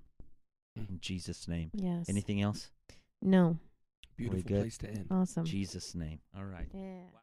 [0.78, 0.90] Mm.
[0.90, 1.70] In Jesus' name.
[1.74, 2.10] Yes.
[2.10, 2.72] Anything else?
[3.22, 3.58] No.
[4.18, 4.62] Beautiful good?
[4.62, 5.08] place to end.
[5.12, 5.46] Awesome.
[5.46, 6.20] Jesus' name.
[6.36, 6.68] All right.
[6.74, 7.08] Yeah.